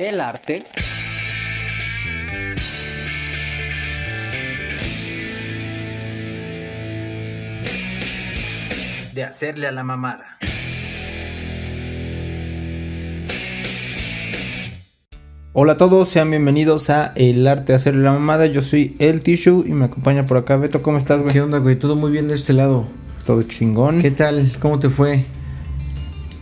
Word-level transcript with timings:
el 0.00 0.20
arte 0.20 0.62
de 9.12 9.24
hacerle 9.24 9.66
a 9.66 9.72
la 9.72 9.84
mamada. 9.84 10.38
Hola 15.52 15.72
a 15.72 15.76
todos, 15.76 16.08
sean 16.08 16.30
bienvenidos 16.30 16.88
a 16.88 17.12
El 17.16 17.46
Arte 17.46 17.72
de 17.72 17.74
Hacerle 17.74 18.02
la 18.02 18.12
Mamada. 18.12 18.46
Yo 18.46 18.62
soy 18.62 18.96
el 19.00 19.22
Tissue 19.22 19.64
y 19.66 19.72
me 19.72 19.86
acompaña 19.86 20.24
por 20.24 20.38
acá 20.38 20.56
Beto. 20.56 20.80
¿Cómo 20.80 20.96
estás, 20.96 21.20
güey? 21.20 21.34
¿Qué 21.34 21.42
onda, 21.42 21.58
güey? 21.58 21.76
Todo 21.76 21.96
muy 21.96 22.10
bien 22.10 22.28
de 22.28 22.36
este 22.36 22.54
lado. 22.54 22.88
Todo 23.26 23.42
chingón. 23.42 24.00
¿Qué 24.00 24.12
tal? 24.12 24.52
¿Cómo 24.60 24.78
te 24.78 24.88
fue? 24.88 25.26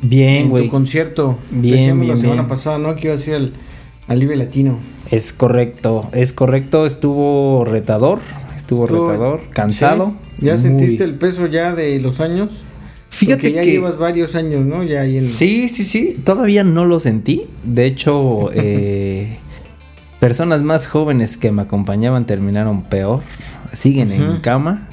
Bien, 0.02 0.44
en 0.44 0.50
güey. 0.50 0.64
tu 0.64 0.70
concierto. 0.70 1.38
Bien, 1.50 1.74
Decíamos 1.76 2.00
bien, 2.02 2.10
la 2.10 2.16
semana 2.16 2.42
bien. 2.42 2.48
pasada, 2.48 2.78
¿no? 2.78 2.94
Que 2.96 3.08
iba 3.08 3.16
a 3.16 3.18
ir 3.18 3.34
al, 3.34 3.52
al 4.06 4.38
Latino. 4.38 4.78
Es 5.10 5.32
correcto, 5.32 6.08
es 6.12 6.32
correcto. 6.32 6.86
Estuvo 6.86 7.64
retador, 7.64 8.20
estuvo, 8.56 8.84
Estuvo- 8.86 9.06
retador, 9.10 9.40
cansado. 9.52 10.12
¿Sí? 10.38 10.46
¿Ya 10.46 10.52
Muy- 10.52 10.62
sentiste 10.62 11.04
el 11.04 11.14
peso 11.14 11.46
ya 11.46 11.74
de 11.74 11.98
los 12.00 12.20
años? 12.20 12.62
Fíjate 13.10 13.36
Porque 13.48 13.52
ya 13.54 13.62
que 13.62 13.70
llevas 13.72 13.96
varios 13.98 14.34
años, 14.34 14.64
¿no? 14.66 14.84
Ya 14.84 15.00
ahí 15.00 15.16
en... 15.16 15.24
Sí, 15.24 15.68
sí, 15.68 15.84
sí. 15.84 16.16
Todavía 16.24 16.62
no 16.62 16.84
lo 16.84 17.00
sentí. 17.00 17.42
De 17.64 17.86
hecho, 17.86 18.50
eh, 18.54 19.38
personas 20.20 20.62
más 20.62 20.86
jóvenes 20.86 21.36
que 21.36 21.50
me 21.50 21.62
acompañaban 21.62 22.26
terminaron 22.26 22.82
peor. 22.84 23.20
Siguen 23.72 24.12
en 24.12 24.36
cama. 24.40 24.87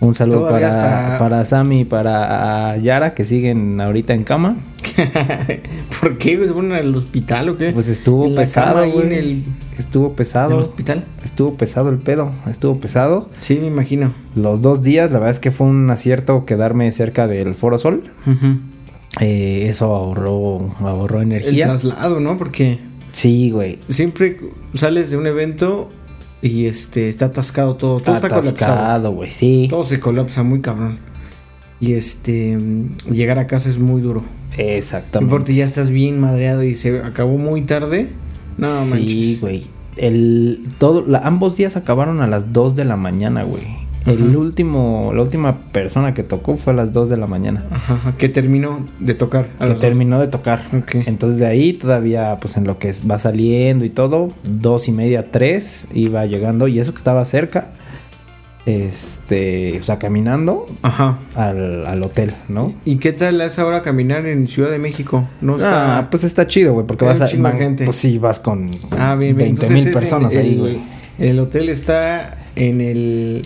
Un 0.00 0.14
saludo 0.14 0.40
Todavía 0.46 0.68
para, 0.70 1.04
hasta- 1.06 1.18
para 1.18 1.44
Sammy 1.44 1.80
y 1.80 1.84
para 1.84 2.76
Yara 2.78 3.12
que 3.14 3.24
siguen 3.26 3.80
ahorita 3.80 4.14
en 4.14 4.24
cama. 4.24 4.56
¿Por 6.00 6.16
qué? 6.18 6.38
¿Se 6.38 6.52
fueron 6.52 6.72
al 6.72 6.94
hospital 6.94 7.50
o 7.50 7.56
qué? 7.56 7.70
Pues 7.72 7.88
estuvo 7.88 8.26
En 8.26 8.34
pesado, 8.34 8.90
güey. 8.90 9.12
el, 9.14 9.44
Estuvo 9.78 10.06
en 10.06 10.10
el 10.10 10.16
pesado. 10.16 10.56
hospital? 10.58 11.04
Estuvo 11.22 11.54
pesado 11.54 11.90
el 11.90 11.98
pedo. 11.98 12.32
Estuvo 12.48 12.74
pesado. 12.80 13.28
Sí, 13.40 13.56
me 13.60 13.66
imagino. 13.66 14.12
Los 14.36 14.62
dos 14.62 14.82
días, 14.82 15.10
la 15.10 15.18
verdad 15.18 15.30
es 15.30 15.38
que 15.40 15.50
fue 15.50 15.66
un 15.66 15.90
acierto 15.90 16.44
quedarme 16.44 16.90
cerca 16.92 17.26
del 17.26 17.54
Foro 17.54 17.76
Sol. 17.78 18.04
Eh, 19.20 19.66
eso 19.68 19.94
ahorró, 19.94 20.74
ahorró 20.80 21.18
El 21.20 21.32
energía. 21.32 21.66
traslado, 21.66 22.20
¿no? 22.20 22.36
Porque 22.38 22.78
Sí, 23.12 23.50
güey. 23.50 23.78
siempre 23.88 24.38
sales 24.74 25.10
de 25.10 25.16
un 25.16 25.26
evento 25.26 25.90
y 26.42 26.66
este 26.66 27.08
está 27.08 27.26
atascado 27.26 27.76
todo. 27.76 28.00
Todo 28.00 28.14
está 28.14 28.28
colapsado. 28.28 28.72
Atascado, 28.72 29.12
güey, 29.12 29.30
sí. 29.30 29.66
Todo 29.70 29.84
se 29.84 30.00
colapsa 30.00 30.42
muy 30.42 30.60
cabrón. 30.60 30.98
Y 31.80 31.94
este 31.94 32.58
llegar 33.10 33.38
a 33.38 33.46
casa 33.46 33.68
es 33.68 33.78
muy 33.78 34.00
duro. 34.02 34.22
Exactamente. 34.56 35.24
importa, 35.24 35.52
ya 35.52 35.64
estás 35.64 35.90
bien 35.90 36.20
madreado 36.20 36.62
y 36.62 36.74
se 36.76 36.98
acabó 37.00 37.38
muy 37.38 37.62
tarde. 37.62 38.08
No 38.58 38.66
sí, 38.84 38.90
manches. 38.90 39.40
güey. 39.40 39.66
El 39.96 40.68
todo 40.78 41.04
la- 41.06 41.20
ambos 41.20 41.56
días 41.56 41.76
acabaron 41.76 42.20
a 42.20 42.26
las 42.26 42.52
2 42.52 42.76
de 42.76 42.84
la 42.84 42.96
mañana, 42.96 43.42
güey. 43.42 43.62
El 44.06 44.34
último 44.36 45.12
la 45.14 45.22
última 45.22 45.58
persona 45.72 46.14
que 46.14 46.22
tocó 46.22 46.56
fue 46.56 46.72
a 46.72 46.76
las 46.76 46.92
2 46.92 47.08
de 47.10 47.16
la 47.18 47.26
mañana. 47.26 47.64
Ajá, 47.70 48.14
que 48.16 48.28
terminó 48.28 48.86
de 48.98 49.14
tocar. 49.14 49.50
a 49.58 49.64
que 49.66 49.70
dos. 49.72 49.80
terminó 49.80 50.18
de 50.20 50.28
tocar. 50.28 50.62
Ok. 50.76 51.06
Entonces 51.06 51.38
de 51.38 51.46
ahí 51.46 51.74
todavía, 51.74 52.38
pues 52.40 52.56
en 52.56 52.64
lo 52.64 52.78
que 52.78 52.92
va 53.10 53.18
saliendo 53.18 53.84
y 53.84 53.90
todo, 53.90 54.28
dos 54.42 54.88
y 54.88 54.92
media, 54.92 55.30
tres, 55.30 55.86
iba 55.92 56.24
llegando 56.26 56.66
y 56.66 56.80
eso 56.80 56.92
que 56.92 56.98
estaba 56.98 57.24
cerca, 57.24 57.68
este, 58.66 59.78
o 59.78 59.82
sea, 59.82 59.98
caminando 59.98 60.66
Ajá. 60.82 61.18
al, 61.34 61.86
al 61.86 62.02
hotel, 62.02 62.34
¿no? 62.48 62.72
¿Y 62.84 62.96
qué 62.96 63.12
tal 63.12 63.40
es 63.40 63.58
ahora 63.58 63.82
caminar 63.82 64.26
en 64.26 64.46
Ciudad 64.46 64.70
de 64.70 64.78
México? 64.78 65.28
No 65.40 65.56
está. 65.56 65.98
Ah, 65.98 66.10
pues 66.10 66.24
está 66.24 66.46
chido, 66.46 66.72
güey, 66.74 66.86
porque 66.86 67.04
vas 67.04 67.20
a... 67.20 67.28
van- 67.38 67.58
gente. 67.58 67.84
Pues 67.84 67.96
sí, 67.96 68.18
vas 68.18 68.40
con 68.40 68.66
Ah, 68.98 69.14
bien, 69.18 69.36
bien. 69.36 69.56
20 69.56 69.66
Entonces 69.66 69.84
mil 69.84 69.92
personas 69.94 70.34
ahí, 70.36 70.56
güey. 70.56 70.78
El 71.18 71.38
hotel 71.38 71.68
está 71.68 72.38
en 72.56 72.80
el. 72.80 73.42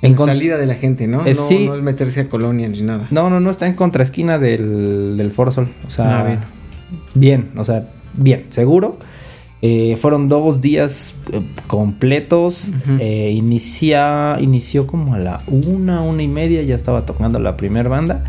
En 0.00 0.16
salida 0.16 0.58
de 0.58 0.66
la 0.66 0.74
gente, 0.74 1.06
¿no? 1.08 1.26
Eh, 1.26 1.34
no, 1.34 1.42
sí. 1.42 1.66
no 1.66 1.74
es 1.74 1.82
meterse 1.82 2.20
a 2.20 2.28
colonia 2.28 2.68
ni 2.68 2.82
nada. 2.82 3.08
No, 3.10 3.30
no, 3.30 3.40
no, 3.40 3.50
está 3.50 3.66
en 3.66 3.74
contraesquina 3.74 4.38
del, 4.38 5.16
del. 5.16 5.32
O 5.36 5.90
sea, 5.90 6.20
Ah, 6.20 6.24
bien. 6.24 6.38
bien, 7.14 7.50
o 7.56 7.64
sea, 7.64 7.88
bien, 8.14 8.44
seguro. 8.48 8.98
Eh, 9.60 9.96
fueron 10.00 10.28
dos 10.28 10.60
días 10.60 11.16
eh, 11.32 11.40
completos. 11.66 12.72
Eh, 13.00 13.32
inicia, 13.34 14.36
inició 14.40 14.86
como 14.86 15.14
a 15.14 15.18
la 15.18 15.42
una, 15.48 16.00
una 16.02 16.22
y 16.22 16.28
media, 16.28 16.62
ya 16.62 16.76
estaba 16.76 17.04
tocando 17.04 17.40
la 17.40 17.56
primera 17.56 17.88
banda. 17.88 18.24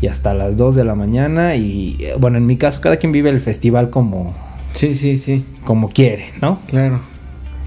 Y 0.00 0.06
hasta 0.06 0.32
las 0.32 0.56
dos 0.56 0.74
de 0.74 0.84
la 0.84 0.94
mañana. 0.94 1.54
Y 1.56 1.98
bueno, 2.18 2.38
en 2.38 2.46
mi 2.46 2.56
caso, 2.56 2.80
cada 2.80 2.96
quien 2.96 3.12
vive 3.12 3.28
el 3.28 3.40
festival 3.40 3.90
como, 3.90 4.34
Sí, 4.72 4.94
sí, 4.94 5.18
sí. 5.18 5.44
como 5.64 5.90
quiere, 5.90 6.30
¿no? 6.40 6.60
Claro. 6.66 7.00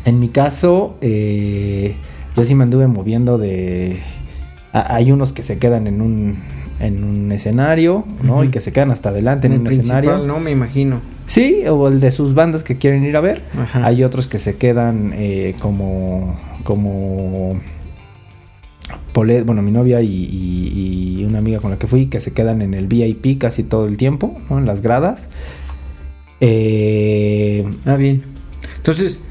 En 0.05 0.19
mi 0.19 0.29
caso, 0.29 0.97
eh, 1.01 1.93
yo 2.35 2.45
sí 2.45 2.55
me 2.55 2.63
anduve 2.63 2.87
moviendo 2.87 3.37
de... 3.37 3.99
a- 4.73 4.95
hay 4.95 5.11
unos 5.11 5.33
que 5.33 5.43
se 5.43 5.57
quedan 5.59 5.87
en 5.87 6.01
un, 6.01 6.39
en 6.79 7.03
un 7.03 7.31
escenario, 7.31 8.05
¿no? 8.23 8.43
Y 8.43 8.49
que 8.49 8.61
se 8.61 8.71
quedan 8.71 8.91
hasta 8.91 9.09
adelante 9.09 9.47
en, 9.47 9.59
un 9.59 9.67
escenario. 9.67 10.17
no 10.19 10.39
me 10.39 10.51
imagino. 10.51 11.01
Sí, 11.27 11.63
o 11.69 11.87
el 11.87 11.99
de 12.01 12.11
sus 12.11 12.33
bandas 12.33 12.63
que 12.63 12.77
quieren 12.77 13.05
ir 13.05 13.15
a 13.15 13.21
ver. 13.21 13.41
Ajá. 13.57 13.85
Hay 13.85 14.03
otros 14.03 14.27
que 14.27 14.39
se 14.39 14.57
quedan 14.57 15.11
eh, 15.15 15.55
como... 15.59 16.37
como 16.63 17.59
bueno, 19.13 19.61
mi 19.61 19.71
novia 19.71 20.01
y, 20.01 20.07
y- 20.07 21.19
y 21.21 21.25
una 21.25 21.39
amiga 21.39 21.59
con 21.59 21.69
la 21.71 21.77
que 21.77 21.85
fui, 21.87 22.07
que 22.07 22.19
se 22.21 22.33
quedan 22.33 22.61
en 22.61 22.73
el 22.73 22.87
VIP 22.87 23.39
casi 23.39 23.63
todo 23.63 23.85
el 23.87 23.97
tiempo, 23.97 24.37
¿no? 24.49 24.57
En 24.57 24.65
las 24.65 24.81
gradas. 24.81 25.29
Eh, 26.39 27.65
Ah, 27.85 27.95
bien. 27.97 28.23
Entonces, 28.77 29.21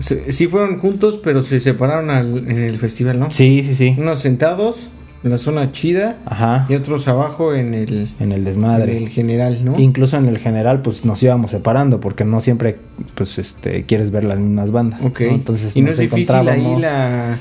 se- 0.00 0.32
sí 0.32 0.46
fueron 0.48 0.78
juntos, 0.78 1.20
pero 1.22 1.42
se 1.42 1.60
separaron 1.60 2.10
al- 2.10 2.38
en 2.50 2.58
el 2.58 2.78
festival, 2.78 3.20
¿no? 3.20 3.30
sí, 3.30 3.62
sí, 3.62 3.74
sí. 3.74 3.94
Unos 3.98 4.18
sentados 4.20 4.88
en 5.22 5.30
la 5.30 5.36
zona 5.38 5.70
chida 5.70 6.18
Ajá. 6.24 6.64
y 6.70 6.74
otros 6.74 7.06
abajo 7.06 7.54
en 7.54 7.74
el, 7.74 8.14
En 8.18 8.32
el 8.32 8.38
en 8.38 8.44
desmadre. 8.44 8.96
el 8.96 9.08
general, 9.10 9.62
¿no? 9.64 9.78
Incluso 9.78 10.16
en 10.16 10.24
el 10.26 10.38
general, 10.38 10.80
pues 10.80 11.04
nos 11.04 11.22
íbamos 11.22 11.50
separando, 11.50 12.00
porque 12.00 12.24
no 12.24 12.40
siempre, 12.40 12.78
pues, 13.14 13.38
este, 13.38 13.82
quieres 13.82 14.10
ver 14.10 14.24
las 14.24 14.38
mismas 14.38 14.72
bandas. 14.72 15.02
Ok. 15.04 15.20
¿no? 15.20 15.26
Entonces, 15.32 15.76
y 15.76 15.82
no 15.82 15.88
nos 15.88 15.96
es 15.98 16.10
difícil 16.10 16.34
ahí 16.48 16.60
encontrábamos- 16.60 16.80
la, 16.80 17.38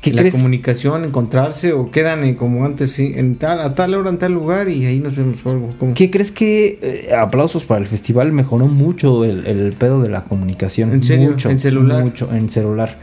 ¿Qué 0.00 0.12
la 0.12 0.22
crees? 0.22 0.34
comunicación, 0.34 1.04
encontrarse 1.04 1.72
o 1.74 1.90
quedan 1.90 2.24
en, 2.24 2.34
como 2.34 2.64
antes, 2.64 2.98
en 2.98 3.36
tal, 3.36 3.60
a 3.60 3.74
tal 3.74 3.94
hora 3.94 4.08
en 4.08 4.18
tal 4.18 4.32
lugar 4.32 4.68
y 4.70 4.86
ahí 4.86 4.98
nos 4.98 5.14
vemos 5.14 5.44
o 5.44 5.50
algo. 5.50 5.70
¿cómo? 5.78 5.92
¿Qué 5.94 6.10
crees 6.10 6.32
que 6.32 6.78
eh, 6.80 7.14
aplausos 7.14 7.64
para 7.64 7.80
el 7.80 7.86
festival 7.86 8.32
mejoró 8.32 8.66
mucho 8.66 9.24
el, 9.24 9.46
el 9.46 9.72
pedo 9.74 10.00
de 10.00 10.08
la 10.08 10.24
comunicación? 10.24 10.92
¿En 10.92 11.02
serio? 11.04 11.30
Mucho, 11.32 11.50
¿En 11.50 11.58
celular? 11.58 12.02
Mucho, 12.02 12.32
en 12.32 12.48
celular. 12.48 12.98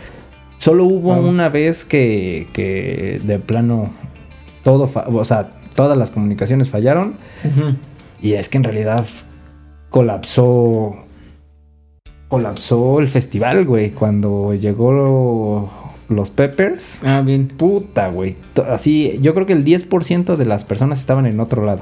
Solo 0.57 0.85
hubo 0.85 1.13
Wow. 1.13 1.27
una 1.27 1.49
vez 1.49 1.85
que, 1.85 2.47
que 2.53 3.19
de 3.23 3.37
plano 3.37 3.91
todo, 4.63 4.89
o 5.13 5.23
sea, 5.23 5.51
todas 5.75 5.95
las 5.97 6.09
comunicaciones 6.09 6.71
fallaron 6.71 7.13
y 8.23 8.33
es 8.33 8.49
que 8.49 8.57
en 8.57 8.63
realidad 8.63 9.05
colapsó 9.91 10.95
colapsó 12.27 12.99
el 12.99 13.07
festival, 13.07 13.65
güey, 13.65 13.91
cuando 13.91 14.53
llegó 14.53 15.69
los 16.09 16.29
Peppers. 16.29 17.03
Ah, 17.03 17.21
bien. 17.25 17.47
Puta, 17.47 18.09
güey. 18.09 18.35
Así, 18.67 19.19
yo 19.21 19.33
creo 19.33 19.45
que 19.45 19.53
el 19.53 19.65
10% 19.65 20.35
de 20.35 20.45
las 20.45 20.63
personas 20.63 20.99
estaban 20.99 21.25
en 21.25 21.39
otro 21.39 21.65
lado. 21.65 21.81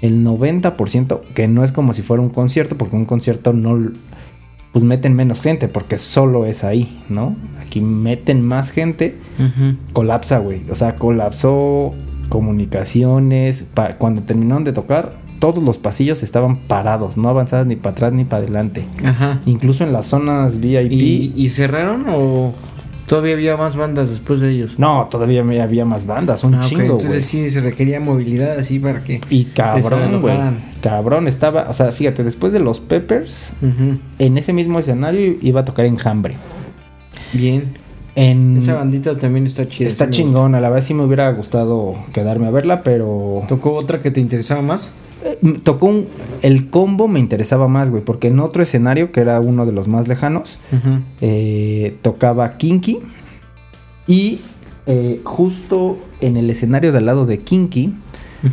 El 0.00 0.24
90%, 0.24 1.20
que 1.34 1.48
no 1.48 1.64
es 1.64 1.72
como 1.72 1.92
si 1.92 2.02
fuera 2.02 2.22
un 2.22 2.30
concierto, 2.30 2.76
porque 2.78 2.96
un 2.96 3.06
concierto 3.06 3.52
no. 3.52 3.90
Pues 4.72 4.84
meten 4.84 5.14
menos 5.14 5.40
gente, 5.40 5.66
porque 5.66 5.98
solo 5.98 6.44
es 6.44 6.62
ahí, 6.62 7.02
¿no? 7.08 7.36
Aquí 7.60 7.80
meten 7.80 8.42
más 8.42 8.70
gente, 8.70 9.16
colapsa, 9.94 10.38
güey. 10.38 10.62
O 10.70 10.74
sea, 10.74 10.94
colapsó 10.94 11.94
comunicaciones. 12.28 13.72
Cuando 13.96 14.22
terminaron 14.22 14.64
de 14.64 14.72
tocar, 14.72 15.16
todos 15.38 15.64
los 15.64 15.78
pasillos 15.78 16.22
estaban 16.22 16.58
parados, 16.58 17.16
no 17.16 17.30
avanzadas 17.30 17.66
ni 17.66 17.76
para 17.76 17.92
atrás 17.92 18.12
ni 18.12 18.24
para 18.24 18.42
adelante. 18.42 18.84
Ajá. 19.04 19.40
Incluso 19.46 19.84
en 19.84 19.92
las 19.92 20.06
zonas 20.06 20.60
VIP. 20.60 20.92
¿Y, 20.92 21.32
y 21.34 21.48
cerraron 21.48 22.04
o 22.08 22.52
todavía 23.08 23.34
había 23.34 23.56
más 23.56 23.74
bandas 23.74 24.10
después 24.10 24.38
de 24.40 24.50
ellos? 24.50 24.78
No, 24.78 25.08
todavía 25.10 25.40
había 25.40 25.84
más 25.84 26.06
bandas, 26.06 26.44
un 26.44 26.54
Ah, 26.54 26.60
chingo, 26.62 26.94
güey. 26.94 26.96
Entonces 26.98 27.24
sí 27.24 27.50
se 27.50 27.60
requería 27.60 27.98
movilidad 27.98 28.56
así 28.58 28.78
para 28.78 29.02
que. 29.02 29.20
Y 29.30 29.46
cabrón, 29.46 30.20
güey. 30.20 30.36
Cabrón, 30.80 31.26
estaba, 31.26 31.66
o 31.68 31.72
sea, 31.72 31.90
fíjate, 31.90 32.22
después 32.22 32.52
de 32.52 32.60
los 32.60 32.78
Peppers, 32.78 33.54
en 34.18 34.38
ese 34.38 34.52
mismo 34.52 34.78
escenario 34.78 35.36
iba 35.42 35.60
a 35.62 35.64
tocar 35.64 35.86
Enjambre. 35.86 36.36
Bien. 37.32 37.74
En 38.14 38.56
Esa 38.56 38.74
bandita 38.74 39.16
también 39.16 39.46
está 39.46 39.68
chida. 39.68 39.86
Está 39.86 40.06
sí 40.06 40.10
chingona, 40.10 40.60
la 40.60 40.68
verdad 40.70 40.84
sí 40.84 40.92
me 40.92 41.04
hubiera 41.04 41.30
gustado 41.32 41.94
quedarme 42.12 42.48
a 42.48 42.50
verla, 42.50 42.82
pero 42.82 43.42
¿Tocó 43.48 43.74
otra 43.74 44.00
que 44.00 44.10
te 44.10 44.20
interesaba 44.20 44.60
más? 44.60 44.90
Eh, 45.24 45.38
tocó 45.62 45.86
un 45.86 46.06
el 46.42 46.70
combo 46.70 47.08
me 47.08 47.18
interesaba 47.20 47.66
más, 47.68 47.90
güey, 47.90 48.02
porque 48.02 48.28
en 48.28 48.40
otro 48.40 48.62
escenario 48.62 49.12
que 49.12 49.20
era 49.20 49.40
uno 49.40 49.66
de 49.66 49.72
los 49.72 49.88
más 49.88 50.08
lejanos, 50.08 50.58
eh, 51.20 51.96
tocaba 52.02 52.56
Kinky 52.56 53.00
y 54.06 54.40
eh, 54.86 55.20
justo 55.24 55.98
en 56.20 56.36
el 56.36 56.48
escenario 56.50 56.92
del 56.92 57.06
lado 57.06 57.26
de 57.26 57.38
Kinky 57.40 57.94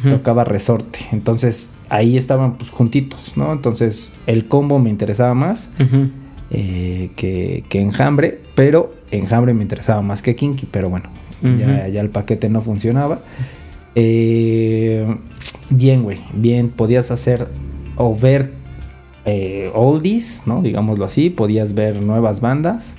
tocaba 0.09 0.43
Resorte. 0.43 0.99
Entonces 1.11 1.71
ahí 1.89 2.17
estaban 2.17 2.57
pues 2.57 2.71
juntitos, 2.71 3.33
¿no? 3.35 3.53
Entonces 3.53 4.13
el 4.25 4.47
combo 4.47 4.79
me 4.79 4.89
interesaba 4.89 5.33
más 5.35 5.69
eh, 6.49 7.11
que, 7.15 7.63
que 7.69 7.81
Enjambre, 7.81 8.41
pero 8.55 8.93
Enjambre 9.11 9.53
me 9.53 9.61
interesaba 9.61 10.01
más 10.01 10.21
que 10.21 10.35
Kinky, 10.35 10.67
pero 10.69 10.89
bueno, 10.89 11.09
ya 11.43 12.01
el 12.01 12.09
paquete 12.09 12.49
no 12.49 12.61
funcionaba. 12.61 13.21
Eh, 13.95 15.17
bien, 15.69 16.03
güey, 16.03 16.19
bien, 16.33 16.69
podías 16.69 17.11
hacer 17.11 17.47
o 17.95 18.15
ver 18.15 18.51
eh, 19.25 19.71
oldies, 19.73 20.43
¿no? 20.45 20.61
Digámoslo 20.61 21.05
así, 21.05 21.29
podías 21.29 21.73
ver 21.73 22.03
nuevas 22.03 22.41
bandas. 22.41 22.95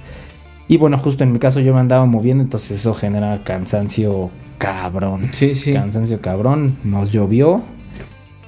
Y 0.69 0.79
bueno, 0.79 0.99
justo 0.99 1.23
en 1.23 1.33
mi 1.33 1.39
caso 1.39 1.61
yo 1.61 1.73
me 1.73 1.81
andaba 1.81 2.07
moviendo, 2.07 2.43
entonces 2.43 2.81
eso 2.81 2.95
genera 2.95 3.45
cansancio 3.45 4.31
cabrón. 4.59 5.31
Sí, 5.33 5.55
sí. 5.55 5.73
Cansancio 5.73 6.21
cabrón. 6.21 6.79
Nos 6.83 7.13
llovió. 7.13 7.63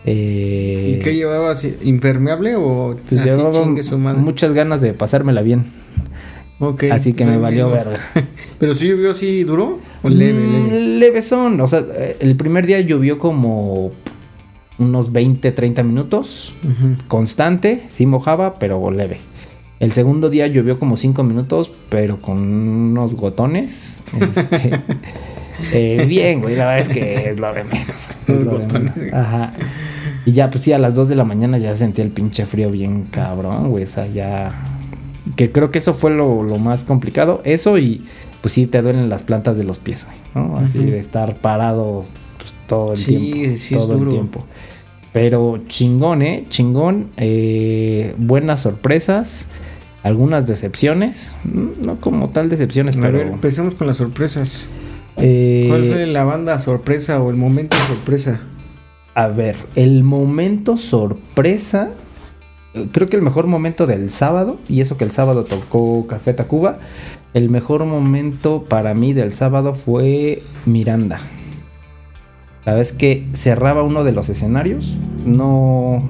Eh, 0.05 0.97
¿Y 0.97 1.05
qué 1.05 1.15
llevabas? 1.15 1.67
¿Impermeable 1.83 2.57
o 2.57 2.97
pues 3.09 3.21
así 3.21 3.31
llevaba 3.31 3.53
chingue 3.53 3.83
su 3.83 3.99
madre? 3.99 4.21
muchas 4.21 4.53
ganas 4.53 4.81
de 4.81 4.95
pasármela 4.95 5.43
bien. 5.43 5.67
Ok, 6.61 6.85
así 6.91 7.13
que 7.13 7.25
me 7.25 7.37
valió 7.37 7.71
verga. 7.71 7.99
Pero 8.59 8.75
sí 8.75 8.89
llovió 8.89 9.13
así 9.13 9.45
duro 9.45 9.79
o 10.03 10.09
leve, 10.09 10.41
Mm, 10.41 10.53
leve. 10.71 10.81
Levesón. 10.99 11.61
O 11.61 11.67
sea, 11.67 11.85
eh, 11.95 12.17
el 12.21 12.37
primer 12.37 12.67
día 12.67 12.81
llovió 12.81 13.19
como 13.19 13.91
unos 14.79 15.13
20, 15.13 15.53
30 15.53 15.83
minutos. 15.85 16.55
Constante, 17.07 17.85
sí 17.87 18.07
mojaba, 18.07 18.55
pero 18.59 18.91
leve. 18.91 19.19
El 19.81 19.93
segundo 19.93 20.29
día 20.31 20.49
llovió 20.49 20.81
como 20.81 20.97
5 20.97 21.23
minutos, 21.23 21.71
pero 21.89 22.19
con 22.19 22.39
unos 22.39 23.15
gotones. 23.15 24.03
Este, 24.21 24.81
eh, 25.73 26.07
bien, 26.07 26.41
güey, 26.41 26.57
la 26.57 26.65
verdad 26.67 26.81
es 26.81 26.89
que 26.89 27.31
es 27.31 27.39
lo 27.39 27.53
de 27.55 27.63
menos. 27.65 28.07
güey, 28.27 28.41
es 28.41 28.43
Unos 28.43 28.45
lo 28.45 28.59
de 28.59 28.65
gotones, 28.65 28.97
menos. 28.97 29.15
Ajá. 29.15 29.53
Y 30.25 30.33
ya, 30.33 30.51
pues 30.51 30.65
sí, 30.65 30.73
a 30.73 30.79
las 30.79 30.97
2 30.97 31.09
de 31.09 31.15
la 31.15 31.25
mañana 31.25 31.59
ya 31.59 31.77
sentía 31.77 32.05
el 32.05 32.11
pinche 32.11 32.45
frío 32.45 32.69
bien 32.71 33.05
cabrón, 33.05 33.71
güey. 33.71 33.85
O 33.85 33.87
sea, 33.87 34.07
ya. 34.09 34.53
Que 35.37 35.53
creo 35.53 35.71
que 35.71 35.79
eso 35.79 35.95
fue 35.95 36.11
lo, 36.11 36.43
lo 36.43 36.59
más 36.59 36.85
complicado. 36.85 37.41
Eso 37.45 37.79
y 37.79 38.03
pues 38.41 38.55
sí 38.55 38.67
te 38.67 38.81
duelen 38.83 39.09
las 39.09 39.23
plantas 39.25 39.57
de 39.57 39.65
los 39.65 39.79
pies, 39.79 40.07
¿no? 40.35 40.59
Así 40.59 40.79
de 40.79 40.99
estar 40.99 41.37
parado 41.39 42.05
pues, 42.39 42.55
todo 42.67 42.93
el 42.93 42.97
Sí, 42.99 43.17
tiempo. 43.33 43.57
sí 43.59 43.75
es 43.75 43.81
todo 43.81 44.03
el 44.03 44.09
tiempo. 44.09 44.45
Pero 45.13 45.61
chingón, 45.69 46.23
¿eh? 46.23 46.47
Chingón. 46.51 47.09
eh, 47.17 48.15
buenas 48.19 48.61
sorpresas. 48.61 49.49
Algunas 50.05 50.47
decepciones. 50.47 51.39
No 51.45 52.01
como 52.01 52.29
tal 52.31 52.49
decepciones, 52.49 52.97
A 52.97 53.01
pero... 53.03 53.19
ver, 53.19 53.27
empecemos 53.27 53.75
con 53.75 53.87
las 53.89 53.97
sorpresas. 53.97 54.69
eh, 55.17 55.67
¿Cuál 55.69 55.89
fue 55.89 56.07
la 56.07 56.25
banda 56.25 56.59
sorpresa 56.61 57.21
o 57.21 57.31
el 57.31 57.37
momento 57.37 57.77
sorpresa? 57.89 58.41
A 59.15 59.27
ver, 59.27 59.57
el 59.75 60.05
momento 60.05 60.77
sorpresa. 60.77 61.91
Creo 62.93 63.09
que 63.09 63.17
el 63.17 63.23
mejor 63.23 63.47
momento 63.47 63.87
del 63.87 64.11
sábado, 64.11 64.59
y 64.69 64.81
eso 64.81 64.97
que 64.97 65.05
el 65.05 65.11
sábado 65.11 65.45
tocó 65.45 66.07
Café 66.07 66.35
Tacuba, 66.35 66.79
el 67.35 67.51
mejor 67.51 67.85
momento 67.85 68.65
para 68.69 68.95
mí 68.95 69.13
del 69.13 69.33
sábado 69.33 69.75
fue 69.75 70.43
Miranda. 70.67 71.21
La 72.65 72.75
vez 72.75 72.93
que 72.93 73.27
cerraba 73.33 73.83
uno 73.83 74.05
de 74.05 74.13
los 74.13 74.29
escenarios, 74.29 74.97
no, 75.25 76.03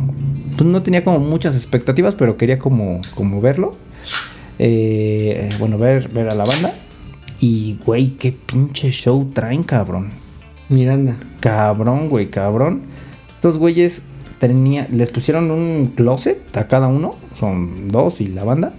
pues 0.57 0.69
no 0.69 0.83
tenía 0.83 1.05
como 1.05 1.21
muchas 1.21 1.55
expectativas, 1.55 2.15
pero 2.15 2.37
quería 2.37 2.59
como, 2.59 3.01
como 3.15 3.41
verlo. 3.41 3.77
Eh, 4.59 5.49
bueno, 5.61 5.79
ver, 5.79 6.09
ver 6.09 6.29
a 6.29 6.35
la 6.35 6.45
banda. 6.45 6.75
Y, 7.41 7.79
güey, 7.85 8.17
qué 8.17 8.33
pinche 8.33 8.91
show 8.91 9.31
traen, 9.33 9.63
cabrón. 9.63 10.11
Miranda. 10.69 11.21
Cabrón, 11.41 12.09
güey, 12.09 12.31
cabrón. 12.31 12.83
Estos 13.29 13.59
güeyes 13.59 14.07
tenía, 14.39 14.87
les 14.91 15.11
pusieron 15.11 15.51
un 15.51 15.93
closet 15.95 16.57
a 16.57 16.69
cada 16.69 16.87
uno. 16.89 17.13
Son 17.35 17.89
dos 17.89 18.21
y 18.21 18.27
la 18.27 18.45
banda. 18.45 18.75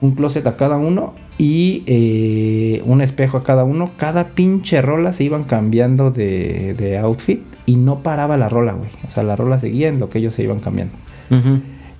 Un 0.00 0.12
closet 0.14 0.46
a 0.46 0.56
cada 0.56 0.76
uno. 0.76 1.14
Y 1.38 1.82
eh, 1.86 2.82
un 2.84 3.00
espejo 3.00 3.38
a 3.38 3.44
cada 3.44 3.64
uno. 3.64 3.92
Cada 3.96 4.28
pinche 4.28 4.82
rola 4.82 5.12
se 5.12 5.24
iban 5.24 5.44
cambiando 5.44 6.10
de, 6.10 6.74
de 6.74 6.98
outfit. 6.98 7.40
Y 7.66 7.76
no 7.76 8.02
paraba 8.02 8.36
la 8.36 8.48
rola, 8.48 8.72
güey. 8.72 8.90
O 9.06 9.10
sea, 9.10 9.22
la 9.22 9.36
rola 9.36 9.58
seguía 9.58 9.88
en 9.88 10.00
lo 10.00 10.08
que 10.08 10.18
ellos 10.18 10.34
se 10.34 10.42
iban 10.42 10.60
cambiando. 10.60 10.94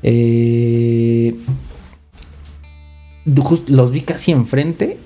Eh, 0.03 1.35
just- 3.37 3.69
los 3.69 3.91
vi 3.91 4.01
casi 4.01 4.33
enfrente. 4.33 4.99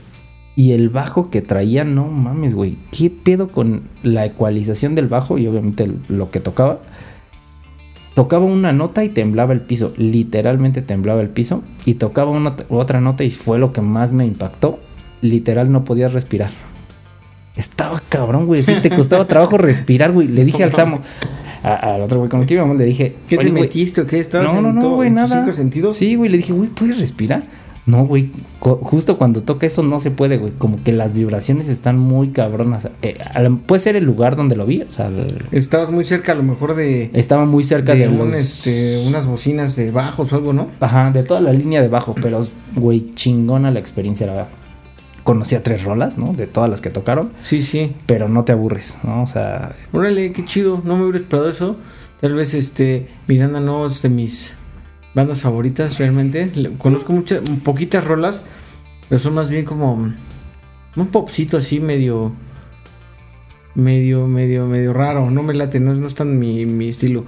Y 0.58 0.72
el 0.72 0.88
bajo 0.88 1.28
que 1.28 1.42
traía, 1.42 1.84
no 1.84 2.06
mames, 2.08 2.54
güey. 2.54 2.78
¿Qué 2.90 3.10
pedo 3.10 3.48
con 3.52 3.82
la 4.02 4.24
ecualización 4.24 4.94
del 4.94 5.06
bajo? 5.06 5.36
Y 5.36 5.46
obviamente 5.46 5.90
lo 6.08 6.30
que 6.30 6.40
tocaba. 6.40 6.80
Tocaba 8.16 8.46
una 8.46 8.72
nota 8.72 9.04
y 9.04 9.10
temblaba 9.10 9.52
el 9.52 9.60
piso. 9.60 9.92
Literalmente 9.98 10.80
temblaba 10.80 11.20
el 11.20 11.28
piso. 11.28 11.62
Y 11.84 11.94
tocaba 11.94 12.30
una, 12.30 12.56
otra 12.70 13.00
nota 13.02 13.24
y 13.24 13.30
fue 13.30 13.58
lo 13.58 13.74
que 13.74 13.82
más 13.82 14.12
me 14.12 14.24
impactó. 14.24 14.80
Literal 15.20 15.70
no 15.70 15.84
podías 15.84 16.14
respirar. 16.14 16.48
Estaba 17.56 18.02
cabrón, 18.08 18.46
güey. 18.46 18.62
Sí, 18.62 18.74
te 18.80 18.88
costaba 18.88 19.24
trabajo 19.28 19.58
respirar, 19.58 20.12
güey. 20.12 20.28
Le 20.28 20.46
dije 20.46 20.64
al 20.64 20.72
Samo, 20.72 21.00
al 21.62 22.00
otro 22.00 22.18
güey 22.20 22.30
con 22.30 22.40
el 22.40 22.46
que 22.46 22.54
íbamos, 22.54 22.78
le 22.78 22.84
dije, 22.86 23.16
¿Qué 23.28 23.36
te 23.36 23.42
"Oye, 23.42 23.50
güey, 23.50 23.62
metiste 23.64 24.00
o 24.00 24.06
qué? 24.06 24.18
¿Estabas 24.18 24.52
no, 24.52 24.62
no, 24.62 24.68
en 24.70 24.74
no, 24.76 24.80
todo- 24.80 24.94
güey, 24.96 25.10
nada. 25.10 25.40
cinco 25.42 25.52
sentidos? 25.54 25.94
Sí, 25.96 26.14
güey, 26.14 26.30
le 26.30 26.38
dije, 26.38 26.52
güey, 26.54 26.70
¿puedes 26.70 26.98
respirar? 26.98 27.42
No, 27.86 28.04
güey, 28.04 28.30
justo 28.58 29.16
cuando 29.16 29.42
toca 29.44 29.64
eso 29.64 29.84
no 29.84 30.00
se 30.00 30.10
puede, 30.10 30.38
güey. 30.38 30.52
Como 30.58 30.82
que 30.82 30.90
las 30.90 31.12
vibraciones 31.14 31.68
están 31.68 31.98
muy 32.00 32.30
cabronas. 32.30 32.88
Eh, 33.02 33.16
puede 33.64 33.78
ser 33.78 33.94
el 33.94 34.02
lugar 34.04 34.34
donde 34.34 34.56
lo 34.56 34.66
vi, 34.66 34.82
o 34.82 34.90
sea, 34.90 35.08
Estabas 35.52 35.90
muy 35.90 36.04
cerca 36.04 36.32
a 36.32 36.34
lo 36.34 36.42
mejor 36.42 36.74
de, 36.74 37.10
estaba 37.12 37.46
muy 37.46 37.62
cerca 37.62 37.94
de, 37.94 38.00
de 38.00 38.08
un, 38.08 38.18
los... 38.18 38.34
este, 38.34 39.04
unas 39.06 39.28
bocinas 39.28 39.76
de 39.76 39.92
bajos 39.92 40.32
o 40.32 40.36
algo, 40.36 40.52
¿no? 40.52 40.66
Ajá, 40.80 41.12
de 41.12 41.22
toda 41.22 41.40
la 41.40 41.52
línea 41.52 41.80
de 41.80 41.86
bajo, 41.86 42.16
pero, 42.20 42.44
güey, 42.74 43.12
chingona 43.14 43.70
la 43.70 43.78
experiencia, 43.78 44.26
la 44.26 44.32
verdad. 44.32 44.48
Conocía 45.22 45.62
tres 45.62 45.84
rolas, 45.84 46.18
¿no? 46.18 46.32
De 46.32 46.48
todas 46.48 46.68
las 46.68 46.80
que 46.80 46.90
tocaron, 46.90 47.30
Sí, 47.42 47.62
sí. 47.62 47.94
pero 48.06 48.28
no 48.28 48.44
te 48.44 48.50
aburres, 48.50 48.96
¿no? 49.04 49.22
O 49.22 49.26
sea, 49.28 49.76
Órale, 49.92 50.32
qué 50.32 50.44
chido. 50.44 50.82
No 50.84 50.96
me 50.96 51.04
hubiera 51.04 51.18
esperado 51.18 51.48
eso. 51.48 51.76
Tal 52.20 52.34
vez 52.34 52.52
este 52.54 53.06
Miranda 53.28 53.60
no 53.60 53.86
es 53.86 54.02
de 54.02 54.08
mis 54.08 54.54
bandas 55.16 55.40
favoritas 55.40 55.98
realmente. 55.98 56.48
Conozco 56.78 57.12
muchas, 57.12 57.40
poquitas 57.64 58.04
rolas, 58.04 58.40
pero 59.08 59.18
son 59.18 59.34
más 59.34 59.50
bien 59.50 59.64
como 59.64 59.94
un 60.94 61.06
popcito 61.08 61.56
así 61.56 61.80
medio 61.80 62.32
medio 63.74 64.26
medio 64.28 64.66
medio 64.66 64.92
raro. 64.92 65.30
No 65.30 65.42
me 65.42 65.54
late, 65.54 65.80
no, 65.80 65.92
no 65.94 66.06
es 66.06 66.14
tan 66.14 66.38
mi, 66.38 66.64
mi 66.66 66.88
estilo. 66.88 67.24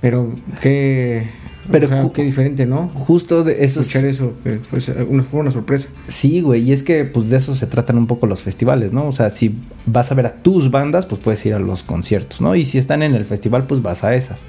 Pero 0.00 0.34
qué 0.60 1.30
Pero 1.70 1.86
o 1.86 1.88
sea, 1.88 2.02
ju- 2.02 2.12
qué 2.12 2.24
diferente, 2.24 2.66
¿no? 2.66 2.88
justo 2.88 3.44
de 3.44 3.64
esos... 3.64 3.86
Escuchar 3.86 4.08
eso, 4.10 4.32
que, 4.42 4.58
pues, 4.68 4.88
una, 5.08 5.22
fue 5.22 5.38
una 5.40 5.52
sorpresa. 5.52 5.90
Sí, 6.08 6.40
güey, 6.40 6.62
y 6.62 6.72
es 6.72 6.82
que 6.82 7.04
pues 7.04 7.30
de 7.30 7.36
eso 7.36 7.54
se 7.54 7.68
tratan 7.68 7.98
un 7.98 8.08
poco 8.08 8.26
los 8.26 8.42
festivales, 8.42 8.92
¿no? 8.92 9.06
O 9.06 9.12
sea, 9.12 9.30
si 9.30 9.54
vas 9.86 10.10
a 10.10 10.16
ver 10.16 10.26
a 10.26 10.42
tus 10.42 10.72
bandas, 10.72 11.06
pues 11.06 11.20
puedes 11.20 11.46
ir 11.46 11.54
a 11.54 11.60
los 11.60 11.84
conciertos, 11.84 12.40
¿no? 12.40 12.56
Y 12.56 12.64
si 12.64 12.78
están 12.78 13.02
en 13.04 13.14
el 13.14 13.24
festival, 13.24 13.66
pues 13.68 13.80
vas 13.80 14.02
a 14.02 14.14
esas. 14.16 14.40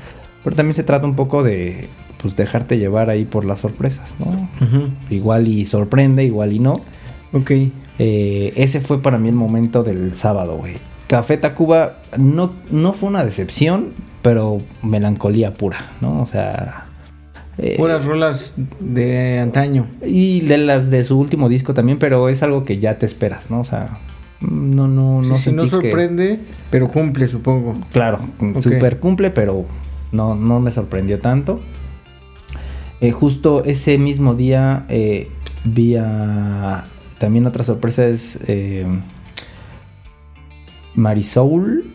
Pero 0.43 0.55
también 0.55 0.73
se 0.73 0.83
trata 0.83 1.05
un 1.05 1.15
poco 1.15 1.43
de 1.43 1.87
pues 2.23 2.35
dejarte 2.35 2.79
llevar 2.79 3.11
ahí 3.11 3.25
por 3.25 3.45
las 3.45 3.59
sorpresas, 3.59 4.15
¿no? 4.19 4.49
Igual 5.11 5.47
y 5.47 5.65
sorprende, 5.67 6.23
igual 6.23 6.53
y 6.53 6.59
no. 6.59 6.81
Ok. 7.33 7.51
Eh, 7.99 8.53
ese 8.55 8.79
fue 8.79 9.01
para 9.03 9.19
mí 9.19 9.29
el 9.29 9.35
momento 9.35 9.83
del 9.83 10.13
sábado, 10.13 10.57
güey. 10.57 10.73
Café 11.07 11.37
Tacuba 11.37 11.97
no, 12.17 12.53
no 12.71 12.93
fue 12.93 13.09
una 13.09 13.23
decepción, 13.23 13.89
pero 14.23 14.59
melancolía 14.81 15.53
pura, 15.53 15.91
¿no? 16.01 16.21
O 16.21 16.25
sea... 16.25 16.85
eh, 17.59 17.75
Puras 17.77 18.05
rolas 18.05 18.53
de 18.79 19.37
antaño. 19.39 19.87
y 20.03 20.39
de 20.41 20.57
las 20.57 20.89
de 20.89 21.03
su 21.03 21.19
último 21.19 21.49
disco 21.49 21.73
también, 21.75 21.99
pero 21.99 22.29
es 22.29 22.41
algo 22.41 22.63
que 22.65 22.79
ya 22.79 22.97
te 22.97 23.05
esperas, 23.05 23.51
¿no? 23.51 23.59
O 23.59 23.63
sea, 23.63 23.99
no, 24.39 24.87
no, 24.87 25.21
no 25.21 25.23
sí, 25.37 25.51
no 25.51 25.63
sentí 25.67 25.79
que- 25.81 25.89
sorprende, 25.91 26.39
pero 26.71 26.87
cumple, 26.89 27.27
supongo. 27.27 27.75
Claro, 27.91 28.19
super 28.61 28.97
cumple, 28.99 29.29
pero 29.29 29.65
no, 30.11 30.33
no 30.35 30.59
me 30.59 30.71
sorprendió 30.71 31.19
tanto. 31.19 31.59
Eh, 33.03 33.11
justo 33.11 33.65
ese 33.65 33.97
mismo 33.97 34.33
día 34.33 34.85
eh, 34.87 35.27
vi 35.65 35.97
a... 35.97 36.85
También 37.17 37.45
otra 37.45 37.65
sorpresa 37.65 38.07
es 38.07 38.39
eh, 38.47 38.85
Marisoul. 40.95 41.91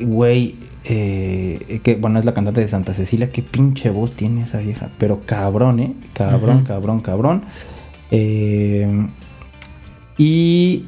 Güey, 0.00 0.54
eh, 0.84 1.80
que 1.82 1.96
bueno, 1.96 2.18
es 2.18 2.24
la 2.24 2.32
cantante 2.32 2.62
de 2.62 2.68
Santa 2.68 2.94
Cecilia. 2.94 3.30
Qué 3.30 3.42
pinche 3.42 3.90
voz 3.90 4.12
tiene 4.12 4.44
esa 4.44 4.60
vieja. 4.60 4.88
Pero 4.96 5.20
cabrón, 5.26 5.78
¿eh? 5.80 5.92
Cabrón, 6.14 6.64
cabrón, 6.64 7.00
cabrón. 7.00 7.42
Y 10.16 10.84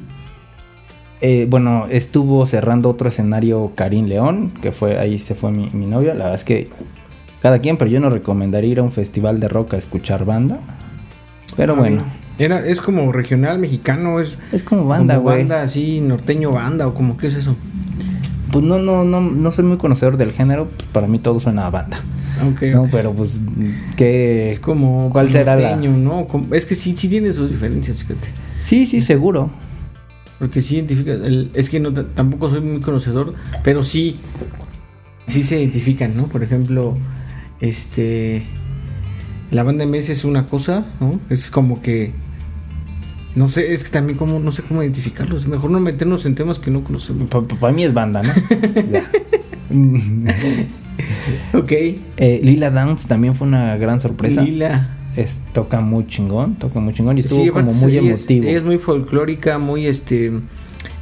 eh, 1.21 1.45
bueno, 1.47 1.85
estuvo 1.91 2.43
cerrando 2.47 2.89
otro 2.89 3.09
escenario 3.09 3.73
Karim 3.75 4.07
León, 4.07 4.51
que 4.63 4.71
fue 4.71 4.97
ahí 4.97 5.19
se 5.19 5.35
fue 5.35 5.51
mi, 5.51 5.69
mi 5.73 5.85
novia. 5.85 6.15
La 6.15 6.23
verdad 6.23 6.35
es 6.35 6.43
que 6.43 6.69
cada 7.41 7.59
quien, 7.59 7.77
pero 7.77 7.89
yo 7.89 7.99
no 7.99 8.09
recomendaría 8.09 8.69
ir 8.71 8.79
a 8.79 8.83
un 8.83 8.91
festival 8.91 9.39
de 9.39 9.47
rock 9.47 9.73
a 9.73 9.77
escuchar 9.77 10.25
banda. 10.25 10.59
Pero 11.57 11.73
Ah, 11.75 11.79
bueno. 11.79 12.03
Era, 12.39 12.65
es 12.65 12.81
como 12.81 13.11
regional 13.11 13.59
mexicano, 13.59 14.19
es 14.19 14.37
es 14.51 14.63
como 14.63 14.85
banda, 14.85 15.17
güey. 15.17 15.39
banda 15.39 15.61
así, 15.63 16.01
norteño 16.01 16.51
banda, 16.51 16.87
o 16.87 16.93
como 16.93 17.17
qué 17.17 17.27
es 17.27 17.35
eso. 17.35 17.55
pues 18.51 18.65
no, 18.65 18.79
no, 18.79 19.03
no, 19.05 19.21
no 19.21 19.51
soy 19.51 19.63
muy 19.65 19.77
conocedor 19.77 20.17
del 20.17 20.31
género, 20.33 20.67
pues 20.75 20.89
para 20.89 21.07
mí 21.07 21.19
todo 21.19 21.39
suena 21.39 21.67
a 21.67 21.69
banda. 21.69 21.99
Ok, 22.51 22.63
No, 22.73 22.87
pero 22.91 23.13
pues, 23.13 23.41
¿qué? 23.95 24.49
Es 24.49 24.59
como. 24.59 25.09
¿Cuál 25.11 25.29
será 25.31 25.55
la- 25.55 25.69
norteño, 25.71 25.95
¿no? 25.97 26.25
Como- 26.27 26.53
Es 26.55 26.65
que 26.65 26.73
sí, 26.75 26.95
sí 26.97 27.07
tiene 27.07 27.31
sus 27.31 27.49
diferencias, 27.51 27.97
fíjate. 28.03 28.29
Sí, 28.59 28.85
sí, 28.85 28.99
seguro. 29.01 29.51
Porque 30.39 30.61
sí 30.61 30.75
identifica. 30.75 31.11
el- 31.11 31.51
es 31.53 31.69
que 31.69 31.79
no, 31.79 31.93
tampoco 31.93 32.49
soy 32.49 32.61
muy 32.61 32.79
conocedor, 32.81 33.35
pero 33.63 33.83
sí. 33.83 34.19
Sí 35.27 35.43
se 35.43 35.59
identifican, 35.59 36.17
¿no? 36.17 36.23
Por 36.27 36.43
ejemplo, 36.43 36.97
este. 37.61 38.43
La 39.51 39.63
banda 39.63 39.85
MS 39.85 40.09
es 40.09 40.23
una 40.25 40.45
cosa, 40.47 40.85
¿no? 40.99 41.19
Es 41.29 41.51
como 41.51 41.81
que. 41.81 42.11
No 43.35 43.47
sé, 43.47 43.71
es 43.73 43.83
que 43.85 43.89
también 43.91 44.17
como, 44.17 44.39
no 44.39 44.51
sé 44.51 44.61
cómo 44.61 44.81
identificarlos. 44.83 45.47
Mejor 45.47 45.71
no 45.71 45.79
meternos 45.79 46.25
en 46.25 46.35
temas 46.35 46.59
que 46.59 46.69
no 46.71 46.83
conocemos. 46.83 47.29
Para 47.29 47.71
mí 47.73 47.83
es 47.83 47.93
banda, 47.93 48.21
¿no? 48.23 48.31
Ya. 48.91 49.09
Ok. 51.53 51.71
Eh, 51.71 52.41
Lila 52.43 52.69
Downs 52.71 53.07
también 53.07 53.35
fue 53.35 53.47
una 53.47 53.77
gran 53.77 53.99
sorpresa. 53.99 54.41
Lila. 54.41 54.97
Es, 55.15 55.39
toca 55.53 55.79
muy 55.81 56.07
chingón, 56.07 56.55
toca 56.55 56.79
muy 56.79 56.93
chingón 56.93 57.17
y 57.17 57.21
estuvo 57.21 57.43
Sí, 57.43 57.49
como 57.49 57.71
muy 57.73 57.97
es- 57.97 58.03
emotivo. 58.21 58.47
ella 58.47 58.57
es 58.57 58.63
muy 58.63 58.77
folclórica, 58.77 59.57
muy 59.57 59.85
este. 59.87 60.31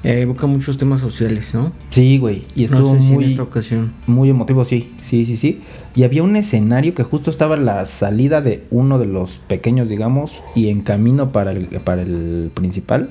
Eh, 0.04 0.22
evoca 0.22 0.48
muchos 0.48 0.78
temas 0.78 1.00
sociales, 1.02 1.54
¿no? 1.54 1.72
Sí, 1.90 2.18
güey. 2.18 2.44
Y 2.56 2.64
estuvo 2.66 2.94
no 2.94 3.00
sé 3.00 3.06
si 3.08 3.14
muy, 3.14 3.24
en 3.26 3.30
esta 3.32 3.44
ocasión. 3.44 3.94
muy 4.08 4.30
emotivo, 4.30 4.64
sí, 4.66 4.94
sí, 5.02 5.26
sí, 5.26 5.36
sí. 5.36 5.62
Y 5.96 6.04
había 6.04 6.24
un 6.24 6.36
escenario 6.36 6.94
que 6.96 7.04
justo 7.04 7.30
estaba 7.32 7.56
en 7.56 7.66
la 7.66 7.86
salida 7.86 8.42
de 8.42 8.66
uno 8.72 8.98
de 9.00 9.06
los 9.08 9.38
pequeños, 9.40 9.90
digamos, 9.90 10.44
y 10.56 10.70
en 10.70 10.82
camino 10.82 11.32
para 11.32 11.52
el, 11.52 11.66
para 11.66 12.02
el 12.04 12.52
principal, 12.54 13.10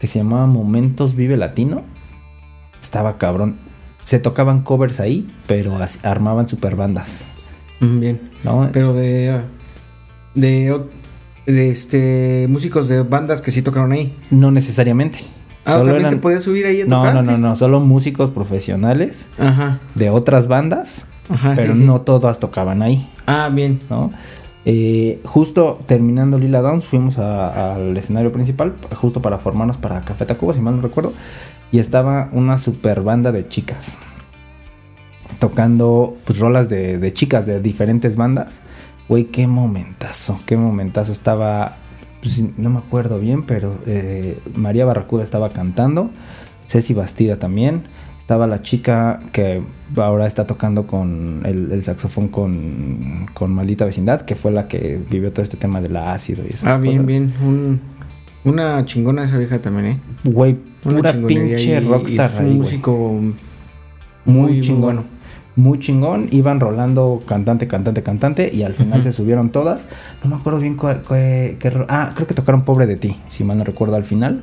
que 0.00 0.06
se 0.06 0.18
llamaba 0.18 0.46
Momentos 0.46 1.14
Vive 1.14 1.36
Latino. 1.36 1.82
Estaba 2.80 3.16
cabrón. 3.18 3.56
Se 4.02 4.18
tocaban 4.18 4.62
covers 4.62 5.00
ahí, 5.00 5.26
pero 5.46 5.78
armaban 6.02 6.48
super 6.48 6.76
bandas, 6.76 7.26
Mm, 7.80 8.00
Bien. 8.00 8.20
¿no? 8.44 8.68
Pero 8.72 8.92
de. 8.94 9.40
De. 10.34 10.80
De 11.46 11.70
este. 11.70 12.46
Músicos 12.48 12.88
de 12.88 13.02
bandas 13.02 13.42
que 13.42 13.50
sí 13.50 13.62
tocaron 13.62 13.92
ahí. 13.92 14.14
no 14.30 14.50
necesariamente. 14.50 15.18
Ah, 15.64 15.72
Solo 15.72 15.84
¿también 15.84 16.00
eran- 16.06 16.14
te 16.14 16.16
podías 16.20 16.42
subir 16.42 16.66
ahí 16.66 16.82
a 16.82 16.86
No, 16.86 16.98
tocar? 16.98 17.14
no, 17.14 17.22
no, 17.22 17.32
qué? 17.32 17.38
no, 17.38 17.54
solo 17.56 17.80
músicos 17.80 18.30
profesionales 18.30 19.26
Ajá. 19.38 19.80
de 19.94 20.10
otras 20.10 20.46
bandas, 20.48 21.08
Ajá. 21.30 21.52
pero 21.56 21.72
sí, 21.74 21.80
sí. 21.80 21.86
no 21.86 22.00
todas 22.02 22.38
tocaban 22.38 22.82
ahí. 22.82 23.08
Ah, 23.26 23.48
bien. 23.52 23.80
¿no? 23.88 24.12
Eh, 24.66 25.20
justo 25.24 25.78
terminando 25.86 26.38
Lila 26.38 26.60
Downs, 26.62 26.84
fuimos 26.84 27.18
a- 27.18 27.74
al 27.74 27.96
escenario 27.96 28.30
principal, 28.32 28.74
justo 28.96 29.20
para 29.22 29.38
formarnos 29.38 29.76
para 29.78 30.02
Café 30.04 30.24
Tacuba, 30.26 30.52
si 30.54 30.60
mal 30.60 30.76
no 30.76 30.82
recuerdo, 30.82 31.12
y 31.72 31.78
estaba 31.78 32.28
una 32.32 32.56
super 32.58 33.00
banda 33.02 33.32
de 33.32 33.48
chicas 33.48 33.98
tocando 35.38 36.16
pues 36.24 36.38
rolas 36.38 36.68
de, 36.68 36.98
de 36.98 37.12
chicas 37.12 37.46
de 37.46 37.60
diferentes 37.60 38.16
bandas. 38.16 38.60
Güey, 39.08 39.26
qué 39.26 39.46
momentazo, 39.46 40.38
qué 40.46 40.56
momentazo. 40.56 41.12
Estaba, 41.12 41.76
pues, 42.24 42.42
no 42.58 42.70
me 42.70 42.78
acuerdo 42.78 43.20
bien, 43.20 43.44
pero 43.44 43.76
eh, 43.86 44.38
María 44.56 44.84
Barracuda 44.84 45.22
estaba 45.22 45.50
cantando, 45.50 46.10
Ceci 46.66 46.94
Bastida 46.94 47.38
también. 47.38 47.82
Estaba 48.18 48.46
la 48.46 48.62
chica 48.62 49.20
que 49.32 49.60
ahora 49.96 50.26
está 50.26 50.46
tocando 50.46 50.86
con 50.86 51.42
el, 51.44 51.70
el 51.70 51.82
saxofón 51.82 52.28
con, 52.28 53.26
con 53.34 53.52
Maldita 53.52 53.84
Vecindad, 53.84 54.22
que 54.22 54.34
fue 54.34 54.50
la 54.50 54.66
que 54.66 54.98
vivió 55.10 55.30
todo 55.30 55.42
este 55.42 55.58
tema 55.58 55.82
del 55.82 55.94
ácido 55.98 56.42
y 56.48 56.54
esas 56.54 56.64
Ah, 56.66 56.78
bien, 56.78 56.94
cosas. 56.94 57.06
bien. 57.06 57.34
Un, 57.42 57.80
una 58.44 58.82
chingona 58.86 59.24
esa 59.24 59.36
vieja 59.36 59.58
también, 59.60 59.86
¿eh? 59.86 60.00
Güey, 60.24 60.56
Una 60.86 60.96
pura 60.96 61.12
pinche 61.26 61.76
y- 61.76 61.80
rockstar 61.80 62.30
y 62.30 62.34
fue 62.34 62.46
un 62.46 62.56
músico 62.56 62.96
Muy, 62.96 63.34
muy, 64.24 64.52
muy 64.52 64.60
chingón. 64.62 64.80
bueno. 64.80 65.04
Muy 65.56 65.78
chingón. 65.78 66.28
Iban 66.30 66.60
rolando 66.60 67.22
cantante, 67.26 67.68
cantante, 67.68 68.02
cantante. 68.02 68.50
Y 68.52 68.62
al 68.62 68.74
final 68.74 69.02
se 69.02 69.12
subieron 69.12 69.50
todas. 69.50 69.86
No 70.22 70.30
me 70.30 70.36
acuerdo 70.36 70.58
bien 70.58 70.76
qué 70.76 71.84
Ah, 71.88 72.10
creo 72.14 72.26
que 72.26 72.34
tocaron 72.34 72.62
Pobre 72.62 72.86
de 72.86 72.96
ti. 72.96 73.16
Si 73.26 73.44
mal 73.44 73.58
no 73.58 73.64
recuerdo 73.64 73.96
al 73.96 74.04
final. 74.04 74.42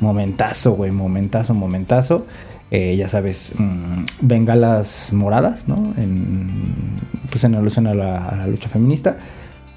Momentazo, 0.00 0.72
güey. 0.72 0.90
Momentazo, 0.90 1.54
momentazo. 1.54 2.26
Eh, 2.70 2.94
ya 2.96 3.08
sabes, 3.08 3.54
mm, 3.58 4.04
bengalas 4.22 5.12
moradas, 5.12 5.66
¿no? 5.66 5.92
En, 5.96 6.94
pues 7.28 7.42
en 7.42 7.56
alusión 7.56 7.88
a 7.88 7.94
la, 7.94 8.24
a 8.24 8.36
la 8.36 8.46
lucha 8.46 8.68
feminista. 8.68 9.18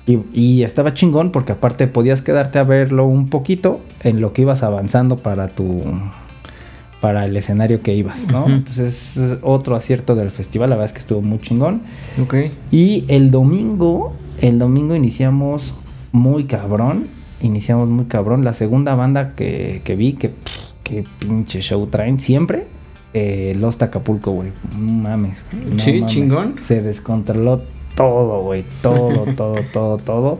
Y, 0.05 0.19
y 0.33 0.63
estaba 0.63 0.93
chingón 0.93 1.31
porque 1.31 1.53
aparte 1.53 1.88
podías 1.88 2.22
quedarte 2.22 2.60
a 2.60 2.63
verlo 2.63 3.05
un 3.05 3.29
poquito 3.29 3.79
en 4.03 4.22
lo 4.22 4.33
que 4.33 4.43
ibas 4.43 4.62
avanzando 4.62 5.17
para 5.17 5.48
tu 5.48 5.81
para 7.03 7.25
el 7.25 7.36
escenario 7.36 7.81
que 7.81 7.93
ibas, 7.93 8.29
¿no? 8.31 8.48
Entonces 8.48 9.17
es 9.17 9.38
otro 9.41 9.75
acierto 9.75 10.15
del 10.15 10.31
festival, 10.31 10.69
la 10.69 10.77
verdad 10.77 10.86
es 10.86 10.93
que 10.93 11.00
estuvo 11.00 11.22
muy 11.22 11.39
chingón. 11.41 11.81
Ok. 12.22 12.36
Y 12.72 13.03
el 13.10 13.29
domingo, 13.29 14.13
el 14.39 14.57
domingo 14.57 14.95
iniciamos 14.95 15.75
muy 16.13 16.45
cabrón, 16.45 17.07
iniciamos 17.41 17.89
muy 17.89 18.05
cabrón. 18.05 18.45
La 18.45 18.53
segunda 18.53 18.95
banda 18.95 19.36
que, 19.36 19.81
que 19.83 19.98
vi, 19.98 20.13
que, 20.13 20.31
que 20.86 21.03
pinche 21.19 21.60
show 21.60 21.86
traen 21.88 22.22
siempre, 22.22 22.67
eh, 23.13 23.53
Los 23.60 23.81
Acapulco, 23.81 24.31
güey. 24.31 24.53
No 24.79 24.93
mames. 25.10 25.43
no 25.51 25.77
Sí, 25.81 25.95
mames. 26.00 26.13
chingón. 26.13 26.55
Se 26.60 26.81
descontroló 26.81 27.63
todo, 27.98 28.43
güey. 28.43 28.63
Todo, 28.81 29.25
todo, 29.36 29.55
todo, 29.74 29.98
todo. 29.98 30.39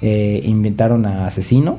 Eh, 0.00 0.40
invitaron 0.44 1.04
a 1.04 1.26
Asesino 1.26 1.78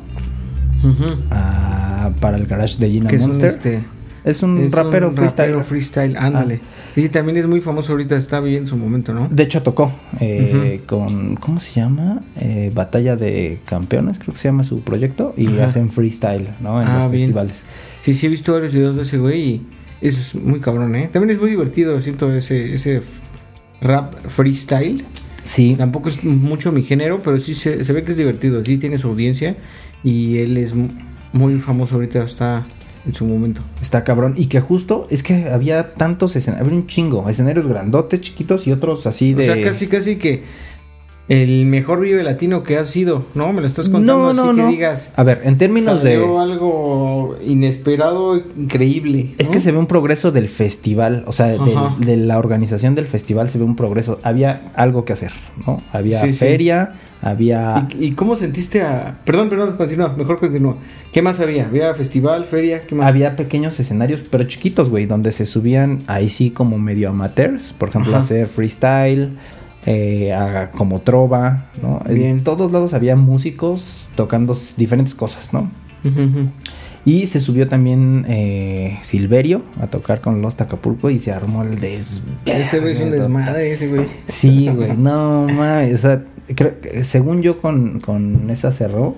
a- 1.30 2.12
para 2.20 2.36
el 2.38 2.46
garage 2.46 2.78
de 2.78 2.90
Gina 2.90 3.10
es 3.10 3.22
Monster. 3.22 3.50
este, 3.50 3.84
Es 4.24 4.44
un 4.44 4.60
es 4.60 4.72
rapero 4.72 5.10
un 5.10 5.16
freestyle. 5.16 5.48
rapero 5.50 5.64
freestyle, 5.64 6.16
ándale. 6.18 6.62
Y 6.96 7.10
también 7.10 7.38
es 7.38 7.48
muy 7.48 7.60
famoso 7.62 7.94
ahorita, 7.94 8.16
está 8.18 8.40
bien 8.40 8.64
en 8.64 8.68
su 8.68 8.78
momento, 8.78 9.14
¿no? 9.14 9.28
De 9.30 9.44
hecho 9.44 9.64
tocó 9.64 9.92
eh, 10.20 10.82
con, 10.86 11.36
¿cómo 11.38 11.60
se 11.60 11.80
llama? 11.80 12.22
Eh, 12.40 12.72
Batalla 12.74 13.16
de 13.16 13.60
Campeones, 13.66 14.20
creo 14.20 14.34
que 14.34 14.40
se 14.40 14.48
llama 14.50 14.64
su 14.64 14.82
proyecto. 14.82 15.34
Y 15.38 15.48
Ajá. 15.48 15.66
hacen 15.66 15.92
freestyle, 15.92 16.50
¿no? 16.62 16.82
En 16.82 16.88
Ah, 16.88 17.00
los 17.04 17.12
bien. 17.12 17.24
festivales. 17.24 17.64
Sí, 18.02 18.14
sí, 18.14 18.28
he 18.28 18.30
visto 18.30 18.54
varios 18.54 18.74
videos 18.74 18.96
de 18.96 19.02
ese 19.02 19.18
güey 19.18 19.42
y 19.42 19.62
es 20.02 20.36
muy 20.36 20.60
cabrón, 20.60 20.96
¿eh? 20.96 21.10
También 21.12 21.32
es 21.36 21.42
muy 21.42 21.50
divertido, 21.52 22.00
siento 22.02 22.32
ese, 22.34 22.74
ese 22.76 23.02
rap 23.82 24.14
freestyle. 24.28 25.06
Sí, 25.44 25.74
Tampoco 25.76 26.10
es 26.10 26.24
mucho 26.24 26.72
mi 26.72 26.84
género, 26.84 27.22
pero 27.24 27.40
sí 27.40 27.56
se, 27.56 27.84
se 27.84 27.94
ve 27.94 28.04
que 28.04 28.12
es 28.12 28.18
divertido, 28.18 28.64
sí 28.64 28.78
tiene 28.78 29.00
su 29.00 29.08
audiencia 29.08 29.56
y 30.04 30.38
él 30.38 30.56
es 30.58 30.76
mu- 30.76 30.90
muy 31.34 31.56
famoso 31.60 31.96
ahorita, 31.96 32.22
está 32.24 32.62
en 33.06 33.14
su 33.14 33.26
momento. 33.26 33.62
está 33.82 34.04
cabrón. 34.04 34.34
Y 34.38 34.48
que 34.48 34.60
justo 34.60 35.08
es 35.10 35.24
que 35.24 35.50
había 35.50 35.94
tantos 35.94 36.36
escenarios, 36.36 36.68
había 36.68 36.80
un 36.80 36.88
chingo. 36.88 37.28
Escenarios 37.30 37.68
grandotes, 37.68 38.22
chiquitos 38.22 38.68
y 38.68 38.72
otros 38.72 39.08
así 39.08 39.34
de... 39.34 39.50
O 39.50 39.54
sea, 39.54 39.64
casi, 39.64 39.88
casi 39.88 40.18
que 40.18 40.44
el 41.30 41.66
mejor 41.66 42.02
Vive 42.02 42.24
Latino 42.24 42.64
que 42.64 42.78
ha 42.78 42.86
sido, 42.86 43.26
¿no? 43.36 43.54
Me 43.54 43.62
lo 43.62 43.68
estás 43.68 43.88
contando 43.88 44.34
No, 44.34 44.42
así 44.42 44.50
no, 44.50 44.56
que 44.56 44.62
no. 44.64 44.68
digas. 44.70 45.14
A 45.16 45.24
ver, 45.24 45.42
en 45.46 45.58
términos 45.58 46.04
de... 46.04 46.16
algo 46.16 47.38
inesperado, 47.46 48.38
increíble. 48.58 49.34
Es 49.38 49.48
¿no? 49.48 49.54
que 49.54 49.60
se 49.60 49.72
ve 49.72 49.78
un 49.78 49.86
progreso 49.88 50.32
del 50.32 50.50
festival, 50.50 51.24
o 51.28 51.32
sea, 51.32 51.48
del- 51.48 52.06
de, 52.06 52.18
la 52.18 52.38
organización 52.38 52.96
del 52.96 53.06
festival 53.06 53.50
se 53.50 53.58
ve 53.60 53.64
un 53.64 53.76
progreso. 53.76 54.20
Había 54.24 54.72
algo 54.76 55.06
que 55.06 55.14
hacer, 55.14 55.32
¿no? 55.66 55.78
Había 55.94 56.20
Sí, 56.22 56.32
sí. 56.32 56.38
feria, 56.38 56.96
había... 57.22 57.88
¿Y, 57.98 58.08
y 58.08 58.12
cómo 58.12 58.36
sentiste 58.36 58.82
a.? 58.82 59.20
Perdón, 59.24 59.48
perdón, 59.50 59.78
continúa, 59.78 60.14
mejor 60.18 60.40
continúa. 60.40 60.76
¿Qué 61.14 61.22
más 61.22 61.40
había? 61.40 61.66
¿Había 61.68 61.94
festival, 61.96 62.44
feria? 62.46 62.82
¿Qué 62.86 62.96
más? 62.96 63.08
Había 63.08 63.36
pequeños 63.38 63.80
escenarios, 63.80 64.22
pero 64.30 64.44
chiquitos, 64.46 64.90
güey, 64.90 65.06
donde 65.06 65.32
se 65.32 65.46
subían 65.46 66.04
ahí 66.08 66.30
sí 66.30 66.52
como 66.52 66.78
medio 66.78 67.10
amateurs, 67.10 67.72
por 67.72 67.90
ejemplo, 67.90 68.12
Ajá. 68.12 68.20
hacer 68.24 68.48
freestyle, 68.48 69.38
eh, 69.86 70.34
a- 70.34 70.72
como 70.72 71.02
trova, 71.02 71.70
¿no? 71.82 72.02
Bien. 72.08 72.30
En 72.38 72.44
todos 72.44 72.72
lados 72.72 72.94
había 72.94 73.16
músicos 73.16 74.10
tocando 74.16 74.56
diferentes 74.78 75.16
cosas, 75.16 75.54
¿no? 75.54 75.70
Y 77.04 77.26
se 77.28 77.40
subió 77.40 77.68
también 77.68 78.26
eh, 78.28 79.00
Silverio 79.02 79.64
a 79.80 79.88
tocar 79.88 80.22
con 80.22 80.42
Los 80.44 80.60
Acapulco 80.62 81.10
y 81.10 81.18
se 81.18 81.32
armó 81.32 81.64
el 81.64 81.80
des... 81.80 82.22
Ese 82.46 82.80
güey 82.80 82.92
es 82.94 83.00
un 83.00 83.10
desmadre, 83.10 83.72
ese 83.72 83.88
güey. 83.88 84.06
Sí, 84.28 84.70
güey, 84.70 84.96
no 84.98 85.48
mames, 85.48 85.96
o 85.96 85.98
sea, 85.98 86.24
creo 86.56 86.74
según 87.04 87.42
yo 87.42 87.60
con, 87.60 88.00
con 88.02 88.50
esa 88.52 88.72
cerró 88.72 89.16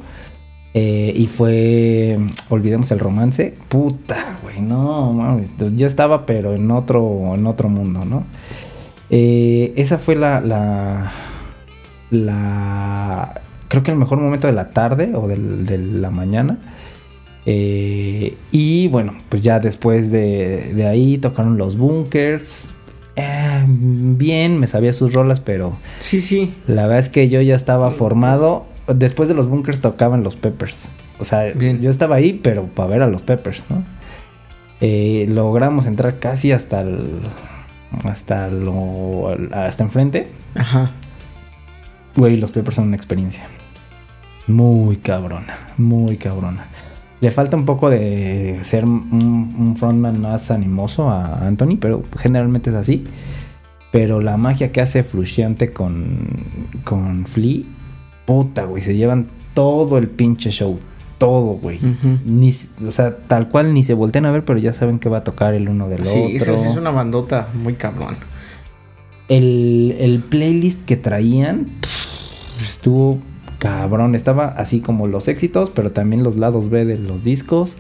eh, 0.74 1.14
y 1.16 1.28
fue, 1.28 2.18
olvidemos 2.50 2.90
el 2.92 3.00
romance, 3.00 3.54
puta, 3.68 4.40
güey, 4.44 4.62
no 4.62 5.12
mames, 5.12 5.52
yo 5.76 5.86
estaba 5.86 6.26
pero 6.26 6.56
en 6.56 6.72
otro, 6.72 7.36
en 7.36 7.46
otro 7.46 7.68
mundo, 7.68 8.06
¿no? 8.06 8.24
Eh, 9.16 9.74
esa 9.76 10.00
fue 10.00 10.16
la, 10.16 10.42
la, 10.42 11.12
la, 12.10 13.42
creo 13.68 13.84
que 13.84 13.92
el 13.92 13.98
mejor 13.98 14.18
momento 14.20 14.48
de 14.48 14.54
la 14.54 14.72
tarde 14.72 15.12
o 15.14 15.28
del- 15.28 15.66
de 15.68 15.78
la 15.78 16.10
mañana. 16.10 16.58
Eh, 17.46 18.38
y 18.52 18.88
bueno, 18.88 19.14
pues 19.30 19.42
ya 19.42 19.60
después 19.60 20.10
de, 20.12 20.74
de 20.74 20.88
ahí 20.88 21.18
tocaron 21.18 21.58
los 21.58 21.78
bunkers. 21.78 22.72
Eh, 23.16 23.66
bien, 23.68 24.58
me 24.60 24.66
sabía 24.68 24.94
sus 24.94 25.14
rolas, 25.14 25.40
pero 25.40 25.78
Sí, 26.00 26.20
sí. 26.22 26.54
la 26.68 26.84
verdad 26.84 27.00
es 27.00 27.10
que 27.10 27.30
yo 27.30 27.42
ya 27.42 27.56
estaba 27.56 27.92
formado. 27.92 28.66
Después 28.88 29.30
de 29.30 29.36
los 29.36 29.48
bunkers 29.48 29.82
tocaban 29.82 30.24
los 30.24 30.36
Peppers. 30.36 30.90
O 31.20 31.24
sea, 31.26 31.52
Bien. 31.54 31.82
yo 31.82 31.90
estaba 31.90 32.16
ahí, 32.16 32.34
pero 32.42 32.66
para 32.66 32.90
ver 32.90 33.02
a 33.04 33.08
los 33.08 33.22
Peppers, 33.24 33.66
¿no? 33.70 33.84
Eh, 34.82 35.28
logramos 35.30 35.86
entrar 35.86 36.18
casi 36.20 36.52
hasta 36.52 36.82
el, 36.82 37.12
hasta 38.04 38.48
lo, 38.50 39.36
hasta 39.52 39.84
enfrente. 39.84 40.28
Ajá. 40.56 40.92
Güey, 42.16 42.38
los 42.38 42.52
Peppers 42.52 42.76
son 42.76 42.88
una 42.88 42.96
experiencia. 42.96 43.46
Muy 44.48 44.98
cabrona, 44.98 45.58
muy 45.78 46.18
cabrona. 46.18 46.68
Le 47.22 47.32
falta 47.32 47.56
un 47.56 47.66
poco 47.66 47.90
de 47.90 48.60
ser 48.64 48.84
un, 48.84 49.56
un 49.58 49.76
frontman 49.78 50.22
más 50.22 50.52
animoso 50.52 51.10
a 51.10 51.48
Anthony, 51.48 51.78
pero 51.80 52.04
generalmente 52.18 52.70
es 52.70 52.76
así. 52.76 53.06
Pero 53.92 54.22
la 54.22 54.38
magia 54.38 54.72
que 54.72 54.82
hace 54.82 55.04
Flusciante 55.04 55.72
con, 55.72 56.18
con 56.84 57.26
Flea, 57.26 57.62
puta, 58.26 58.66
güey, 58.66 58.82
se 58.82 58.96
llevan 58.96 59.28
todo 59.54 59.98
el 59.98 60.10
pinche 60.10 60.50
show. 60.50 60.80
Todo, 61.26 61.54
güey. 61.62 61.80
S- 62.48 62.70
o 62.88 62.92
sea, 62.92 63.18
tal 63.28 63.50
cual 63.50 63.74
ni 63.74 63.84
se 63.84 63.94
voltean 63.94 64.26
a 64.26 64.32
ver, 64.32 64.44
pero 64.46 64.60
ya 64.60 64.74
saben 64.74 65.00
que 65.00 65.10
va 65.10 65.20
a 65.20 65.24
tocar 65.24 65.54
el 65.54 65.70
uno 65.70 65.88
del 65.90 66.04
Sí, 66.06 66.38
otro. 66.42 66.58
sí 66.58 66.68
es 66.68 66.76
una 66.76 66.92
bandota 66.92 67.48
muy 67.54 67.74
cabrón. 67.74 68.16
el, 69.30 69.96
el 70.00 70.20
playlist 70.22 70.86
que 70.86 70.98
traían 70.98 71.70
pff, 71.82 72.62
estuvo 72.62 73.20
cabrón. 73.60 74.16
Estaba 74.16 74.48
así 74.48 74.82
como 74.82 75.08
los 75.08 75.28
éxitos, 75.28 75.70
pero 75.70 75.92
también 75.92 76.24
los 76.24 76.36
lados 76.36 76.70
B 76.70 76.86
de 76.86 76.98
los 76.98 77.24
discos. 77.24 77.78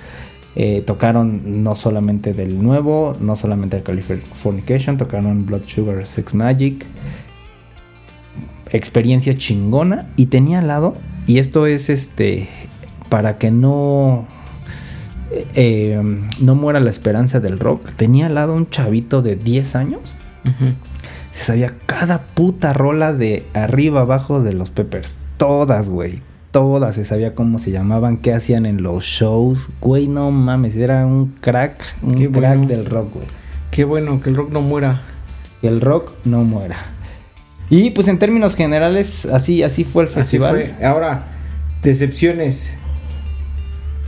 Eh, 0.55 0.83
tocaron 0.85 1.63
no 1.63 1.73
solamente 1.75 2.33
del 2.33 2.61
nuevo, 2.61 3.17
no 3.19 3.35
solamente 3.35 3.77
el 3.77 3.83
Californication, 3.83 4.97
tocaron 4.97 5.45
Blood 5.47 5.63
Sugar 5.67 6.05
Sex 6.05 6.33
Magic. 6.35 6.85
Experiencia 8.71 9.37
chingona. 9.37 10.07
Y 10.15 10.27
tenía 10.27 10.59
al 10.59 10.67
lado, 10.67 10.95
y 11.27 11.37
esto 11.39 11.65
es 11.67 11.89
este, 11.89 12.47
para 13.13 13.37
que 13.37 13.51
no, 13.51 14.25
eh, 15.53 16.01
no 16.41 16.55
muera 16.55 16.79
la 16.79 16.89
esperanza 16.89 17.39
del 17.39 17.59
rock. 17.59 17.91
Tenía 17.95 18.25
al 18.25 18.33
lado 18.33 18.55
un 18.55 18.71
chavito 18.71 19.21
de 19.21 19.35
10 19.35 19.75
años 19.75 20.15
se 21.29 21.43
sabía 21.43 21.75
cada 21.85 22.23
puta 22.23 22.73
rola 22.73 23.13
de 23.13 23.45
arriba 23.53 24.01
abajo 24.01 24.41
de 24.41 24.53
los 24.53 24.71
Peppers. 24.71 25.17
Todas, 25.37 25.91
güey. 25.91 26.23
Todas. 26.49 26.95
Se 26.95 27.05
sabía 27.05 27.35
cómo 27.35 27.59
se 27.59 27.69
llamaban, 27.69 28.17
qué 28.17 28.33
hacían 28.33 28.65
en 28.65 28.81
los 28.81 29.03
shows. 29.05 29.69
Güey, 29.79 30.07
no 30.07 30.31
mames. 30.31 30.75
Era 30.75 31.05
un 31.05 31.35
crack. 31.39 31.83
Un 32.01 32.15
Qué 32.15 32.31
crack 32.31 32.57
bueno. 32.57 32.65
del 32.67 32.85
rock, 32.87 33.13
güey. 33.13 33.27
Qué 33.69 33.83
bueno 33.83 34.19
que 34.21 34.31
el 34.31 34.35
rock 34.35 34.51
no 34.51 34.61
muera. 34.61 35.01
Que 35.61 35.67
el 35.67 35.81
rock 35.81 36.13
no 36.25 36.43
muera. 36.43 36.77
Y 37.69 37.91
pues 37.91 38.07
en 38.07 38.17
términos 38.17 38.55
generales, 38.55 39.27
así, 39.27 39.61
así 39.61 39.83
fue 39.83 40.03
el 40.03 40.09
Así 40.09 40.15
festival. 40.15 40.51
fue. 40.55 40.85
Ahora, 40.85 41.27
decepciones. 41.83 42.75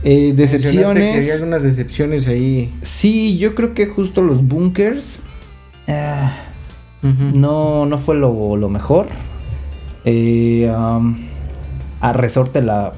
Eh, 0.02 0.32
Mencionaste 0.34 0.36
Que 0.36 0.42
decepciones. 0.42 1.14
había 1.24 1.34
algunas 1.34 1.62
decepciones 1.62 2.28
ahí. 2.28 2.74
Sí, 2.82 3.38
yo 3.38 3.54
creo 3.54 3.72
que 3.72 3.86
justo 3.86 4.22
los 4.22 4.46
bunkers. 4.46 5.20
Ujú. 7.02 7.38
No, 7.38 7.86
no 7.86 7.98
fue 7.98 8.16
lo, 8.16 8.56
lo 8.56 8.68
mejor. 8.68 9.06
Eh, 10.04 10.70
am, 10.74 11.18
a 12.00 12.12
Resorte 12.12 12.62
la 12.62 12.92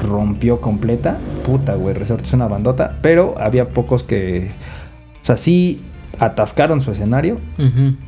rompió 0.00 0.60
completa. 0.60 1.18
Puta, 1.44 1.74
güey, 1.74 1.94
Resorte 1.94 2.24
es 2.24 2.32
una 2.32 2.46
bandota. 2.48 2.98
Pero 3.02 3.34
había 3.38 3.70
pocos 3.70 4.02
que. 4.02 4.50
O 5.20 5.24
sea, 5.24 5.36
sí 5.36 5.80
atascaron 6.18 6.80
su 6.80 6.92
escenario. 6.92 7.38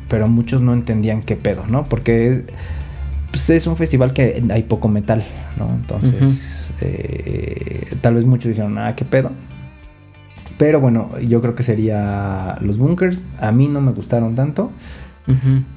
Pero 0.09 0.29
muchos 0.29 0.63
no 0.63 0.73
entendían 0.75 1.23
qué 1.23 1.37
pedo, 1.37 1.65
¿no? 1.69 1.85
Porque 1.85 2.29
es, 2.29 2.43
pues 3.31 3.49
es 3.51 3.67
un 3.67 3.77
festival 3.77 4.13
que 4.13 4.43
hay 4.51 4.63
poco 4.65 4.89
metal, 4.89 5.23
¿no? 5.57 5.73
Entonces, 5.75 6.73
eh, 6.81 7.89
tal 8.01 8.15
vez 8.15 8.25
muchos 8.25 8.49
dijeron, 8.49 8.77
ah, 8.79 8.95
qué 8.97 9.05
pedo. 9.05 9.31
Pero 10.59 10.81
bueno, 10.81 11.11
yo 11.21 11.41
creo 11.41 11.55
que 11.55 11.63
sería 11.63 12.59
los 12.61 12.77
bunkers. 12.77 13.23
A 13.39 13.53
mí 13.53 13.69
no 13.69 13.81
me 13.81 13.93
gustaron 13.93 14.35
tanto. 14.35 14.73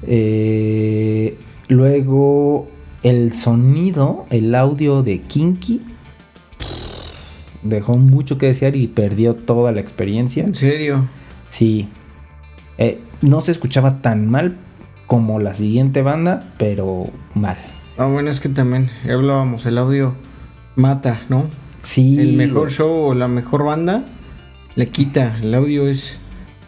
Eh, 0.06 1.38
luego, 1.68 2.68
el 3.02 3.32
sonido, 3.32 4.26
el 4.30 4.54
audio 4.54 5.02
de 5.02 5.20
Kinky 5.20 5.80
dejó 7.62 7.96
mucho 7.96 8.36
que 8.36 8.46
desear 8.46 8.76
y 8.76 8.88
perdió 8.88 9.34
toda 9.36 9.72
la 9.72 9.80
experiencia. 9.80 10.44
En 10.44 10.54
serio. 10.54 11.08
Sí. 11.46 11.88
Eh, 12.78 13.00
no 13.22 13.40
se 13.40 13.52
escuchaba 13.52 14.02
tan 14.02 14.28
mal 14.28 14.56
como 15.06 15.38
la 15.38 15.54
siguiente 15.54 16.02
banda, 16.02 16.44
pero 16.58 17.10
mal. 17.34 17.56
Ah, 17.98 18.06
bueno, 18.06 18.30
es 18.30 18.40
que 18.40 18.48
también 18.48 18.90
ya 19.06 19.14
hablábamos, 19.14 19.66
el 19.66 19.78
audio 19.78 20.14
mata, 20.76 21.22
¿no? 21.28 21.48
Sí. 21.82 22.18
el 22.18 22.32
mejor 22.32 22.70
show 22.70 22.90
o 22.90 23.14
la 23.14 23.28
mejor 23.28 23.64
banda 23.64 24.04
le 24.74 24.88
quita. 24.88 25.36
El 25.42 25.54
audio 25.54 25.86
es 25.86 26.16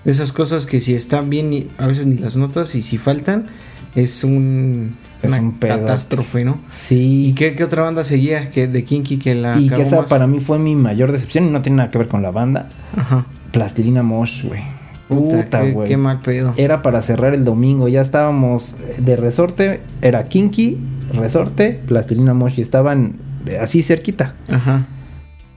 de 0.04 0.12
esas 0.12 0.30
cosas 0.30 0.66
que 0.66 0.80
si 0.80 0.94
están 0.94 1.30
bien, 1.30 1.70
a 1.78 1.86
veces 1.86 2.06
ni 2.06 2.18
las 2.18 2.36
notas 2.36 2.74
y 2.74 2.82
si 2.82 2.98
faltan, 2.98 3.46
es 3.94 4.22
un, 4.24 4.96
Es 5.22 5.32
una 5.32 5.40
un 5.40 5.52
catástrofe, 5.52 6.44
¿no? 6.44 6.60
Sí. 6.68 7.28
¿Y 7.28 7.32
qué, 7.32 7.54
qué 7.54 7.64
otra 7.64 7.82
banda 7.82 8.04
seguía? 8.04 8.50
Que 8.50 8.68
de 8.68 8.84
Kinky 8.84 9.16
que 9.16 9.34
la 9.34 9.58
Y 9.58 9.68
que 9.70 9.80
esa 9.82 10.02
más? 10.02 10.06
para 10.06 10.26
mí 10.26 10.38
fue 10.38 10.58
mi 10.58 10.76
mayor 10.76 11.10
decepción 11.10 11.46
y 11.46 11.50
no 11.50 11.62
tiene 11.62 11.78
nada 11.78 11.90
que 11.90 11.98
ver 11.98 12.08
con 12.08 12.22
la 12.22 12.30
banda. 12.30 12.68
Ajá. 12.94 13.26
Plastilina 13.52 14.02
Mosh, 14.02 14.44
güey. 14.44 14.62
Puta, 15.08 15.62
Puta, 15.62 15.84
qué, 15.84 15.96
mal 15.96 16.20
pedo. 16.20 16.52
Era 16.56 16.82
para 16.82 17.00
cerrar 17.02 17.34
el 17.34 17.44
domingo. 17.44 17.88
Ya 17.88 18.00
estábamos 18.00 18.76
de 18.98 19.16
resorte. 19.16 19.80
Era 20.02 20.24
Kinky, 20.24 20.78
resorte, 21.14 21.80
Plastilina 21.86 22.34
Mosh. 22.34 22.58
Y 22.58 22.62
estaban 22.62 23.16
eh, 23.46 23.58
así 23.58 23.82
cerquita. 23.82 24.34
Ajá. 24.48 24.86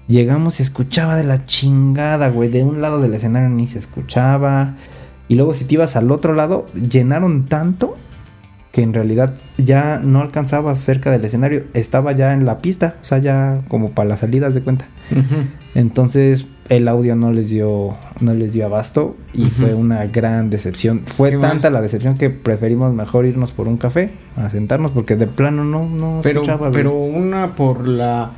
Llegamos 0.08 0.60
y 0.60 0.64
escuchaba 0.64 1.16
de 1.16 1.24
la 1.24 1.46
chingada, 1.46 2.30
güey. 2.30 2.50
De 2.50 2.64
un 2.64 2.82
lado 2.82 3.02
del 3.02 3.14
escenario 3.14 3.50
ni 3.50 3.66
se 3.68 3.80
escuchaba. 3.80 4.76
Y 5.28 5.36
luego 5.36 5.54
si 5.54 5.66
te 5.66 5.76
ibas 5.76 5.96
al 5.96 6.12
otro 6.12 6.34
lado, 6.34 6.66
llenaron 6.74 7.46
tanto 7.46 7.96
que 8.72 8.84
en 8.84 8.94
realidad 8.94 9.34
ya 9.58 10.00
no 10.00 10.22
alcanzabas 10.22 10.80
cerca 10.80 11.12
del 11.12 11.26
escenario. 11.26 11.66
Estaba 11.74 12.12
ya 12.12 12.34
en 12.34 12.46
la 12.46 12.60
pista, 12.60 12.96
o 13.02 13.06
sea, 13.06 13.18
ya 13.18 13.62
como 13.68 13.92
para 13.92 14.10
las 14.10 14.20
salidas 14.20 14.54
de 14.54 14.62
cuenta. 14.62 14.88
Ujú. 15.12 15.46
Entonces 15.76 16.48
el 16.70 16.88
audio 16.88 17.16
no 17.16 17.32
les 17.32 17.50
dio, 17.50 17.98
no 18.20 18.34
les 18.34 18.54
dio 18.54 18.66
abasto 18.66 19.16
y 19.34 19.50
fue 19.50 19.74
una 19.74 20.06
gran 20.06 20.50
decepción. 20.50 21.02
Fue 21.06 21.32
Qué 21.32 21.38
tanta 21.38 21.70
mal. 21.70 21.74
la 21.74 21.82
decepción 21.82 22.16
que 22.16 22.30
preferimos 22.30 22.94
mejor 22.94 23.26
irnos 23.26 23.52
por 23.52 23.68
un 23.68 23.78
café 23.78 24.12
a 24.38 24.50
sentarnos 24.50 24.92
porque 24.92 25.16
de 25.16 25.28
plano 25.28 25.64
no, 25.64 25.90
no 25.90 26.22
Pero, 26.22 26.42
escuchabas, 26.42 26.72
pero 26.72 26.94
una 26.94 27.56
por 27.56 27.88
la 27.88 28.32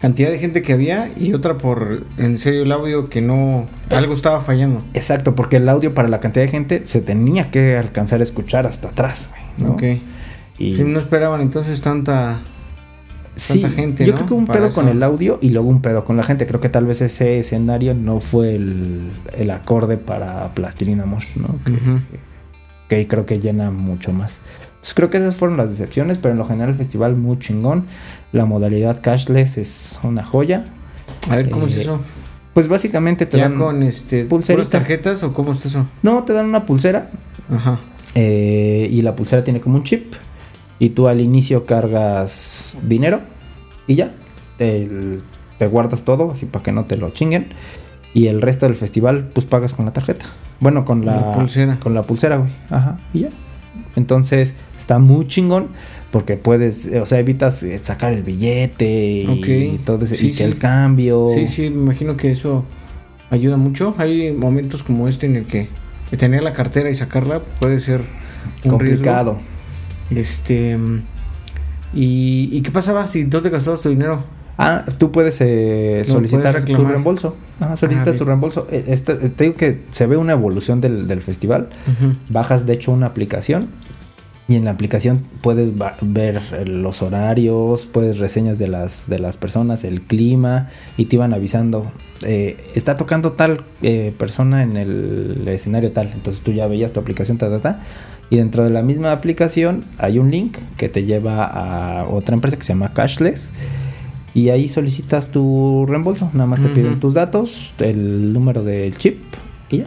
cantidad 0.00 0.30
de 0.30 0.38
gente 0.38 0.62
que 0.62 0.72
había 0.72 1.10
y 1.16 1.34
otra 1.34 1.58
por 1.58 2.04
en 2.18 2.38
serio 2.38 2.62
el 2.62 2.72
audio 2.72 3.08
que 3.08 3.20
no 3.20 3.68
algo 3.90 4.14
estaba 4.14 4.40
fallando. 4.40 4.82
Exacto, 4.94 5.34
porque 5.34 5.58
el 5.58 5.68
audio 5.68 5.94
para 5.94 6.08
la 6.08 6.20
cantidad 6.20 6.44
de 6.44 6.50
gente 6.50 6.82
se 6.86 7.00
tenía 7.00 7.50
que 7.50 7.76
alcanzar 7.76 8.20
a 8.20 8.22
escuchar 8.22 8.66
hasta 8.66 8.88
atrás. 8.88 9.32
¿no? 9.58 9.72
Ok. 9.72 9.82
Y 10.58 10.72
no 10.84 10.98
esperaban 10.98 11.40
entonces 11.40 11.80
tanta 11.80 12.40
sí, 13.36 13.60
tanta 13.60 13.76
gente, 13.76 14.04
yo 14.06 14.12
¿no? 14.12 14.16
creo 14.18 14.28
que 14.28 14.34
un 14.34 14.46
Para 14.46 14.58
pedo 14.60 14.68
eso. 14.68 14.74
con 14.76 14.88
el 14.88 15.02
audio 15.02 15.38
y 15.42 15.50
luego 15.50 15.68
un 15.68 15.80
pedo 15.82 16.04
con 16.04 16.16
la 16.16 16.22
gente. 16.22 16.46
Creo 16.46 16.60
que 16.60 16.68
tal 16.68 16.86
vez 16.86 17.00
ese 17.00 17.38
escenario 17.38 17.94
no 17.94 18.20
fue 18.20 18.54
el, 18.54 19.10
el 19.36 19.50
acorde 19.50 19.96
para 19.96 20.54
Plastilina 20.54 21.04
Mosh, 21.06 21.36
¿no? 21.36 21.58
Que, 21.64 21.76
que 22.88 23.08
creo 23.08 23.26
que 23.26 23.40
llena 23.40 23.70
mucho 23.70 24.12
más. 24.12 24.40
Entonces 24.74 24.94
creo 24.94 25.10
que 25.10 25.16
esas 25.18 25.34
fueron 25.36 25.56
las 25.56 25.70
decepciones, 25.70 26.18
pero 26.18 26.32
en 26.32 26.38
lo 26.38 26.44
general 26.44 26.70
el 26.70 26.76
festival 26.76 27.16
muy 27.16 27.38
chingón. 27.38 27.86
La 28.32 28.44
modalidad 28.44 29.00
cashless 29.00 29.56
es 29.58 30.00
una 30.02 30.22
joya. 30.24 30.64
A 31.30 31.36
ver 31.36 31.48
cómo 31.50 31.66
es 31.66 31.76
Eh, 31.76 31.80
eso. 31.82 32.00
Pues 32.52 32.68
básicamente 32.68 33.26
te 33.26 33.38
Ya 33.38 33.48
dan... 33.48 33.58
con 33.58 33.82
este 33.82 34.26
puras 34.26 34.68
tarjetas 34.68 35.22
o 35.24 35.32
cómo 35.32 35.52
está 35.52 35.68
eso? 35.68 35.86
No, 36.02 36.22
te 36.22 36.32
dan 36.32 36.46
una 36.46 36.66
pulsera 36.66 37.10
Ajá. 37.52 37.80
eh, 38.14 38.86
y 38.90 39.02
la 39.02 39.16
pulsera 39.16 39.42
tiene 39.42 39.60
como 39.60 39.76
un 39.76 39.82
chip. 39.84 40.14
Y 40.78 40.90
tú 40.90 41.08
al 41.08 41.20
inicio 41.20 41.66
cargas 41.66 42.76
dinero 42.82 43.20
y 43.86 43.94
ya. 43.96 44.12
Te, 44.58 44.88
te 45.58 45.66
guardas 45.66 46.04
todo 46.04 46.30
así 46.32 46.46
para 46.46 46.62
que 46.62 46.72
no 46.72 46.84
te 46.84 46.96
lo 46.96 47.10
chinguen. 47.10 47.48
Y 48.12 48.28
el 48.28 48.40
resto 48.42 48.66
del 48.66 48.74
festival 48.76 49.28
pues 49.32 49.46
pagas 49.46 49.74
con 49.74 49.84
la 49.86 49.92
tarjeta. 49.92 50.26
Bueno, 50.60 50.84
con 50.84 51.04
la, 51.04 51.16
La 51.20 51.32
pulsera. 51.34 51.80
Con 51.80 51.94
la 51.94 52.02
pulsera, 52.02 52.36
güey. 52.36 52.50
Ajá. 52.70 53.00
Y 53.12 53.20
ya. 53.20 53.28
Entonces 53.96 54.54
está 54.78 54.98
muy 54.98 55.26
chingón 55.26 55.68
porque 56.12 56.36
puedes, 56.36 56.86
eh, 56.86 57.00
o 57.00 57.06
sea, 57.06 57.18
evitas 57.18 57.62
eh, 57.64 57.80
sacar 57.82 58.12
el 58.12 58.22
billete 58.22 59.24
y 59.28 59.80
todo 59.84 60.04
ese, 60.04 60.16
Sí, 60.16 60.26
y 60.26 60.30
que 60.30 60.36
sí. 60.36 60.42
el 60.44 60.58
cambio. 60.58 61.28
Sí, 61.34 61.48
sí, 61.48 61.70
me 61.70 61.82
imagino 61.82 62.16
que 62.16 62.30
eso 62.30 62.64
ayuda 63.30 63.56
mucho. 63.56 63.94
Hay 63.98 64.32
momentos 64.32 64.84
como 64.84 65.08
este 65.08 65.26
en 65.26 65.36
el 65.36 65.46
que 65.46 65.68
tener 66.16 66.44
la 66.44 66.52
cartera 66.52 66.88
y 66.90 66.94
sacarla 66.94 67.40
puede 67.60 67.80
ser 67.80 68.02
un 68.62 68.70
complicado. 68.70 69.32
riesgo. 69.32 69.53
Este 70.10 70.78
y, 71.94 72.48
¿y 72.52 72.60
qué 72.62 72.70
pasaba 72.70 73.06
si 73.06 73.24
no 73.24 73.40
te 73.40 73.50
gastabas 73.50 73.80
tu 73.80 73.88
dinero? 73.88 74.24
Ah, 74.56 74.84
tú 74.98 75.10
puedes 75.10 75.40
eh, 75.40 76.02
solicitar 76.04 76.52
puedes 76.52 76.64
tu 76.66 76.84
reembolso. 76.84 77.36
Solicitas 77.76 78.06
Ah, 78.08 78.10
bien. 78.10 78.18
tu 78.18 78.24
reembolso. 78.24 78.68
Eh, 78.70 78.84
este- 78.88 79.12
eh, 79.12 79.28
te 79.28 79.44
digo 79.44 79.56
que 79.56 79.82
se 79.90 80.06
ve 80.06 80.16
una 80.16 80.32
evolución 80.32 80.80
del, 80.80 81.08
del 81.08 81.20
festival. 81.20 81.70
Bajas 82.28 82.64
de 82.66 82.74
hecho 82.74 82.92
una 82.92 83.06
aplicación 83.06 83.68
Y 84.46 84.56
en 84.56 84.66
la 84.66 84.72
aplicación 84.72 85.22
puedes 85.40 85.72
ver 86.02 86.68
los 86.68 87.00
horarios, 87.02 87.86
puedes 87.86 88.18
reseñas 88.18 88.58
de 88.58 88.68
las, 88.68 89.08
de 89.08 89.18
las 89.18 89.38
personas, 89.38 89.84
el 89.84 90.02
clima, 90.02 90.68
y 90.98 91.06
te 91.06 91.16
iban 91.16 91.32
avisando, 91.32 91.90
eh, 92.22 92.62
está 92.74 92.98
tocando 92.98 93.32
tal 93.32 93.64
eh, 93.80 94.14
persona 94.18 94.62
en 94.62 94.76
el 94.76 95.48
escenario 95.48 95.92
tal. 95.92 96.10
Entonces 96.12 96.42
tú 96.44 96.52
ya 96.52 96.66
veías 96.66 96.92
tu 96.92 97.00
aplicación, 97.00 97.38
ta, 97.38 97.48
ta, 97.48 97.60
ta. 97.62 97.80
Y 98.30 98.36
dentro 98.36 98.64
de 98.64 98.70
la 98.70 98.82
misma 98.82 99.12
aplicación 99.12 99.84
hay 99.98 100.18
un 100.18 100.30
link 100.30 100.56
que 100.76 100.88
te 100.88 101.04
lleva 101.04 101.44
a 101.44 102.08
otra 102.08 102.34
empresa 102.34 102.56
que 102.56 102.62
se 102.62 102.72
llama 102.72 102.92
Cashless. 102.92 103.50
Y 104.34 104.48
ahí 104.48 104.68
solicitas 104.68 105.28
tu 105.28 105.86
reembolso. 105.86 106.30
Nada 106.32 106.46
más 106.46 106.60
te 106.60 106.68
piden 106.68 106.98
tus 106.98 107.14
datos, 107.14 107.72
el 107.78 108.32
número 108.32 108.64
del 108.64 108.96
chip 108.98 109.22
y 109.70 109.78
ya. 109.78 109.86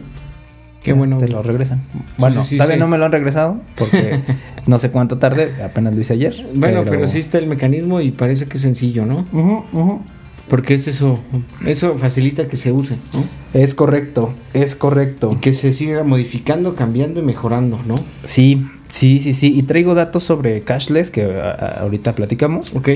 Qué 0.82 0.94
bueno, 0.94 1.18
Te 1.18 1.28
lo 1.28 1.42
regresan. 1.42 1.82
Bueno, 2.16 2.42
sí, 2.42 2.50
sí, 2.50 2.56
todavía 2.56 2.76
sí. 2.76 2.80
no 2.80 2.88
me 2.88 2.96
lo 2.96 3.04
han 3.04 3.12
regresado 3.12 3.60
porque 3.76 4.20
no 4.66 4.78
sé 4.78 4.90
cuánto 4.90 5.18
tarde, 5.18 5.54
apenas 5.62 5.94
lo 5.94 6.00
hice 6.00 6.14
ayer. 6.14 6.46
Bueno, 6.54 6.84
pero... 6.86 7.08
sí 7.08 7.18
está 7.18 7.36
el 7.38 7.46
mecanismo 7.46 8.00
y 8.00 8.10
parece 8.10 8.46
que 8.46 8.56
es 8.56 8.62
sencillo, 8.62 9.04
¿no? 9.04 9.26
Ujú, 9.32 9.64
ujú. 9.72 10.02
Porque 10.48 10.74
es 10.74 10.88
eso, 10.88 11.18
eso 11.66 11.96
facilita 11.98 12.48
que 12.48 12.56
se 12.56 12.72
use, 12.72 12.96
¿no? 13.12 13.24
Es 13.54 13.74
correcto, 13.74 14.34
es 14.54 14.76
correcto. 14.76 15.32
Y 15.32 15.36
que 15.36 15.52
se 15.52 15.72
siga 15.72 16.04
modificando, 16.04 16.74
cambiando 16.74 17.20
y 17.20 17.22
mejorando, 17.22 17.78
¿no? 17.86 17.94
Sí, 18.24 18.66
sí, 18.88 19.20
sí, 19.20 19.34
sí. 19.34 19.52
Y 19.56 19.62
traigo 19.64 19.94
datos 19.94 20.24
sobre 20.24 20.62
cashless 20.64 21.10
que 21.10 21.24
a- 21.24 21.78
ahorita 21.82 22.14
platicamos. 22.14 22.74
Ok. 22.74 22.88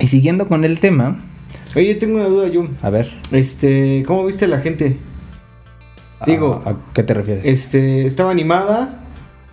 Y 0.00 0.06
siguiendo 0.06 0.48
con 0.48 0.64
el 0.64 0.80
tema, 0.80 1.24
Oye, 1.74 1.94
tengo 1.94 2.16
una 2.16 2.26
duda, 2.28 2.48
Jun. 2.52 2.76
a 2.82 2.90
ver. 2.90 3.10
Este, 3.30 4.02
¿cómo 4.06 4.26
viste 4.26 4.44
a 4.44 4.48
la 4.48 4.60
gente? 4.60 4.98
Digo, 6.26 6.62
¿a, 6.66 6.70
a 6.70 6.76
qué 6.92 7.02
te 7.02 7.14
refieres? 7.14 7.44
Este, 7.46 8.06
estaba 8.06 8.30
animada, 8.30 9.02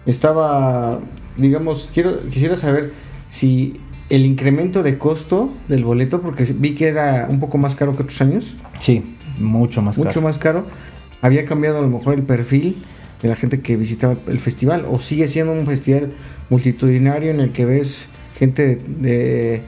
estaba, 0.05 0.99
digamos, 1.37 1.89
quiero, 1.93 2.27
quisiera 2.29 2.55
saber 2.57 2.93
si 3.29 3.79
el 4.09 4.25
incremento 4.25 4.81
de 4.83 4.97
costo 4.97 5.53
del 5.67 5.83
boleto, 5.83 6.21
porque 6.21 6.43
vi 6.57 6.71
que 6.75 6.87
era 6.87 7.27
un 7.29 7.39
poco 7.39 7.57
más 7.57 7.75
caro 7.75 7.95
que 7.95 8.03
otros 8.03 8.19
años, 8.21 8.55
Sí, 8.79 9.15
mucho 9.39 9.81
más 9.81 9.97
mucho 9.97 10.09
caro. 10.09 10.21
más 10.21 10.37
caro, 10.37 10.65
había 11.21 11.45
cambiado 11.45 11.79
a 11.79 11.81
lo 11.81 11.89
mejor 11.89 12.15
el 12.15 12.23
perfil 12.23 12.77
de 13.21 13.27
la 13.29 13.35
gente 13.35 13.59
que 13.61 13.75
visitaba 13.77 14.15
el 14.27 14.39
festival, 14.39 14.85
o 14.89 14.99
sigue 14.99 15.27
siendo 15.27 15.51
un 15.53 15.65
festival 15.65 16.13
multitudinario 16.49 17.29
en 17.31 17.39
el 17.39 17.51
que 17.51 17.65
ves 17.65 18.07
gente 18.35 18.81
de, 18.87 19.61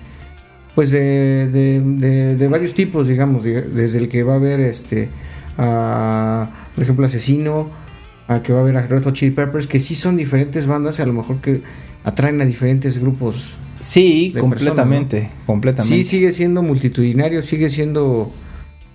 pues 0.73 0.89
de, 0.91 1.47
de, 1.51 1.82
de- 1.82 2.36
de 2.38 2.47
varios 2.47 2.73
tipos, 2.73 3.08
digamos, 3.08 3.43
de- 3.43 3.62
desde 3.62 3.99
el 3.99 4.08
que 4.08 4.23
va 4.23 4.36
a 4.36 4.39
ver 4.39 4.60
este, 4.62 5.10
a, 5.58 6.49
por 6.73 6.84
ejemplo, 6.84 7.06
Asesino, 7.06 7.69
a 8.27 8.41
que 8.41 8.54
va 8.54 8.62
a 8.62 8.63
ver 8.63 8.77
a 8.77 8.88
Red 8.88 9.04
Hot 9.04 9.13
Chili 9.13 9.32
Peppers, 9.32 9.67
que 9.67 9.80
sí 9.80 9.95
son 9.95 10.15
diferentes 10.15 10.65
bandas 10.67 10.99
y 10.99 11.01
a 11.01 11.06
lo 11.06 11.13
mejor 11.13 11.41
que 11.41 11.62
atraen 12.04 12.39
a 12.41 12.45
diferentes 12.45 12.97
grupos. 12.97 13.56
Sí, 13.81 14.33
completamente, 14.39 15.29
completamente. 15.45 15.95
Sí, 15.97 16.03
sigue 16.03 16.31
siendo 16.31 16.61
multitudinario, 16.63 17.43
sigue 17.43 17.69
siendo 17.69 18.31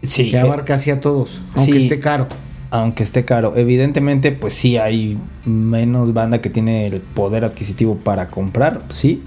Sí, 0.03 0.31
que 0.31 0.37
eh, 0.37 0.40
abarca 0.40 0.75
así 0.75 0.90
a 0.90 1.01
todos, 1.01 1.42
aunque 1.55 1.72
sí. 1.72 1.79
esté 1.85 1.99
caro. 2.01 2.29
aunque 2.70 3.03
esté 3.03 3.25
caro. 3.25 3.55
Evidentemente, 3.57 4.33
pues 4.33 4.55
sí 4.55 4.77
hay 4.77 5.18
menos 5.44 6.12
banda 6.14 6.40
que 6.40 6.51
tiene 6.51 6.87
el 6.87 7.01
poder 7.01 7.44
adquisitivo 7.44 7.96
para 7.99 8.29
comprar, 8.29 8.83
sí. 8.90 9.22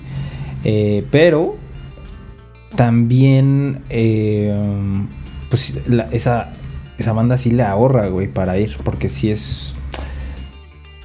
Eh, 0.63 1.05
pero 1.11 1.55
también, 2.75 3.81
eh, 3.89 4.53
pues 5.49 5.79
la- 5.87 6.07
esa, 6.11 6.53
esa 6.97 7.13
banda 7.13 7.37
sí 7.37 7.51
le 7.51 7.63
ahorra, 7.63 8.07
güey, 8.07 8.27
para 8.31 8.57
ir, 8.59 8.77
porque 8.83 9.09
sí 9.09 9.31
es, 9.31 9.73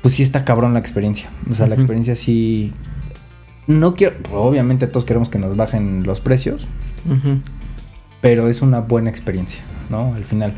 pues 0.03 0.15
sí 0.15 0.23
está 0.23 0.45
cabrón 0.45 0.75
la 0.75 0.81
experiencia. 0.81 1.31
O 1.51 1.55
sea, 1.55 1.67
la 1.67 1.75
experiencia 1.75 2.15
sí... 2.15 2.73
No 3.67 3.95
quiero, 3.95 4.17
obviamente 4.33 4.87
todos 4.87 5.05
queremos 5.05 5.29
que 5.29 5.39
nos 5.39 5.57
bajen 5.57 6.03
los 6.05 6.21
precios, 6.21 6.69
pero 8.21 8.49
es 8.49 8.63
una 8.63 8.81
buena 8.81 9.11
experiencia, 9.11 9.63
¿no? 9.91 10.13
Al 10.15 10.25
final, 10.25 10.55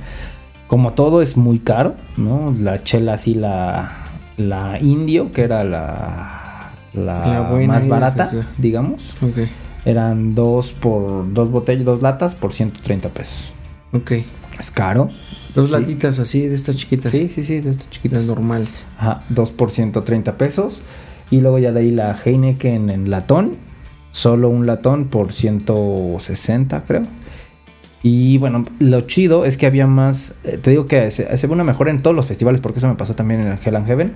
como 0.67 0.93
todo 0.93 1.23
es 1.23 1.37
muy 1.37 1.59
caro, 1.59 1.95
¿no? 2.17 2.55
La 2.59 2.83
chela 2.85 3.15
así, 3.15 3.35
la, 3.35 3.93
la 4.37 4.79
indio, 4.81 5.33
que 5.33 5.43
era 5.43 5.65
la, 5.65 6.73
la, 6.95 7.49
más 7.67 7.87
barata, 7.89 8.31
digamos, 8.59 9.15
Ok, 9.23 9.49
eran 9.85 10.35
dos 10.35 10.73
por 10.73 11.33
dos 11.33 11.51
botellas, 11.51 11.85
dos 11.85 12.03
latas 12.03 12.35
por 12.35 12.53
130 12.53 13.09
pesos. 13.11 13.53
ok. 13.93 14.13
Es 14.59 14.71
caro. 14.71 15.11
Dos 15.55 15.69
Sí. 15.69 15.77
latitas 15.77 16.19
así, 16.19 16.47
de 16.47 16.55
estas 16.55 16.77
chiquitas. 16.77 17.11
Sí, 17.13 17.29
sí, 17.29 17.45
sí, 17.45 17.61
de 17.61 17.71
estos 17.73 17.87
Las 17.87 17.91
chiquitos. 17.91 18.27
normales. 18.27 18.87
Ajá, 18.99 19.23
dos 19.29 19.53
por 19.53 19.71
130 19.71 20.37
pesos. 20.39 20.81
Y 21.31 21.41
luego 21.41 21.59
ya 21.59 21.73
de 21.73 21.81
ahí 21.81 21.91
la 21.91 22.17
Heineken 22.17 22.91
en 22.91 23.11
latón. 23.11 23.57
Solo 24.13 24.49
un 24.49 24.67
latón 24.67 25.09
por 25.09 25.33
160, 25.33 26.85
creo. 26.87 27.03
Y 28.03 28.39
bueno, 28.39 28.65
lo 28.79 29.01
chido 29.03 29.45
es 29.45 29.57
que 29.57 29.67
había 29.67 29.87
más. 29.87 30.37
eh, 30.45 30.59
te 30.59 30.71
digo 30.71 30.87
que 30.87 31.11
se, 31.11 31.37
se 31.37 31.47
ve 31.47 31.53
una 31.53 31.65
mejora 31.65 31.91
en 31.91 32.03
todos 32.03 32.15
los 32.15 32.27
festivales, 32.27 32.61
porque 32.61 32.79
eso 32.79 32.89
me 32.89 32.95
pasó 32.95 33.15
también 33.15 33.41
en 33.41 33.49
el 33.49 33.59
Hell 33.63 33.77
and 33.77 33.87
Heaven. 33.87 34.13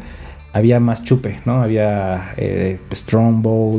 Había 0.53 0.81
más 0.81 1.05
chupe, 1.05 1.39
¿no? 1.45 1.63
Había 1.63 2.35
eh, 2.37 2.79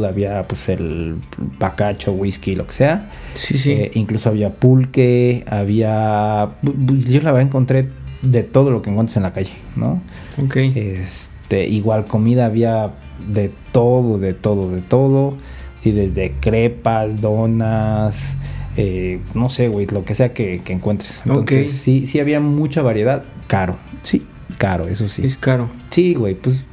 había 0.08 0.48
pues 0.48 0.70
el 0.70 1.17
bacacho, 1.60 2.13
whisky, 2.13 2.56
lo 2.56 2.67
que 2.67 2.74
sea. 2.74 3.10
Sí, 3.36 3.58
sí. 3.58 3.72
Eh, 3.72 3.91
incluso 3.94 4.30
había 4.30 4.52
pulque, 4.52 5.44
había. 5.48 6.50
Yo 6.62 7.22
la 7.22 7.32
verdad 7.32 7.41
encontré 7.41 7.89
de 8.22 8.44
todo 8.44 8.72
lo 8.72 8.82
que 8.82 8.89
encuentras 8.89 9.17
en 9.17 9.24
la 9.24 9.34
calle, 9.34 9.52
¿no? 9.76 10.02
ok. 10.41 10.56
Este, 10.76 11.67
igual 11.67 12.06
comida 12.06 12.46
había 12.46 12.91
de 13.27 13.51
todo, 13.71 14.17
de 14.17 14.34
todo, 14.34 14.69
de 14.69 14.81
todo. 14.81 15.38
Sí, 15.77 15.91
desde 15.91 16.34
crepas, 16.39 17.21
donas, 17.21 18.38
eh, 18.77 19.19
no 19.34 19.49
sé, 19.49 19.67
güey, 19.67 19.88
lo 19.88 20.05
que 20.05 20.15
sea 20.15 20.34
que, 20.34 20.62
que 20.63 20.73
encuentres. 20.73 21.23
Entonces, 21.25 21.71
sí, 21.71 22.05
sí 22.05 22.19
había 22.19 22.39
mucha 22.39 22.81
variedad. 22.81 23.23
Caro, 23.47 23.77
sí, 24.03 24.25
caro, 24.57 24.88
eso 24.88 25.10
sí. 25.10 25.25
Es 25.25 25.38
caro. 25.38 25.69
Sí, 25.89 26.13
güey, 26.13 26.36
pues 26.36 26.65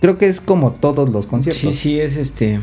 creo 0.00 0.16
que 0.16 0.26
es 0.26 0.40
como 0.40 0.72
todos 0.72 1.10
los 1.10 1.26
conciertos. 1.26 1.60
Sí, 1.60 1.72
sí, 1.72 2.00
es 2.00 2.16
este. 2.16 2.60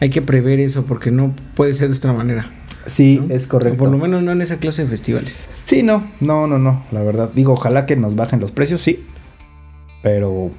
Hay 0.00 0.10
que 0.10 0.20
prever 0.20 0.60
eso 0.60 0.84
porque 0.84 1.10
no 1.10 1.32
puede 1.54 1.74
ser 1.74 1.90
de 1.90 1.96
otra 1.96 2.12
manera. 2.12 2.50
Sí, 2.86 3.20
¿no? 3.26 3.34
es 3.34 3.46
correcto. 3.46 3.76
O 3.76 3.84
por 3.84 3.90
lo 3.90 3.98
menos 3.98 4.22
no 4.22 4.32
en 4.32 4.42
esa 4.42 4.58
clase 4.58 4.82
de 4.82 4.88
festivales. 4.88 5.34
Sí, 5.62 5.82
no, 5.82 6.04
no, 6.20 6.46
no, 6.46 6.58
no, 6.58 6.82
la 6.92 7.02
verdad. 7.02 7.30
Digo, 7.34 7.52
ojalá 7.54 7.86
que 7.86 7.96
nos 7.96 8.16
bajen 8.16 8.40
los 8.40 8.52
precios, 8.52 8.82
sí. 8.82 9.04
Pero 10.02 10.50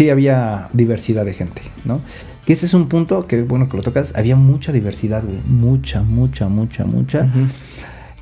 sí 0.00 0.08
había 0.08 0.70
diversidad 0.72 1.26
de 1.26 1.34
gente, 1.34 1.60
¿no? 1.84 2.00
Que 2.46 2.54
ese 2.54 2.64
es 2.64 2.72
un 2.72 2.88
punto 2.88 3.26
que, 3.26 3.42
bueno, 3.42 3.68
que 3.68 3.76
lo 3.76 3.82
tocas. 3.82 4.16
Había 4.16 4.34
mucha 4.34 4.72
diversidad, 4.72 5.22
güey. 5.22 5.42
Mucha, 5.46 6.00
mucha, 6.00 6.48
mucha, 6.48 6.86
mucha. 6.86 7.24
Ujú. 7.24 7.48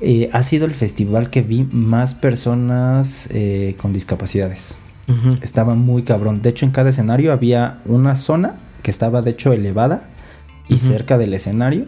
Eh, 0.01 0.29
ha 0.33 0.43
sido 0.43 0.65
el 0.65 0.73
festival 0.73 1.29
que 1.29 1.41
vi 1.41 1.65
más 1.71 2.15
personas 2.15 3.29
eh, 3.31 3.75
con 3.77 3.93
discapacidades. 3.93 4.77
Ujú. 5.07 5.37
Estaba 5.41 5.73
muy 5.73 6.03
cabrón. 6.03 6.41
De 6.41 6.49
hecho, 6.49 6.65
en 6.65 6.71
cada 6.73 6.89
escenario 6.89 7.31
había 7.31 7.79
una 7.85 8.15
zona 8.15 8.57
que 8.83 8.91
estaba, 8.91 9.21
de 9.21 9.31
hecho, 9.31 9.53
elevada 9.53 10.09
y 10.67 10.73
Ujú. 10.73 10.85
cerca 10.85 11.17
del 11.17 11.33
escenario, 11.33 11.85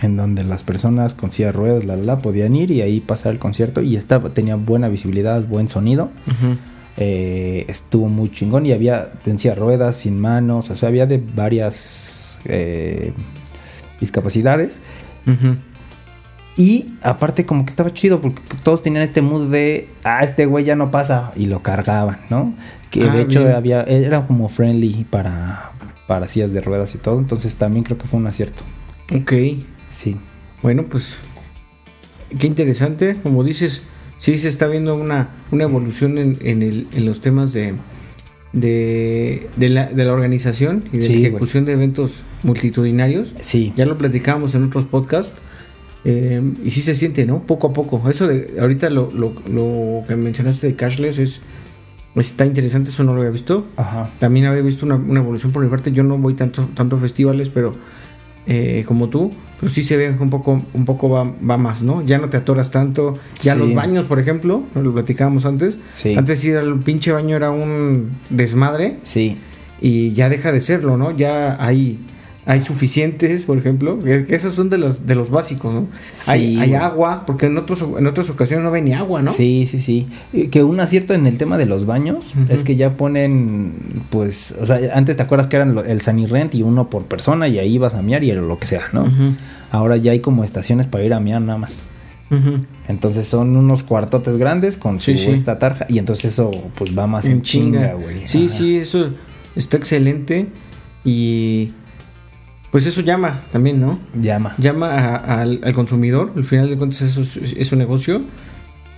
en 0.00 0.16
donde 0.16 0.44
las 0.44 0.62
personas 0.62 1.14
con 1.14 1.32
silla 1.32 1.48
de 1.48 1.52
ruedas, 1.54 1.84
la, 1.86 1.96
la, 1.96 2.18
podían 2.18 2.54
ir 2.54 2.70
y 2.70 2.82
ahí 2.82 3.00
pasar 3.00 3.32
el 3.32 3.40
concierto. 3.40 3.82
Y 3.82 3.96
estaba, 3.96 4.28
tenía 4.30 4.54
buena 4.54 4.86
visibilidad, 4.86 5.42
buen 5.42 5.66
sonido. 5.66 6.12
Ujú. 6.28 6.56
Eh, 6.98 7.64
estuvo 7.68 8.08
muy 8.08 8.30
chingón 8.30 8.66
y 8.66 8.72
había 8.72 9.12
de 9.24 9.54
ruedas, 9.54 9.96
sin 9.96 10.20
manos, 10.20 10.70
o 10.70 10.76
sea, 10.76 10.88
había 10.88 11.06
de 11.06 11.18
varias 11.18 12.38
eh, 12.44 13.12
discapacidades. 14.00 14.82
Y 16.56 16.94
aparte 17.02 17.46
como 17.46 17.64
que 17.64 17.70
estaba 17.70 17.92
chido 17.94 18.20
porque 18.20 18.42
todos 18.62 18.82
tenían 18.82 19.02
este 19.02 19.22
mood 19.22 19.50
de, 19.50 19.88
ah, 20.04 20.20
este 20.22 20.44
güey 20.44 20.64
ya 20.66 20.76
no 20.76 20.90
pasa 20.90 21.32
y 21.34 21.46
lo 21.46 21.62
cargaban, 21.62 22.20
¿no? 22.28 22.54
Que 22.90 23.04
Ah, 23.04 23.14
de 23.14 23.22
hecho 23.22 23.40
bien. 23.40 23.54
había, 23.54 23.82
era 23.84 24.26
como 24.26 24.50
friendly 24.50 25.04
para, 25.08 25.72
para 26.06 26.28
sillas 26.28 26.52
de 26.52 26.60
ruedas 26.60 26.94
y 26.94 26.98
todo, 26.98 27.18
entonces 27.18 27.56
también 27.56 27.84
creo 27.84 27.96
que 27.96 28.06
fue 28.06 28.20
un 28.20 28.26
acierto. 28.26 28.64
Ok. 29.14 29.32
Sí. 29.88 30.16
Bueno, 30.62 30.84
pues. 30.90 31.16
Qué 32.38 32.46
interesante. 32.46 33.16
Como 33.22 33.44
dices, 33.44 33.82
sí 34.22 34.38
se 34.38 34.46
está 34.48 34.66
viendo 34.68 34.94
una, 34.94 35.30
una 35.50 35.64
evolución 35.64 36.16
en, 36.18 36.36
en, 36.42 36.62
el- 36.62 36.86
en 36.94 37.06
los 37.06 37.20
temas 37.20 37.52
de. 37.52 37.74
De, 38.52 39.48
de 39.56 39.68
la, 39.70 39.86
de 39.86 40.04
la 40.04 40.12
organización 40.12 40.84
y 40.92 40.96
de 40.98 41.02
Sí, 41.02 41.08
la 41.08 41.14
güey. 41.20 41.26
ejecución 41.28 41.64
de 41.64 41.72
eventos 41.72 42.22
multitudinarios. 42.42 43.34
Sí. 43.40 43.72
Ya 43.76 43.86
lo 43.86 43.96
platicábamos 43.96 44.54
en 44.54 44.64
otros 44.64 44.84
podcasts. 44.84 45.32
eh, 46.04 46.42
y 46.62 46.68
sí 46.70 46.82
se 46.82 46.94
siente, 46.94 47.24
¿no? 47.24 47.42
Poco 47.46 47.68
a 47.68 47.72
poco. 47.72 48.10
Eso 48.10 48.28
de 48.28 48.56
ahorita 48.60 48.90
lo, 48.90 49.10
lo, 49.12 49.32
lo 49.50 50.04
que 50.06 50.16
mencionaste 50.16 50.66
de 50.66 50.74
cashless 50.76 51.18
es 51.18 51.40
está 52.14 52.44
interesante, 52.44 52.90
eso 52.90 53.04
no 53.04 53.14
lo 53.14 53.20
había 53.22 53.30
visto. 53.32 53.66
Ajá. 53.76 54.10
También 54.18 54.44
había 54.44 54.60
visto 54.60 54.84
una, 54.84 54.96
una 54.96 55.20
evolución 55.20 55.50
por 55.50 55.62
mi 55.64 55.70
parte. 55.70 55.90
Yo 55.92 56.02
no 56.02 56.18
voy 56.18 56.34
tanto, 56.34 56.68
tanto 56.74 56.96
a 56.96 56.98
festivales, 57.00 57.48
pero 57.48 57.72
eh, 58.46 58.84
como 58.86 59.08
tú, 59.08 59.30
pero 59.62 59.72
sí 59.72 59.84
se 59.84 59.96
ve 59.96 60.10
un 60.18 60.28
poco, 60.28 60.60
un 60.74 60.84
poco 60.84 61.08
va, 61.08 61.22
va 61.48 61.56
más, 61.56 61.84
¿no? 61.84 62.04
Ya 62.04 62.18
no 62.18 62.28
te 62.30 62.36
atoras 62.36 62.72
tanto. 62.72 63.16
Ya 63.40 63.52
Sí. 63.54 63.58
los 63.60 63.74
baños, 63.74 64.06
por 64.06 64.18
ejemplo, 64.18 64.64
¿no? 64.74 64.82
lo 64.82 64.92
platicábamos 64.92 65.44
antes. 65.46 65.78
Sí. 65.92 66.16
Antes 66.16 66.44
ir 66.44 66.56
al 66.56 66.80
pinche 66.80 67.12
baño 67.12 67.36
era 67.36 67.52
un 67.52 68.10
desmadre. 68.28 68.98
Sí. 69.04 69.38
y 69.80 70.12
ya 70.14 70.28
deja 70.28 70.50
de 70.52 70.60
serlo, 70.60 70.96
¿no? 70.96 71.10
Ya 71.16 71.56
hay 71.64 71.98
hay 72.44 72.60
suficientes, 72.60 73.44
por 73.44 73.56
ejemplo, 73.56 73.98
que 74.02 74.26
esos 74.30 74.54
son 74.54 74.68
de 74.68 74.78
los 74.78 75.06
de 75.06 75.14
los 75.14 75.30
básicos, 75.30 75.72
¿no? 75.72 75.86
hay, 76.26 76.56
Sí, 76.56 76.60
hay 76.60 76.74
agua, 76.74 77.24
porque 77.24 77.46
en 77.46 77.56
otros 77.56 77.82
en 77.82 78.06
otras 78.06 78.30
ocasiones 78.30 78.64
no 78.64 78.70
ve 78.72 78.82
ni 78.82 78.92
agua, 78.92 79.22
¿no? 79.22 79.30
Sí, 79.30 79.64
sí, 79.66 79.78
sí. 79.78 80.06
Que 80.50 80.64
un 80.64 80.80
acierto 80.80 81.14
en 81.14 81.26
el 81.26 81.38
tema 81.38 81.56
de 81.56 81.66
los 81.66 81.86
baños 81.86 82.34
es 82.48 82.64
que 82.64 82.74
ya 82.74 82.96
ponen, 82.96 84.02
pues, 84.10 84.56
o 84.60 84.66
sea, 84.66 84.80
antes 84.94 85.16
te 85.16 85.22
acuerdas 85.22 85.46
que 85.46 85.56
eran 85.56 85.78
el 85.86 86.00
Sanirrent 86.00 86.54
y 86.54 86.62
uno 86.62 86.90
por 86.90 87.04
persona 87.04 87.46
y 87.46 87.58
ahí 87.60 87.74
ibas 87.74 87.94
a 87.94 88.02
miar 88.02 88.24
y 88.24 88.32
lo 88.32 88.58
que 88.58 88.66
sea, 88.66 88.88
¿no? 88.92 89.06
Ahora 89.70 89.96
ya 89.96 90.12
hay 90.12 90.20
como 90.20 90.42
estaciones 90.42 90.86
para 90.86 91.04
ir 91.04 91.14
a 91.14 91.20
miar 91.20 91.40
nada 91.42 91.58
más. 91.58 91.86
Entonces 92.88 93.26
son 93.26 93.56
unos 93.56 93.82
cuartotes 93.82 94.36
grandes 94.36 94.78
con 94.78 95.00
su 95.00 95.12
Sí, 95.12 95.18
sí. 95.18 95.30
esta 95.30 95.58
tarja 95.58 95.86
y 95.88 95.98
entonces 95.98 96.32
eso 96.32 96.50
pues 96.74 96.96
va 96.98 97.06
más 97.06 97.26
en, 97.26 97.42
chinga, 97.42 97.94
güey. 97.94 98.26
Sí, 98.26 98.48
sí, 98.48 98.78
eso 98.78 99.10
está 99.54 99.76
excelente 99.76 100.46
y 101.04 101.72
pues 102.72 102.86
eso 102.86 103.00
llama 103.02 103.42
también, 103.52 103.80
¿no? 103.80 104.00
Llama. 104.20 104.54
Llama 104.58 104.88
a- 104.90 105.40
al, 105.42 105.60
al 105.62 105.74
consumidor, 105.74 106.32
al 106.34 106.44
final 106.44 106.68
de 106.68 106.76
cuentas 106.76 107.02
eso 107.02 107.22
es, 107.22 107.36
es 107.56 107.70
un 107.70 107.78
negocio 107.78 108.22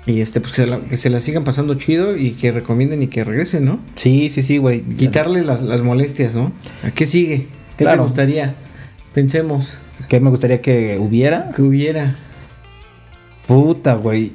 y 0.07 0.21
este 0.21 0.41
pues 0.41 0.53
que 0.53 0.63
se, 0.63 0.67
la, 0.67 0.79
que 0.81 0.97
se 0.97 1.11
la 1.11 1.21
sigan 1.21 1.45
pasando 1.45 1.75
chido 1.75 2.17
y 2.17 2.33
que 2.33 2.51
recomienden 2.53 3.03
y 3.03 3.09
que 3.09 3.23
regresen, 3.25 3.65
¿no? 3.67 3.81
Sí, 3.97 4.31
sí, 4.31 4.41
sí, 4.43 4.57
güey. 4.59 4.81
Quitarle 4.83 5.45
las, 5.45 5.63
las 5.63 5.83
molestias, 5.83 6.35
¿no? 6.35 6.53
¿A 6.83 6.91
qué 6.93 7.05
sigue? 7.07 7.49
¿Qué 7.77 7.85
Claro. 7.85 7.99
te 7.99 8.09
gustaría? 8.09 8.55
Pensemos 9.13 9.79
¿Qué 10.09 10.19
me 10.21 10.31
gustaría 10.31 10.61
que 10.63 10.99
hubiera? 11.01 11.51
que 11.53 11.63
hubiera 11.63 12.17
Puta, 13.47 13.95
güey. 13.95 14.33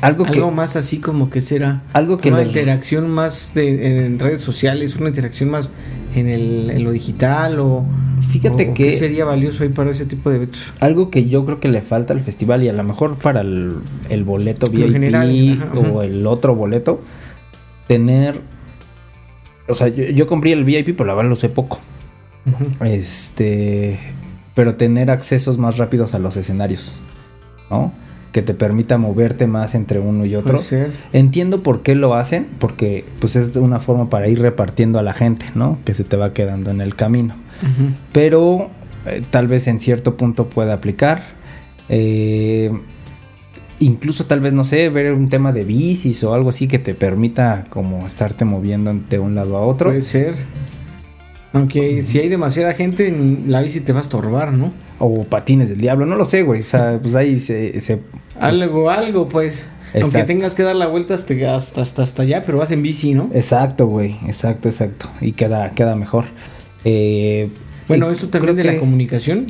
Algo 0.00 0.24
que 0.24 0.34
algo 0.34 0.50
más 0.52 0.76
así 0.76 0.98
como 0.98 1.28
que 1.30 1.40
será 1.40 1.82
algo 1.92 2.18
que 2.18 2.30
una 2.30 2.42
interacción 2.44 3.10
más 3.10 3.52
de, 3.54 4.04
en 4.06 4.18
redes 4.20 4.42
sociales, 4.42 4.94
una 4.96 5.08
interacción 5.08 5.50
más 5.50 5.72
en, 6.14 6.28
el, 6.28 6.70
en 6.70 6.84
lo 6.84 6.92
digital 6.92 7.58
o 7.58 7.84
Fíjate 8.28 8.70
o 8.70 8.74
que- 8.74 8.90
qué 8.90 8.92
sería 8.96 9.24
valioso 9.24 9.62
ahí 9.62 9.68
para 9.70 9.90
ese 9.90 10.04
tipo 10.06 10.30
de 10.30 10.36
eventos. 10.36 10.60
algo 10.80 11.10
que 11.10 11.26
yo 11.26 11.44
creo 11.44 11.60
que 11.60 11.68
le 11.68 11.80
falta 11.80 12.12
al 12.12 12.20
festival 12.20 12.62
y 12.62 12.68
a 12.68 12.72
lo 12.72 12.84
mejor 12.84 13.16
para 13.16 13.40
el, 13.40 13.74
el 14.08 14.24
boleto 14.24 14.70
VIP 14.70 14.92
general, 14.92 15.58
ajá, 15.62 15.78
o 15.78 16.02
el 16.02 16.26
otro 16.26 16.54
boleto, 16.54 17.00
tener... 17.86 18.40
O 19.68 19.74
sea, 19.74 19.88
yo, 19.88 20.04
yo 20.04 20.26
compré 20.26 20.52
el 20.52 20.64
VIP, 20.64 20.96
pero 20.96 21.06
la 21.06 21.14
verdad 21.14 21.30
lo 21.30 21.36
sé 21.36 21.48
poco. 21.48 21.78
Este... 22.84 23.98
Pero 24.54 24.74
tener 24.74 25.10
accesos 25.10 25.56
más 25.58 25.76
rápidos 25.76 26.14
a 26.14 26.18
los 26.18 26.36
escenarios, 26.36 26.92
¿no? 27.70 27.92
Que 28.32 28.42
te 28.42 28.54
permita 28.54 28.98
moverte 28.98 29.46
más 29.46 29.74
entre 29.76 30.00
uno 30.00 30.24
y 30.26 30.34
otro. 30.34 30.58
Entiendo 31.12 31.62
por 31.62 31.82
qué 31.82 31.94
lo 31.94 32.14
hacen, 32.14 32.48
porque 32.58 33.04
pues 33.20 33.36
es 33.36 33.54
una 33.56 33.78
forma 33.78 34.10
para 34.10 34.26
ir 34.28 34.40
repartiendo 34.40 34.98
a 34.98 35.02
la 35.02 35.12
gente, 35.12 35.46
¿no? 35.54 35.78
Que 35.84 35.94
se 35.94 36.02
te 36.02 36.16
va 36.16 36.32
quedando 36.34 36.70
en 36.72 36.80
el 36.80 36.96
camino 36.96 37.34
Pero 38.12 38.70
eh, 39.06 39.22
tal 39.30 39.48
vez 39.48 39.66
en 39.66 39.80
cierto 39.80 40.16
punto 40.16 40.48
pueda 40.48 40.74
aplicar. 40.74 41.22
Eh, 41.88 42.70
incluso 43.80 44.26
tal 44.26 44.40
vez, 44.40 44.52
no 44.52 44.64
sé, 44.64 44.88
ver 44.88 45.12
un 45.12 45.28
tema 45.28 45.52
de 45.52 45.64
bicis 45.64 46.22
o 46.24 46.34
algo 46.34 46.48
así 46.50 46.68
que 46.68 46.78
te 46.78 46.94
permita 46.94 47.66
como 47.70 48.06
estarte 48.06 48.44
moviendo 48.44 48.92
de 49.08 49.18
un 49.18 49.34
lado 49.34 49.56
a 49.56 49.60
otro. 49.60 49.90
Puede 49.90 50.02
ser. 50.02 50.34
Aunque 51.52 52.02
si 52.02 52.18
hay 52.18 52.28
demasiada 52.28 52.74
gente, 52.74 53.08
en 53.08 53.44
la 53.46 53.62
bici 53.62 53.80
te 53.80 53.92
va 53.92 54.00
a 54.00 54.02
estorbar, 54.02 54.52
¿no? 54.52 54.72
O 54.98 55.24
patines 55.24 55.70
del 55.70 55.78
diablo, 55.80 56.04
no 56.04 56.16
lo 56.16 56.24
sé, 56.26 56.42
güey. 56.42 56.60
O 56.60 56.64
sea, 56.64 56.98
pues 57.00 57.14
ahí 57.14 57.38
se... 57.40 57.80
se- 57.80 57.96
pues, 57.96 58.16
Algo, 58.38 58.90
algo, 58.90 59.28
pues. 59.28 59.66
Aunque 59.94 60.24
tengas 60.24 60.54
que 60.54 60.62
dar 60.62 60.76
la 60.76 60.86
vuelta 60.88 61.14
hasta, 61.14 61.32
hasta, 61.56 61.80
hasta, 61.80 62.02
hasta 62.02 62.22
allá, 62.22 62.42
pero 62.44 62.58
vas 62.58 62.70
en 62.70 62.82
bici, 62.82 63.14
¿no? 63.14 63.30
Exacto, 63.32 63.86
güey. 63.86 64.18
Exacto, 64.26 64.68
exacto. 64.68 65.08
Y 65.22 65.32
queda, 65.32 65.70
queda 65.70 65.96
mejor. 65.96 66.26
Eh, 66.84 67.48
Bueno, 67.88 68.10
eso 68.10 68.28
también 68.28 68.54
de 68.56 68.62
creo 68.62 68.72
la 68.72 68.76
que- 68.76 68.80
comunicación, 68.80 69.46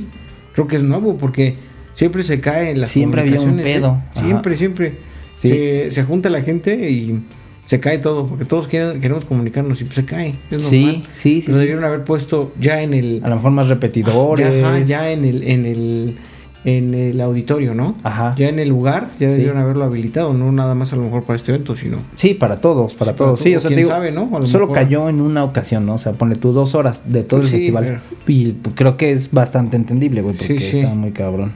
creo 0.54 0.66
que 0.68 0.76
es 0.76 0.82
nuevo 0.82 1.16
porque 1.18 1.56
siempre 1.94 2.22
se 2.22 2.40
cae 2.40 2.70
en 2.70 2.80
las 2.80 2.90
Siempre 2.90 3.20
había 3.22 3.40
un 3.40 3.58
¿eh? 3.60 3.62
pedo. 3.62 4.02
Siempre, 4.14 4.56
siempre. 4.56 4.98
Sí. 5.34 5.48
Se, 5.48 5.90
se 5.90 6.04
junta 6.04 6.30
la 6.30 6.42
gente 6.42 6.90
y 6.90 7.20
se 7.64 7.80
cae 7.80 7.98
todo, 7.98 8.26
porque 8.26 8.44
todos 8.44 8.66
quieren- 8.66 9.00
queremos 9.00 9.24
comunicarnos 9.24 9.80
y 9.80 9.84
pues 9.84 9.96
se 9.96 10.04
cae. 10.04 10.34
Es 10.50 10.64
Sí, 10.64 10.84
normal. 10.84 11.08
sí, 11.12 11.42
sí, 11.42 11.50
Lo 11.52 11.58
debieron 11.58 11.84
haber 11.84 12.02
puesto 12.04 12.52
ya 12.60 12.82
en 12.82 12.94
el. 12.94 13.20
A 13.24 13.28
lo 13.28 13.36
mejor 13.36 13.50
más 13.52 13.68
repetidores. 13.68 14.46
Ya, 14.60 14.68
ajá, 14.68 14.78
ya 14.84 15.12
en 15.12 15.24
el, 15.24 15.42
en 15.44 15.66
el 15.66 16.16
en 16.64 16.92
el 16.94 17.20
auditorio, 17.20 17.74
¿no? 17.74 17.96
Ajá. 18.02 18.34
Ya 18.36 18.48
en 18.48 18.58
el 18.58 18.68
lugar, 18.68 19.08
ya 19.20 19.28
Sí. 19.28 19.34
debieron 19.36 19.58
haberlo 19.58 19.84
habilitado, 19.84 20.32
no 20.34 20.50
nada 20.52 20.74
más 20.74 20.92
a 20.92 20.96
lo 20.96 21.02
mejor 21.02 21.22
para 21.24 21.36
este 21.36 21.52
evento, 21.52 21.76
sino. 21.76 21.98
Sí, 22.14 22.34
para 22.34 22.60
todos, 22.60 22.94
para 22.94 23.12
Sí, 23.12 23.16
para 23.18 23.28
todos. 23.28 23.40
Sí, 23.40 23.54
o 23.56 23.60
sea, 23.60 23.68
¿Quién 23.68 23.78
digo, 23.78 23.90
sabe, 23.90 24.10
no? 24.12 24.28
Solo 24.44 24.66
mejor- 24.66 24.74
cayó 24.82 25.08
en 25.08 25.20
una 25.20 25.44
ocasión, 25.44 25.86
¿no? 25.86 25.94
O 25.94 25.98
sea, 25.98 26.12
pone 26.12 26.34
tú 26.36 26.52
dos 26.52 26.74
horas 26.74 27.04
de 27.10 27.22
todo 27.22 27.40
Pues 27.40 27.52
el 27.52 27.58
sí, 27.60 27.66
festival. 27.66 28.02
Y 28.26 28.52
pues, 28.52 28.74
creo 28.76 28.96
que 28.96 29.12
es 29.12 29.30
bastante 29.32 29.76
entendible, 29.76 30.20
güey, 30.22 30.34
porque 30.36 30.56
está 30.56 30.94
muy 30.94 31.12
cabrón. 31.12 31.52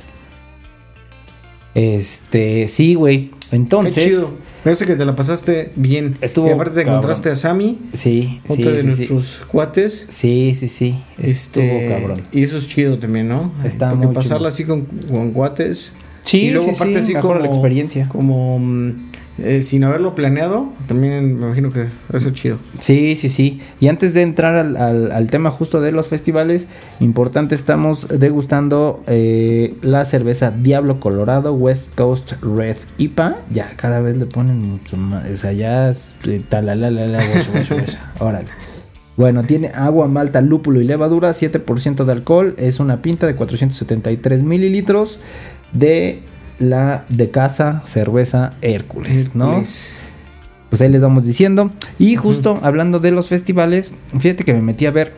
Este, 1.74 2.68
sí, 2.68 2.94
güey. 2.94 3.30
Qué 3.50 3.56
Entonces, 3.56 4.04
chido. 4.04 4.34
Parece 4.64 4.86
que 4.86 4.94
te 4.94 5.04
la 5.04 5.16
pasaste 5.16 5.72
bien. 5.74 6.16
Estuvo 6.20 6.46
Y 6.46 6.50
aparte 6.50 6.74
te 6.74 6.84
cabrón. 6.84 6.98
encontraste 6.98 7.30
a 7.30 7.36
Sammy, 7.36 7.78
sí, 7.94 8.40
sí, 8.46 8.52
otro 8.52 8.70
de 8.70 8.82
sí, 8.82 8.82
sí. 8.82 8.86
nuestros 9.12 9.42
cuates. 9.48 10.06
Sí, 10.08 10.54
sí, 10.54 10.68
sí. 10.68 10.94
Estuvo 11.18 11.64
Este, 11.64 11.88
cabrón. 11.88 12.20
Y 12.32 12.44
eso 12.44 12.58
es 12.58 12.68
chido 12.68 12.98
también, 12.98 13.26
¿no? 13.28 13.50
Está 13.64 13.90
Porque 13.90 14.06
muy 14.06 14.14
pasarla 14.14 14.52
chido. 14.52 14.74
así 14.74 14.86
con, 14.86 15.08
con 15.10 15.32
cuates. 15.32 15.92
Sí, 16.22 16.42
y 16.42 16.50
luego 16.50 16.68
sí, 16.68 16.74
aparte 16.76 17.02
sí, 17.02 17.12
así 17.14 17.20
como, 17.20 17.34
la 17.34 17.46
experiencia. 17.46 18.08
Como 18.08 18.60
eh, 19.38 19.62
sin 19.62 19.82
haberlo 19.84 20.14
planeado, 20.14 20.68
también 20.86 21.38
me 21.38 21.46
imagino 21.46 21.70
que 21.70 21.88
eso 22.12 22.28
es 22.28 22.34
chido. 22.34 22.58
Sí, 22.80 23.16
sí, 23.16 23.28
sí. 23.28 23.60
Y 23.80 23.88
antes 23.88 24.12
de 24.14 24.22
entrar 24.22 24.54
al, 24.56 24.76
al- 24.76 25.10
al 25.10 25.30
tema 25.30 25.50
justo 25.50 25.80
de 25.80 25.90
los 25.92 26.06
festivales, 26.08 26.68
importante, 27.00 27.54
estamos 27.54 28.06
degustando 28.08 29.02
eh, 29.06 29.74
la 29.82 30.04
cerveza 30.04 30.50
Diablo 30.50 31.00
Colorado 31.00 31.54
West 31.54 31.94
Coast 31.94 32.32
Red 32.42 32.76
IPA. 32.98 33.38
Ya 33.50 33.70
cada 33.76 34.00
vez 34.00 34.16
le 34.16 34.26
ponen 34.26 34.58
mucho 34.60 34.96
más. 34.96 35.28
O 35.30 35.36
sea, 35.36 35.52
ya 35.52 35.88
es 35.90 36.14
eh, 36.26 36.42
talalalala, 36.48 37.20
guacha. 37.52 37.76
Órale. 38.20 38.48
Bueno, 39.16 39.42
tiene 39.44 39.68
agua, 39.74 40.08
malta, 40.08 40.40
lúpulo 40.40 40.80
y 40.80 40.84
levadura, 40.84 41.30
7% 41.32 42.04
de 42.04 42.12
alcohol. 42.12 42.54
Es 42.56 42.80
una 42.80 43.02
pinta 43.02 43.26
de 43.26 43.34
473 43.36 44.42
mililitros 44.42 45.20
de 45.72 46.22
la 46.58 47.04
de 47.08 47.30
casa 47.30 47.82
cerveza 47.84 48.52
Hércules, 48.62 49.34
¿no? 49.34 49.50
Hércules. 49.50 50.00
pues 50.70 50.82
ahí 50.82 50.88
les 50.88 51.02
vamos 51.02 51.24
diciendo. 51.24 51.70
Y 51.98 52.16
justo 52.16 52.58
hablando 52.62 52.98
de 52.98 53.10
los 53.10 53.28
festivales, 53.28 53.92
fíjate 54.18 54.44
que 54.44 54.52
me 54.54 54.62
metí 54.62 54.86
a 54.86 54.90
ver 54.90 55.14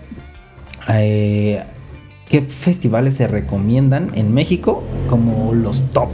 eh, 0.89 1.63
qué 2.29 2.43
festivales 2.43 3.15
se 3.15 3.27
recomiendan 3.27 4.11
en 4.15 4.33
México 4.33 4.83
como 5.09 5.55
los 5.55 5.83
top, 5.93 6.11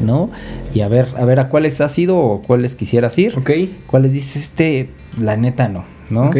¿no? 0.00 0.30
Y 0.74 0.80
a 0.80 0.88
ver, 0.88 1.08
a 1.16 1.24
ver 1.24 1.40
a 1.40 1.48
cuáles 1.48 1.80
has 1.80 1.98
ido 1.98 2.16
o 2.18 2.42
cuáles 2.42 2.76
quisieras 2.76 3.18
ir. 3.18 3.36
Ok. 3.38 3.50
¿Cuáles 3.86 4.12
dices 4.12 4.36
este? 4.36 4.90
La 5.18 5.36
neta 5.36 5.68
no, 5.68 5.84
¿no? 6.10 6.26
Ok. 6.26 6.36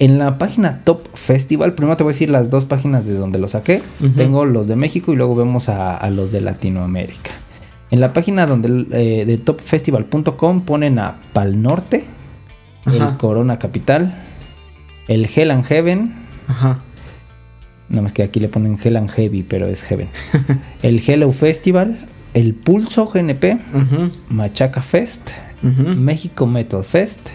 En 0.00 0.18
la 0.18 0.38
página 0.38 0.80
Top 0.82 1.06
Festival, 1.14 1.74
primero 1.74 1.96
te 1.96 2.02
voy 2.02 2.10
a 2.12 2.14
decir 2.14 2.30
las 2.30 2.48
dos 2.50 2.64
páginas 2.64 3.04
de 3.06 3.14
donde 3.14 3.38
lo 3.38 3.46
saqué. 3.48 3.82
Tengo 4.16 4.46
los 4.46 4.66
de 4.66 4.74
México 4.74 5.12
y 5.12 5.16
luego 5.16 5.36
vemos 5.36 5.68
a, 5.68 5.94
a 5.96 6.08
los 6.10 6.32
de 6.32 6.40
Latinoamérica. 6.40 7.30
En 7.90 8.00
la 8.00 8.12
página 8.14 8.46
donde, 8.46 8.86
eh, 8.92 9.24
de 9.26 9.36
topfestival.com 9.38 10.62
ponen 10.62 10.98
a 10.98 11.18
Pal 11.34 11.60
Norte, 11.62 12.04
el. 12.86 13.16
Corona 13.18 13.58
Capital, 13.58 14.14
el 15.06 15.28
Hell 15.32 15.50
and 15.50 15.64
Heaven, 15.64 16.14
Ajá. 16.48 16.78
nada 17.90 18.02
más 18.02 18.12
que 18.12 18.22
aquí 18.22 18.40
le 18.40 18.48
ponen 18.48 18.78
Hell 18.82 18.96
and 18.96 19.10
Heavy, 19.10 19.42
pero 19.42 19.66
es 19.68 19.82
Heaven. 19.82 20.08
el 20.82 21.02
Hello 21.06 21.30
Festival, 21.30 22.06
el 22.32 22.54
Pulso 22.54 23.06
GNP. 23.06 23.58
Machaca 24.30 24.80
Fest. 24.80 25.32
México 25.62 26.46
Metal 26.46 26.82
Fest. 26.84 27.28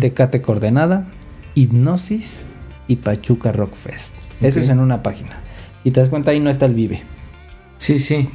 Tecate 0.00 0.42
Coordenada, 0.42 1.06
Hipnosis 1.54 2.46
y 2.88 2.96
Pachuca 2.96 3.52
Rock 3.52 3.74
Fest. 3.74 4.14
Eso 4.40 4.60
es 4.60 4.68
en 4.68 4.80
una 4.80 5.02
página. 5.02 5.40
Y 5.84 5.90
te 5.90 6.00
das 6.00 6.08
cuenta, 6.08 6.30
ahí 6.30 6.40
no 6.40 6.50
está 6.50 6.66
el 6.66 6.74
Vive. 6.74 7.02
Sí, 7.78 7.98
sí. 7.98 8.28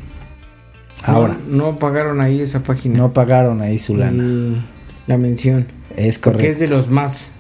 Ahora, 1.04 1.38
No, 1.48 1.72
no 1.72 1.76
pagaron 1.78 2.22
ahí 2.22 2.42
esa 2.42 2.64
página. 2.64 2.98
no 2.98 3.14
pagaron 3.14 3.62
ahí 3.62 3.78
su 3.78 3.96
lana. 3.96 4.66
La 5.08 5.18
mención. 5.18 5.68
Es 5.96 6.18
Porque 6.20 6.38
correcto. 6.40 6.52
es 6.52 6.60
de 6.60 6.68
los 6.68 6.90
más 6.90 7.34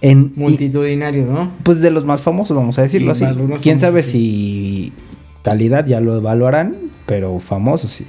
En, 0.00 0.32
multitudinarios, 0.36 1.28
¿no? 1.28 1.50
pues 1.62 1.80
de 1.80 1.90
los 1.90 2.04
más 2.04 2.22
famosos, 2.22 2.56
vamos 2.56 2.78
a 2.78 2.82
decirlo 2.82 3.12
así. 3.12 3.24
Quién 3.62 3.80
sabe 3.80 4.02
sí. 4.02 4.10
si 4.12 4.92
calidad 5.42 5.86
ya 5.86 6.00
lo 6.00 6.16
evaluarán, 6.16 6.76
pero 7.06 7.38
famosos 7.40 7.90
sí. 7.92 8.06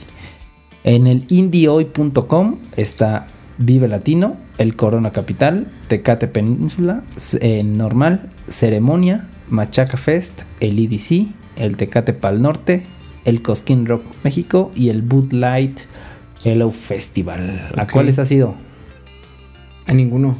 En 0.84 1.08
el 1.08 1.26
indiehoy.com 1.30 2.58
está 2.76 3.28
Vive 3.57 3.87
Latino, 3.87 4.37
el 4.57 4.75
Corona 4.75 5.11
Capital, 5.11 5.67
Tecate 5.87 6.27
Península, 6.27 7.03
eh, 7.41 7.63
Normal, 7.63 8.29
Ceremonia, 8.47 9.27
Machaca 9.49 9.97
Fest, 9.97 10.43
el 10.59 10.77
EDC, 10.79 11.27
el 11.55 11.77
Tecate 11.77 12.13
Pal 12.13 12.41
Norte, 12.41 12.83
el 13.25 13.41
Cosquín 13.41 13.85
Rock 13.85 14.05
México 14.23 14.71
y 14.75 14.89
el 14.89 15.01
Boot 15.01 15.33
Light 15.33 15.79
Hello 16.43 16.69
Festival. 16.69 17.71
¿A 17.75 17.87
cuáles 17.87 18.19
ha 18.19 18.25
sido? 18.25 18.55
A 19.85 19.93
ninguno. 19.93 20.37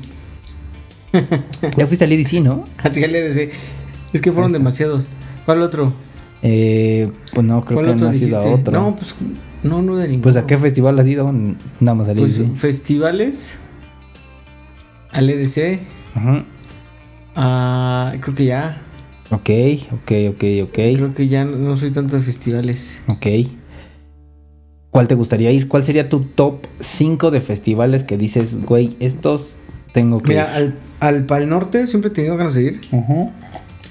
ya 1.75 1.88
fuiste 1.88 2.06
al 2.06 2.12
EDC, 2.12 2.41
¿no? 2.41 2.65
Así 2.77 3.01
que 3.01 3.08
le 3.08 3.21
decía. 3.21 3.47
Es 4.13 4.21
que 4.21 4.32
fueron 4.32 4.51
demasiados. 4.51 5.10
¿Cuál 5.45 5.62
otro? 5.62 5.93
Eh, 6.41 7.12
pues 7.34 7.45
no, 7.45 7.65
creo 7.65 7.80
¿Cuál 7.80 7.95
que 7.95 8.01
no 8.01 8.10
ha 8.10 8.13
sido 8.13 8.38
a 8.39 8.45
otro. 8.45 8.80
No, 8.80 8.95
pues 8.95 9.15
no, 9.67 9.82
no 9.82 9.95
de 9.97 10.08
ninguno. 10.08 10.23
pues 10.23 10.36
a 10.36 10.45
qué 10.47 10.58
festival 10.58 10.97
has 10.99 11.08
ido? 11.08 11.32
Nada 11.80 11.95
más 11.95 12.10
al 12.10 12.17
Pues, 12.17 12.41
festivales. 12.56 13.60
Al 15.12 15.30
EDC. 15.30 15.80
Ajá. 16.15 16.45
Ah, 17.36 18.13
creo 18.19 18.36
que 18.36 18.45
ya. 18.45 18.82
Ok, 19.30 19.49
ok, 19.93 20.12
ok, 20.30 20.43
ok. 20.63 20.73
Creo 20.73 21.13
que 21.13 21.27
ya 21.27 21.45
no, 21.45 21.75
soy 21.77 21.91
tanto 21.91 22.15
de 22.15 22.21
festivales. 22.23 23.01
Ok. 23.08 23.25
¿Cuál 24.89 25.08
te 25.08 25.15
gustaría 25.15 25.51
ir? 25.51 25.67
¿Cuál 25.67 25.84
sería 25.84 26.10
tu 26.10 26.21
top 26.21 26.65
5 26.80 27.30
de 27.30 27.41
festivales 27.41 28.03
que 28.03 28.17
dices, 28.17 28.63
güey, 28.65 28.95
estos 28.99 29.53
tengo 29.93 30.21
que 30.21 30.30
Mira, 30.30 30.56
al, 30.56 30.75
al 30.99 31.25
Pal 31.25 31.49
Norte 31.49 31.86
siempre 31.88 32.10
he 32.10 32.13
tenido 32.13 32.38
ganas 32.38 32.53
de 32.56 32.63
ir. 32.63 32.73
ir? 32.73 32.82
Ujú. 32.91 33.32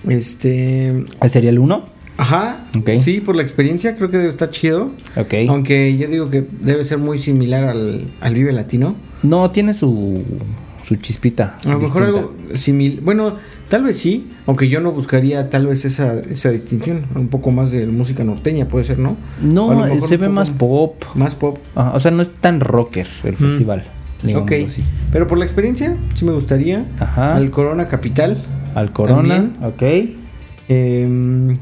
Este. 0.08 1.04
¿Ese 1.20 1.28
sería 1.28 1.50
el 1.50 1.58
1? 1.58 1.84
Ajá. 2.18 2.66
Ok. 2.78 2.90
Sí, 3.00 3.20
por 3.20 3.36
la 3.36 3.42
experiencia 3.42 3.96
creo 3.96 4.10
que 4.10 4.16
debe 4.18 4.30
estar 4.30 4.50
chido. 4.50 4.90
Ok. 5.16 5.34
Aunque 5.48 5.96
yo 5.96 6.08
digo 6.08 6.30
que 6.30 6.46
debe 6.60 6.84
ser 6.84 6.98
muy 6.98 7.18
similar 7.18 7.64
al, 7.64 8.08
al 8.20 8.34
Vive 8.34 8.52
Latino. 8.52 8.94
No, 9.22 9.50
tiene 9.50 9.74
su, 9.74 10.22
su 10.82 10.96
chispita. 10.96 11.58
A 11.64 11.68
lo 11.70 11.78
mejor 11.80 12.02
algo 12.04 12.34
similar. 12.54 13.02
Bueno, 13.02 13.36
tal 13.68 13.84
vez 13.84 13.98
sí. 13.98 14.30
Aunque 14.46 14.68
yo 14.68 14.80
no 14.80 14.92
buscaría 14.92 15.50
tal 15.50 15.66
vez 15.66 15.84
esa, 15.84 16.20
esa 16.20 16.50
distinción. 16.50 17.06
Un 17.14 17.28
poco 17.28 17.50
más 17.50 17.70
de 17.70 17.86
música 17.86 18.24
norteña, 18.24 18.68
puede 18.68 18.84
ser, 18.84 18.98
¿no? 18.98 19.16
No, 19.42 19.84
se 20.06 20.16
ve 20.16 20.28
más 20.28 20.50
pop. 20.50 21.02
Más 21.16 21.34
pop. 21.34 21.58
Ajá, 21.74 21.92
o 21.94 21.98
sea, 22.00 22.10
no 22.12 22.22
es 22.22 22.30
tan 22.30 22.60
rocker 22.60 23.06
el 23.24 23.32
Mm. 23.32 23.36
festival. 23.36 23.84
Ok. 24.34 24.52
así. 24.66 24.82
Pero 25.12 25.26
por 25.26 25.36
la 25.38 25.44
experiencia, 25.44 25.96
sí 26.14 26.24
me 26.24 26.32
gustaría. 26.32 26.86
Ajá. 26.98 27.36
Al 27.36 27.50
Corona 27.50 27.88
Capital. 27.88 28.44
Al 28.74 28.92
Corona. 28.92 29.34
También. 29.36 29.56
Ok. 29.62 29.82
Em, 30.68 31.58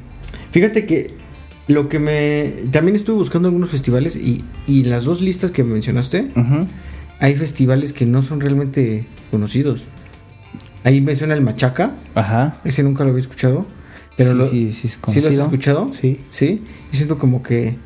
fíjate 0.55 0.87
que 0.87 1.09
lo 1.67 1.89
que 1.89 1.99
me... 1.99 2.69
También 2.71 2.95
estuve 2.95 3.17
buscando 3.17 3.49
algunos 3.49 3.71
festivales 3.71 4.15
y, 4.15 4.45
y 4.69 4.85
las 4.85 5.03
dos 5.05 5.21
listas 5.21 5.51
que 5.51 5.65
mencionaste, 5.65 6.31
hay 7.19 7.35
festivales 7.35 7.93
que 7.93 8.07
no 8.07 8.23
son 8.23 8.41
realmente 8.41 9.07
conocidos. 9.33 9.85
Ahí 10.85 11.01
me 11.01 11.17
suena 11.17 11.35
el 11.35 11.41
Machaca, 11.41 11.97
Ajá. 12.15 12.61
ese 12.65 12.83
nunca 12.85 13.03
lo 13.03 13.11
había 13.11 13.21
escuchado. 13.23 13.67
Pero 14.17 14.31
sí, 14.31 14.37
lo- 14.37 14.47
sí, 14.47 14.73
sí, 14.73 14.87
es 14.87 15.01
¿Sí 15.13 15.21
lo 15.21 15.29
has 15.29 15.39
escuchado? 15.39 15.91
Sí. 16.01 16.21
Sí. 16.31 16.63
Yo 16.93 16.97
siento 16.99 17.19
como 17.19 17.43
que 17.43 17.77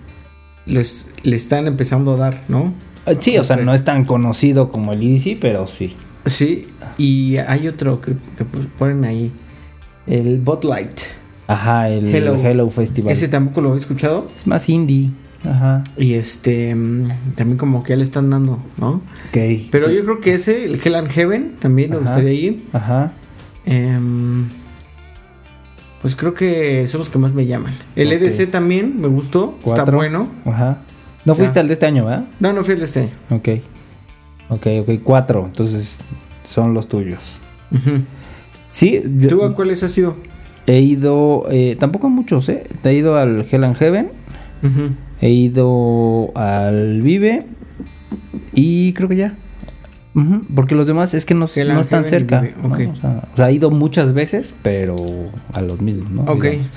los, 0.66 1.07
le 1.22 1.37
están 1.37 1.66
empezando 1.66 2.12
a 2.12 2.16
dar, 2.18 2.44
¿no? 2.48 2.74
Ah, 3.07 3.12
Sí, 3.18 3.38
o 3.38 3.44
sea, 3.44 3.57
no 3.57 3.72
es 3.72 3.85
tan 3.85 4.04
conocido 4.04 4.68
como 4.68 4.92
el 4.92 5.02
EDC, 5.02 5.38
pero 5.40 5.66
sí. 5.66 5.96
Sí. 6.26 6.66
Y 6.98 7.38
hay 7.38 7.66
otro 7.68 8.02
que, 8.02 8.12
que 8.37 8.44
ponen 8.44 9.04
ahí. 9.04 9.33
El 10.07 10.38
Botlight. 10.40 11.00
Ajá, 11.48 11.88
el 11.88 12.14
Hello. 12.14 12.37
Hello, 12.37 12.68
Festival. 12.70 13.12
Ese 13.12 13.26
tampoco 13.26 13.61
lo 13.62 13.70
había 13.70 13.80
escuchado. 13.80 14.28
Es 14.37 14.46
más 14.46 14.68
indie. 14.68 15.11
Ajá. 15.44 15.82
Y 15.96 16.14
este 16.14 16.74
mm, 16.74 17.08
también 17.37 17.58
como 17.58 17.82
que 17.82 17.90
ya 17.90 17.96
le 17.96 18.02
están 18.04 18.28
dando, 18.30 18.61
¿no? 18.76 19.00
Ok. 19.30 19.68
Pero 19.70 19.90
yo 19.90 20.04
creo 20.04 20.20
que 20.20 20.34
ese, 20.34 20.64
el 20.66 20.78
Hell 20.84 20.94
and 20.94 21.08
Heaven, 21.08 21.56
también 21.58 21.90
me 21.90 21.96
gustaría 21.96 22.32
ir. 22.32 22.66
Ajá. 22.72 23.12
Em, 23.64 24.48
pues 26.02 26.16
creo 26.16 26.34
que 26.34 26.87
son 26.88 26.98
los 27.00 27.08
que 27.08 27.18
más 27.18 27.32
me 27.32 27.46
llaman. 27.46 27.78
El. 27.96 28.12
EDC 28.12 28.50
también 28.50 29.00
me 29.00 29.08
gustó, 29.08 29.58
está 29.64 29.84
bueno. 29.84 30.28
Ajá. 30.44 30.78
No 31.24 31.32
Ya. 31.34 31.38
fuiste 31.38 31.61
al 31.61 31.66
de 31.68 31.72
este 31.72 31.87
año, 31.87 32.04
¿verdad? 32.04 32.26
No, 32.40 32.52
no 32.52 32.62
fui 32.62 32.74
el 32.74 32.80
de 32.80 32.84
este 32.87 33.00
año. 33.00 33.11
Ok. 33.30 33.48
Ok, 34.50 34.66
ok. 34.82 34.90
Cuatro. 35.02 35.46
Entonces 35.46 36.00
son 36.42 36.74
los 36.74 36.88
tuyos. 36.88 37.22
Ujú. 37.70 38.02
Sí, 38.70 39.00
yo 39.18 39.28
¿Tú 39.28 39.44
a 39.44 39.54
cuáles 39.54 39.82
has 39.82 39.96
ido? 39.98 40.16
He 40.68 40.81
ido. 40.81 41.46
eh, 41.50 41.76
tampoco 41.78 42.07
a 42.07 42.11
muchos, 42.11 42.48
¿eh? 42.48 42.66
He 42.85 42.94
ido 42.94 43.16
al 43.16 43.46
Hell 43.50 43.64
and 43.64 43.76
Heaven. 43.76 44.09
He 45.20 45.31
ido 45.31 46.31
al 46.37 47.02
Vive. 47.02 47.46
Y 48.54 48.92
creo 48.92 49.09
que 49.09 49.16
ya. 49.16 49.37
Porque 50.54 50.74
los 50.74 50.87
demás 50.87 51.14
es 51.14 51.24
que 51.24 51.35
no, 51.35 51.44
están 51.44 52.04
cerca. 52.04 52.42
O, 52.62 52.74
sea, 52.74 53.28
o 53.33 53.37
sea, 53.37 53.50
he 53.50 53.52
ido 53.52 53.70
muchas 53.70 54.14
veces, 54.14 54.54
pero 54.62 54.96
a 55.52 55.61
los 55.61 55.81
mismos, 55.81 56.11
¿no? 56.11 56.22
Ok. 56.22 56.44
Digamos. 56.44 56.70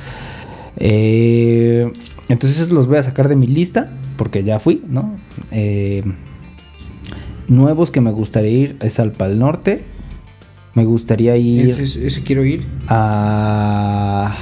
Eh, 0.78 1.92
entonces 2.30 2.70
los 2.70 2.88
voy 2.88 2.98
a 2.98 3.04
sacar 3.04 3.28
de 3.30 3.36
mi 3.36 3.48
lista, 3.48 3.92
porque 4.18 4.44
ya 4.44 4.60
fui, 4.60 4.84
¿no? 4.88 5.16
Eh, 5.52 6.04
nuevos 7.48 7.92
que 7.92 8.02
me 8.02 8.12
gustaría 8.12 8.52
ir 8.52 8.78
es 8.82 9.00
al 9.00 9.12
Pal 9.12 9.40
Norte. 9.40 9.84
Me 10.74 10.86
gustaría 10.86 11.36
ir 11.38 11.70
Ese, 11.70 12.08
ese 12.08 12.24
quiero 12.24 12.46
ir. 12.46 12.66
a 12.88 14.36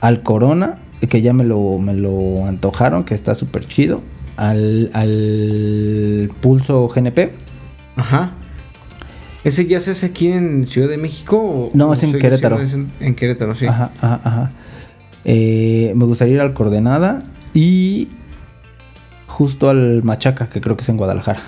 al 0.00 0.22
Corona, 0.22 0.78
que 1.08 1.20
ya 1.22 1.32
me 1.32 1.44
lo, 1.44 1.78
me 1.78 1.94
lo 1.94 2.46
antojaron, 2.46 3.04
que 3.04 3.14
está 3.14 3.34
súper 3.34 3.66
chido. 3.66 4.02
Al, 4.36 4.90
al 4.94 6.30
Pulso 6.40 6.88
GNP. 6.88 7.32
Ajá. 7.96 8.32
¿Ese 9.44 9.66
ya 9.66 9.80
se 9.80 9.90
hace 9.92 10.06
aquí 10.06 10.28
en 10.28 10.66
Ciudad 10.66 10.88
de 10.88 10.96
México? 10.96 11.38
O, 11.38 11.70
No, 11.74 11.92
es 11.92 12.02
en 12.02 12.12
Querétaro. 12.18 12.58
en 13.00 13.14
Querétaro, 13.14 13.54
sí. 13.54 13.66
Ajá, 13.66 13.90
ajá, 14.00 14.20
ajá. 14.24 14.50
Eh, 15.24 15.92
me 15.96 16.04
gustaría 16.06 16.34
ir 16.36 16.40
al 16.40 16.54
Coordenada 16.54 17.24
y 17.52 18.08
justo 19.26 19.68
al 19.70 20.02
Machaca, 20.02 20.48
que 20.48 20.60
creo 20.60 20.76
que 20.76 20.82
es 20.82 20.88
en 20.88 20.96
Guadalajara. 20.96 21.40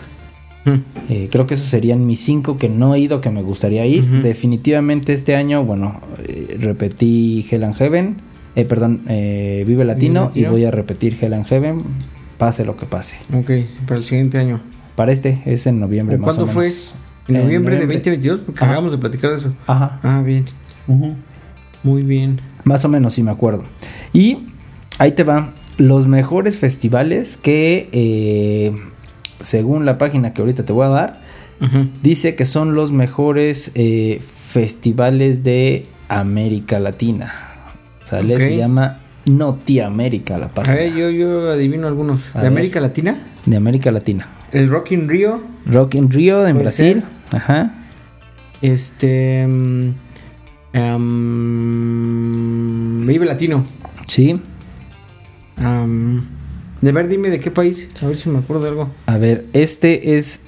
Mm. 0.65 0.71
Eh, 1.09 1.29
creo 1.31 1.47
que 1.47 1.55
esos 1.55 1.67
serían 1.67 2.07
mis 2.07 2.21
cinco 2.21 2.57
que 2.57 2.69
no 2.69 2.95
he 2.95 3.01
ido, 3.01 3.21
que 3.21 3.31
me 3.31 3.43
gustaría 3.43 3.85
ir. 3.87 4.05
Definitivamente 4.23 5.13
este 5.13 5.35
año, 5.35 5.65
bueno, 5.65 6.01
eh, 6.27 6.57
repetí 6.61 7.45
Hell 7.51 7.65
and 7.65 7.75
Heaven, 7.75 8.17
eh, 8.55 8.65
perdón, 8.65 9.03
Vive 9.07 9.85
Latino, 9.85 10.31
y 10.35 10.45
voy 10.45 10.65
a 10.65 10.71
repetir 10.71 11.17
Hell 11.21 11.35
and 11.35 11.47
Heaven, 11.47 11.83
pase 12.39 12.65
lo 12.65 12.77
que 12.77 12.87
pase. 12.87 13.17
Ok, 13.33 13.51
para 13.87 13.99
el 13.99 14.05
siguiente 14.05 14.39
año. 14.39 14.61
Para 14.95 15.11
este 15.13 15.43
es 15.47 15.67
en 15.67 15.81
noviembre 15.81 16.19
más 16.19 16.27
¿Cuándo 16.27 16.45
o 16.45 16.47
fue? 16.49 16.65
menos. 16.67 16.95
¿En 17.29 17.37
En 17.37 17.43
noviembre 17.45 17.77
de 17.77 17.85
noviembre. 17.87 18.11
2022? 18.11 18.41
Porque 18.41 18.59
Ajá. 18.59 18.67
acabamos 18.73 18.93
de 18.93 18.99
platicar 18.99 19.31
de 19.31 19.37
eso. 19.39 19.53
Ajá. 19.67 20.01
Ah, 20.03 20.23
bien. 20.25 20.45
Muy 21.83 22.03
bien. 22.03 22.41
Más 22.65 22.85
o 22.85 22.89
menos, 22.89 23.15
sí 23.15 23.23
me 23.23 23.31
acuerdo. 23.31 23.65
Y 24.13 24.39
ahí 24.99 25.13
te 25.13 25.25
va. 25.25 25.55
Los 25.79 26.07
mejores 26.07 26.59
festivales 26.59 27.37
que, 27.39 27.89
según 29.43 29.85
la 29.85 29.99
página 29.99 30.33
que 30.33 30.41
ahorita 30.41 30.65
te 30.65 30.73
voy 30.73 30.87
a 30.87 30.89
dar, 30.89 31.21
dice 32.03 32.35
que 32.35 32.45
son 32.45 32.75
los 32.75 32.91
mejores 32.91 33.71
eh, 33.77 34.19
festivales 34.21 35.45
de 35.45 35.87
América 36.09 36.81
Latina. 36.81 37.33
¿Sale? 38.03 38.37
Se 38.39 38.57
llama 38.57 38.99
Notiamérica 39.27 40.39
la 40.39 40.47
A 40.47 40.49
página. 40.49 40.75
ver, 40.75 40.93
yo, 40.95 41.11
yo 41.11 41.49
adivino 41.51 41.87
algunos. 41.87 42.35
A 42.35 42.39
¿De 42.39 42.45
ver. 42.49 42.53
América 42.53 42.81
Latina? 42.81 43.17
De 43.47 43.57
América 43.57 43.93
Latina. 43.93 44.27
El 44.51 44.69
Rock 44.71 44.91
in 44.93 45.09
Rio. 45.09 45.41
Rock 45.67 45.95
in 45.95 46.11
Rio 46.11 46.45
en 46.47 46.59
Brasil. 46.59 47.05
ser. 47.31 47.37
Ajá. 47.39 47.75
Este. 48.61 49.47
mm, 49.47 49.93
Vive 53.07 53.27
Latino. 53.27 53.65
Sí. 54.07 54.41
Am, 55.57 56.27
de 56.83 56.93
ver, 56.93 57.09
dime 57.09 57.31
de 57.31 57.41
qué 57.41 57.51
país. 57.51 57.89
A 58.03 58.07
ver 58.07 58.17
si 58.17 58.29
me 58.29 58.39
acuerdo 58.41 58.63
de 58.65 58.69
algo. 58.71 58.91
A 59.07 59.17
ver, 59.17 59.47
este 59.55 60.19
es. 60.19 60.43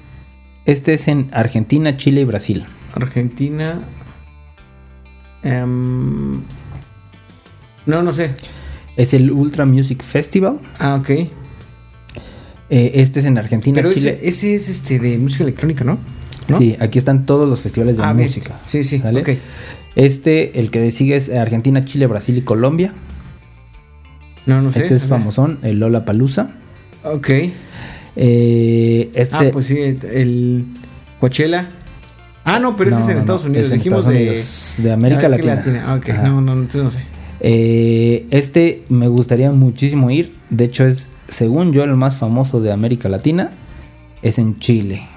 Este 0.65 0.93
es 0.93 1.07
en 1.07 1.29
Argentina, 1.31 1.95
Chile 1.97 2.21
y 2.21 2.25
Brasil. 2.25 2.65
Argentina. 2.93 3.81
Am, 5.43 6.43
no, 7.85 8.01
no 8.03 8.13
sé. 8.13 8.33
Es 8.97 9.13
el 9.13 9.31
Ultra 9.31 9.65
Music 9.65 10.01
Festival. 10.03 10.59
Ah, 10.79 10.95
ok. 10.95 11.09
Eh, 11.09 11.29
este 12.95 13.19
es 13.19 13.25
en 13.25 13.37
Argentina, 13.37 13.75
Pero 13.75 13.93
Chile. 13.93 14.19
ese, 14.23 14.27
ese 14.29 14.55
es 14.55 14.69
este 14.69 14.97
de 14.99 15.17
música 15.19 15.43
electrónica, 15.43 15.83
¿no? 15.83 15.99
¿No? 16.47 16.57
Sí, 16.57 16.75
aquí 16.79 16.97
están 16.97 17.25
todos 17.25 17.47
los 17.47 17.61
festivales 17.61 17.97
de 17.97 18.03
Ah, 18.03 18.13
bien. 18.13 18.27
música. 18.27 18.59
Sí, 18.67 18.83
sí. 18.83 19.01
Este, 19.95 20.59
el 20.59 20.71
que 20.71 20.89
sigue 20.91 21.15
es 21.15 21.29
Argentina, 21.31 21.85
Chile, 21.85 22.07
Brasil 22.07 22.37
y 22.37 22.41
Colombia. 22.41 22.93
No, 24.45 24.61
no 24.61 24.71
sé. 24.71 24.83
este 24.83 24.95
es 24.95 25.05
famosón, 25.05 25.59
el 25.63 25.79
Lola 25.79 26.05
Palusa. 26.05 26.51
Ok. 27.03 27.29
Eh, 28.15 29.11
este, 29.13 29.35
Ah, 29.47 29.49
pues 29.51 29.65
sí, 29.67 29.77
el 29.79 30.65
Coachella. 31.19 31.69
Ah, 32.43 32.59
no, 32.59 32.75
pero 32.75 32.91
ese 32.91 33.01
es 33.01 33.09
en 33.09 33.17
Estados 33.17 33.43
Unidos. 33.43 33.67
es 33.67 33.71
en 33.73 33.77
Dijimos 33.79 33.99
Estados 33.99 34.19
de, 34.19 34.27
Unidos, 34.29 34.75
de 34.77 34.91
América 34.91 35.27
Latina. 35.29 35.83
Ah, 35.87 35.95
ok. 35.95 36.09
Ajá. 36.09 36.27
No, 36.27 36.41
no, 36.41 36.53
entonces 36.53 36.83
no 36.83 36.91
sé. 36.91 36.99
eh, 37.39 38.27
este 38.29 38.83
me 38.89 39.07
gustaría 39.07 39.51
muchísimo 39.51 40.11
ir. 40.11 40.35
De 40.51 40.65
hecho, 40.65 40.85
es, 40.85 41.09
según 41.27 41.73
yo, 41.73 41.83
el 41.83 41.95
más 41.95 42.15
famoso 42.17 42.61
de 42.61 42.71
América 42.71 43.09
Latina. 43.09 43.51
Es 44.21 44.39
en 44.39 44.57
Chile. 44.59 45.07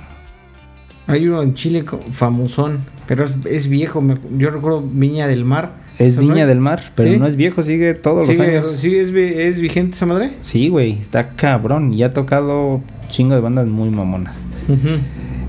Hay 1.07 1.27
uno 1.29 1.41
en 1.43 1.55
Chile 1.55 1.85
famosón, 2.13 2.81
pero 3.07 3.25
es, 3.25 3.35
es 3.49 3.69
viejo. 3.69 4.01
me- 4.03 4.19
yo 4.37 4.51
recuerdo 4.51 4.83
Viña 4.83 5.27
del 5.27 5.45
Mar. 5.45 5.73
Es 5.99 6.13
¿Eso 6.13 6.23
no 6.23 6.29
Viña 6.29 6.47
del 6.47 6.61
Mar, 6.61 6.93
pero 6.95 7.11
¿Sí? 7.11 7.19
no 7.19 7.27
es 7.27 7.35
viejo, 7.37 7.63
sigue 7.65 7.93
todos 7.95 8.29
los 8.29 8.37
¿Sigue, 8.37 8.59
años. 8.59 8.71
sigue- 8.71 9.01
es, 9.03 9.11
es 9.57 9.61
vigente 9.61 9.97
esa 9.97 10.07
madre? 10.07 10.35
Sí, 10.41 10.69
güey, 10.69 10.93
está 10.99 11.31
cabrón. 11.31 11.93
Y 11.93 12.03
ha 12.05 12.13
tocado 12.13 12.83
chingo 13.09 13.35
de 13.35 13.41
bandas 13.41 13.67
muy 13.67 13.91
mamonas. 13.91 14.39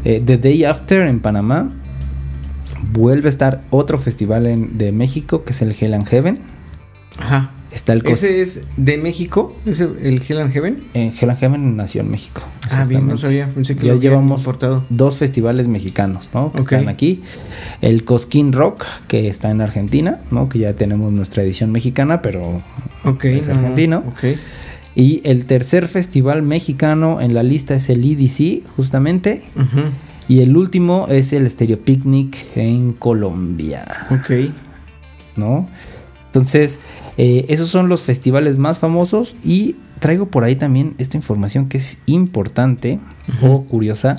Eh, 0.06 0.22
The 0.26 0.38
Day 0.38 0.64
After 0.64 1.06
en 1.06 1.20
Panamá. 1.20 1.72
Vuelve 2.94 3.28
a 3.28 3.30
estar 3.30 3.62
otro 3.70 3.98
festival 4.00 4.48
en- 4.48 4.78
de 4.78 4.92
México, 4.92 5.44
que 5.44 5.52
es 5.52 5.62
el 5.62 5.76
Hell 5.80 5.94
and 5.94 6.08
Heaven. 6.08 6.40
Ajá. 7.20 7.52
Está 7.72 7.94
el... 7.94 8.04
cos- 8.04 8.14
Ese 8.14 8.42
es 8.42 8.68
de 8.78 8.98
México, 8.98 9.56
ese 9.66 9.84
el 10.02 10.22
Hell 10.28 10.40
and 10.40 10.52
Heaven. 10.52 10.84
En 10.96 11.14
Hell 11.20 11.30
and 11.30 11.40
Heaven 11.40 11.76
nació 11.78 12.02
en 12.02 12.10
México. 12.10 12.42
Ah, 12.72 12.86
bien, 12.86 13.08
no 13.08 13.16
sabía. 13.18 13.48
Pensé 13.48 13.76
que 13.76 13.86
Ya 13.86 13.94
lo 13.94 14.00
llevamos 14.00 14.42
importado. 14.42 14.84
dos 14.90 15.18
festivales 15.18 15.68
mexicanos, 15.68 16.30
¿no? 16.34 16.52
Que 16.52 16.62
están 16.62 16.90
aquí. 16.90 17.22
El 17.82 18.04
Cosquín 18.06 18.54
Rock, 18.54 18.86
que 19.08 19.28
está 19.28 19.52
en 19.52 19.62
Argentina, 19.62 20.22
¿no? 20.32 20.50
Que 20.50 20.60
ya 20.60 20.74
tenemos 20.74 21.12
nuestra 21.14 21.44
edición 21.44 21.72
mexicana, 21.72 22.22
pero... 22.24 22.64
Ok, 23.06 23.26
Es 23.26 23.48
no, 23.48 23.54
no, 23.54 23.60
argentino. 23.60 24.04
Y 24.96 25.22
el 25.24 25.46
tercer 25.46 25.88
festival 25.88 26.42
mexicano 26.42 27.22
en 27.22 27.34
la 27.36 27.44
lista 27.44 27.76
es 27.76 27.90
el 27.90 28.04
EDC, 28.04 28.68
justamente. 28.76 29.44
Y 30.28 30.42
el 30.42 30.58
último 30.58 31.08
es 31.08 31.34
el 31.34 31.50
Stereo 31.50 31.80
Picnic 31.80 32.36
en 32.56 32.94
Colombia, 32.94 33.86
Ok. 34.12 34.52
¿no? 35.36 35.68
Entonces, 36.28 36.80
eh, 37.22 37.46
esos 37.50 37.68
son 37.68 37.90
los 37.90 38.00
festivales 38.02 38.58
más 38.58 38.80
famosos 38.80 39.36
y 39.44 39.76
traigo 40.00 40.28
por 40.28 40.46
ahí 40.46 40.56
también 40.56 40.96
esta 41.00 41.18
información 41.18 41.68
que 41.68 41.76
es 41.76 42.02
importante 42.06 42.98
o 43.42 43.64
curiosa. 43.66 44.16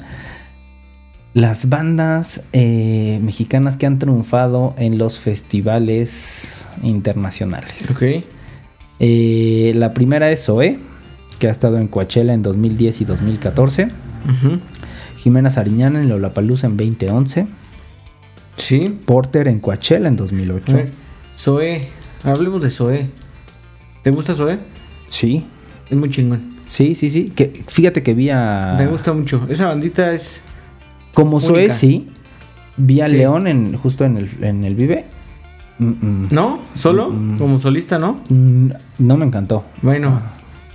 Las 1.32 1.70
bandas 1.70 2.48
eh, 2.52 3.18
mexicanas 3.22 3.78
que 3.78 3.86
han 3.86 3.98
triunfado 3.98 4.74
en 4.76 4.98
los 4.98 5.18
festivales 5.18 6.68
internacionales. 6.82 7.90
Ok. 7.92 8.22
Eh, 8.98 9.72
la 9.76 9.94
primera 9.94 10.30
es 10.30 10.44
Zoé, 10.44 10.78
que 11.38 11.48
ha 11.48 11.50
estado 11.50 11.78
en 11.78 11.88
Coachella 11.88 12.34
en 12.34 12.42
2010 12.42 13.00
y 13.00 13.04
2014. 13.06 13.84
Ujú. 13.84 14.58
Jimena 15.16 15.48
Sariñana 15.48 16.02
en 16.02 16.10
Lollapalooza 16.10 16.66
en 16.66 16.76
2011. 16.76 17.46
Sí. 18.56 18.80
Porter 19.06 19.48
en 19.48 19.58
Coachella 19.60 20.08
en 20.08 20.14
A 20.14 20.16
2008. 20.18 20.76
ver, 20.76 20.90
Zoé. 21.34 21.99
Hablemos 22.24 22.60
de 22.62 22.70
Zoé. 22.70 23.10
¿Te 24.02 24.10
gusta 24.10 24.34
Zoé? 24.34 24.58
Sí, 25.08 25.44
Es 25.88 25.96
muy 25.98 26.08
chingón. 26.10 26.56
sí, 26.66 26.94
sí, 26.94 27.10
sí. 27.10 27.30
Que, 27.34 27.64
fíjate 27.66 28.02
que 28.02 28.14
vi 28.14 28.30
a... 28.30 28.74
Me 28.78 28.86
gusta 28.86 29.12
mucho. 29.12 29.46
Esa 29.48 29.66
bandita 29.68 30.12
es. 30.14 30.42
Como 31.14 31.40
Zoé, 31.40 31.60
única. 31.64 31.74
sí. 31.74 32.08
Vi 32.76 33.00
a 33.00 33.08
Sí. 33.08 33.16
León 33.16 33.46
en, 33.46 33.76
justo 33.76 34.04
en 34.04 34.16
el, 34.16 34.28
en 34.42 34.64
el 34.64 34.74
Vive. 34.74 35.04
Mm, 35.78 35.84
mm. 35.88 36.28
¿No? 36.30 36.60
¿Solo? 36.74 37.10
Mm. 37.10 37.38
Como 37.38 37.58
solista, 37.58 37.98
¿no? 37.98 38.20
Mm, 38.28 38.70
No 38.98 39.16
me 39.16 39.26
encantó. 39.26 39.64
Bueno, 39.82 40.20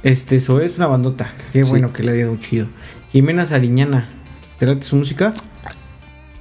este 0.04 0.39
Zoé 0.39 0.66
es 0.66 0.78
una 0.78 0.88
bandota. 0.88 1.30
Qué 1.54 1.64
Sí. 1.64 1.70
bueno 1.70 1.93
que 1.93 2.04
le 2.04 2.12
haya 2.12 2.26
dado 2.26 2.38
chido. 2.38 2.68
Jimena 3.12 3.46
Sariñana. 3.46 4.10
¿Te 4.60 4.66
late 4.66 4.82
su 4.84 4.96
música? 4.98 5.34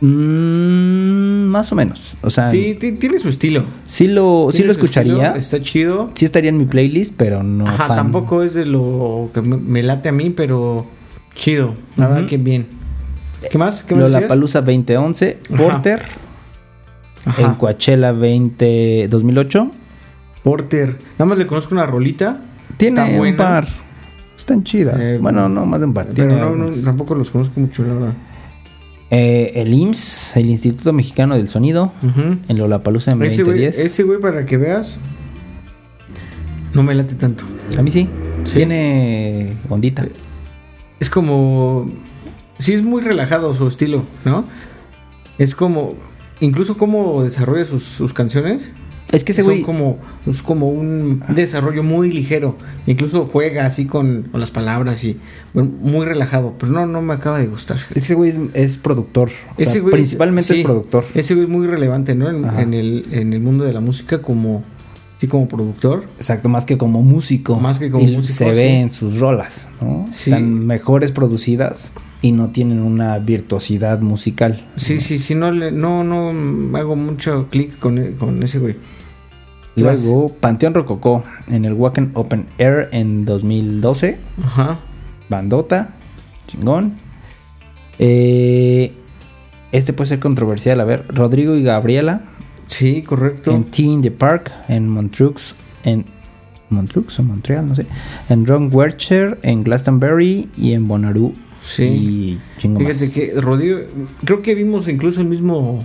Mm, 0.06 1.46
más 1.48 1.72
o 1.72 1.74
menos. 1.74 2.16
O 2.22 2.30
sea, 2.30 2.46
sí, 2.46 2.76
ti- 2.78 2.92
tiene 2.92 3.18
su 3.18 3.28
estilo. 3.28 3.64
sí 3.86 4.06
lo, 4.08 4.48
sí 4.52 4.62
lo 4.64 4.72
escucharía. 4.72 5.14
estilo, 5.14 5.34
está 5.36 5.62
chido. 5.62 6.10
Sí 6.14 6.24
estaría 6.24 6.50
en 6.50 6.58
mi 6.58 6.64
playlist, 6.66 7.14
pero 7.16 7.42
no 7.42 7.66
Ajá, 7.66 7.84
fan. 7.88 7.96
tampoco 7.96 8.42
es 8.42 8.54
de 8.54 8.66
lo 8.66 9.30
que 9.32 9.40
me, 9.42 9.82
late 9.82 10.08
a 10.08 10.12
mí, 10.12 10.30
pero 10.30 10.86
chido. 11.34 11.74
La 11.96 12.06
verdad 12.06 12.20
Ujú. 12.22 12.28
que 12.30 12.36
bien. 12.38 12.66
¿Qué 13.50 13.58
más? 13.58 13.82
¿Qué 13.82 13.94
más 13.94 14.04
decías? 14.04 14.22
Lollapalooza 14.22 14.60
2011, 14.62 15.38
Ajá. 15.52 15.56
Porter 15.62 16.02
Ajá. 17.26 17.42
en 17.42 17.54
Coachella 17.54 18.12
20 18.12 19.08
2008. 19.10 19.70
Porter. 20.42 20.98
Nada 21.18 21.24
más 21.26 21.38
le 21.38 21.46
conozco 21.46 21.74
una 21.74 21.86
rolita. 21.86 22.40
Tiene 22.76 23.00
Está 23.00 23.12
un 23.12 23.18
buena. 23.18 23.36
par. 23.36 23.68
Están 24.36 24.64
chidas. 24.64 24.98
Eh, 25.00 25.18
bueno, 25.20 25.48
no, 25.48 25.64
más 25.64 25.80
de 25.80 25.86
un 25.86 25.94
par. 25.94 26.08
Pero 26.14 26.36
no, 26.36 26.50
no, 26.54 26.70
tampoco 26.82 27.14
los 27.14 27.30
conozco 27.30 27.60
mucho, 27.60 27.82
la 27.84 27.94
verdad. 27.94 28.12
Eh, 29.10 29.52
el 29.56 29.72
IMSS, 29.72 30.36
el 30.38 30.46
Instituto 30.50 30.92
Mexicano 30.92 31.36
del 31.36 31.46
Sonido, 31.48 31.92
Ujú. 32.02 32.38
en 32.48 32.58
Lollapalooza 32.58 33.12
en 33.12 33.22
Ese 33.22 33.42
güey, 33.44 33.58
2010. 33.64 33.78
ese 33.86 34.02
güey, 34.02 34.18
para 34.18 34.44
que 34.46 34.56
veas, 34.56 34.96
no 36.72 36.82
me 36.82 36.94
late 36.94 37.14
tanto. 37.14 37.44
A 37.78 37.82
mí 37.82 37.90
sí. 37.90 38.08
Sí. 38.44 38.56
Tiene 38.56 39.54
ondita. 39.68 40.06
Es 41.00 41.08
como. 41.10 41.90
Sí, 42.58 42.72
es 42.72 42.82
muy 42.82 43.02
relajado 43.02 43.54
su 43.54 43.66
estilo, 43.68 44.04
¿no? 44.24 44.44
Es 45.38 45.54
como. 45.54 45.94
Incluso 46.40 46.76
cómo 46.76 47.22
desarrolla 47.22 47.64
sus, 47.64 47.84
sus 47.84 48.12
canciones. 48.12 48.72
Es 49.12 49.22
que 49.22 49.32
ese 49.32 49.42
güey. 49.42 49.62
como, 49.62 49.98
es 50.26 50.42
como 50.42 50.68
un 50.68 51.22
desarrollo 51.28 51.82
muy 51.82 52.10
ligero. 52.10 52.56
Incluso 52.86 53.26
juega 53.26 53.66
así 53.66 53.86
con, 53.86 54.24
con 54.30 54.40
las 54.40 54.50
palabras 54.50 55.04
y. 55.04 55.18
bueno, 55.52 55.70
muy 55.80 56.04
relajado. 56.04 56.54
Pero 56.58 56.72
no, 56.72 56.86
no 56.86 57.00
me 57.00 57.14
acaba 57.14 57.38
de 57.38 57.46
gustar. 57.46 57.76
Es 57.76 57.84
que 57.84 57.98
ese 58.00 58.14
güey 58.14 58.30
es, 58.30 58.40
es 58.54 58.78
productor. 58.78 59.28
O 59.28 59.56
sea, 59.56 59.66
Ese 59.66 59.80
güey 59.80 59.92
principalmente 59.92 60.54
sí, 60.54 60.60
es 60.60 60.64
productor. 60.66 61.04
Ese 61.14 61.34
güey 61.34 61.46
es 61.46 61.50
muy 61.50 61.66
relevante, 61.66 62.14
¿no? 62.14 62.28
En, 62.28 62.74
el, 62.74 63.06
en 63.12 63.32
el 63.32 63.40
mundo 63.40 63.64
de 63.64 63.72
la 63.72 63.80
música 63.80 64.20
como. 64.20 64.64
Sí, 65.18 65.28
como 65.28 65.46
productor. 65.46 66.04
Exacto, 66.16 66.48
más 66.48 66.64
que 66.64 66.76
como 66.76 67.00
músico. 67.02 67.54
Más 67.56 67.78
que 67.78 67.90
como 67.90 68.06
Y 68.06 68.16
músico, 68.16 68.34
Se 68.34 68.50
sí. 68.50 68.50
ve 68.50 68.80
en 68.80 68.90
sus 68.90 69.20
rolas, 69.20 69.70
¿no? 69.80 70.06
Sí. 70.10 70.30
Están 70.30 70.66
mejores 70.66 71.12
producidas 71.12 71.92
y 72.24 72.32
no 72.32 72.48
tienen 72.48 72.80
una 72.80 73.18
virtuosidad 73.18 74.00
musical. 74.00 74.64
Sí, 74.76 74.98
sí, 74.98 75.18
sí, 75.18 75.34
no, 75.34 75.52
le, 75.52 75.70
no, 75.72 76.02
no 76.04 76.74
hago 76.78 76.96
mucho 76.96 77.48
clic 77.50 77.78
con, 77.78 77.98
e- 77.98 78.12
con 78.12 78.42
ese 78.42 78.58
güey. 78.58 78.76
¿Qué 79.74 79.82
Luego, 79.82 80.30
Panteón 80.30 80.72
Rococó 80.72 81.22
en 81.48 81.66
el 81.66 81.74
Wacken 81.74 82.12
Open 82.14 82.46
Air 82.56 82.88
en 82.92 83.26
2012. 83.26 84.16
Ajá. 84.42 84.80
Bandota, 85.28 85.96
chingón. 86.46 86.94
Eh, 87.98 88.92
este 89.72 89.92
puede 89.92 90.08
ser 90.08 90.20
controversial. 90.20 90.80
A 90.80 90.84
ver, 90.84 91.04
Rodrigo 91.08 91.56
y 91.56 91.62
Gabriela 91.62 92.22
Sí, 92.66 93.02
correcto. 93.02 93.50
en 93.54 93.64
Tea 93.64 93.84
in 93.86 94.00
the 94.00 94.10
Park 94.10 94.50
en 94.68 94.88
Montreux, 94.88 95.54
en 95.84 96.06
Montreux 96.70 97.18
o 97.18 97.22
Montreal, 97.22 97.68
no 97.68 97.74
sé. 97.74 97.84
En 98.30 98.46
Ron 98.46 98.70
Wercher, 98.72 99.38
en 99.42 99.62
Glastonbury 99.62 100.48
y 100.56 100.72
en 100.72 100.88
Bonnaroo. 100.88 101.34
Sí. 101.64 101.82
Y 101.84 102.40
chingo 102.60 102.80
Fíjate 102.80 103.00
más. 103.06 103.10
que 103.10 103.32
Rodrigo, 103.40 103.78
creo 104.24 104.42
que 104.42 104.54
vimos 104.54 104.86
incluso 104.88 105.20
el 105.20 105.26
mismo, 105.26 105.82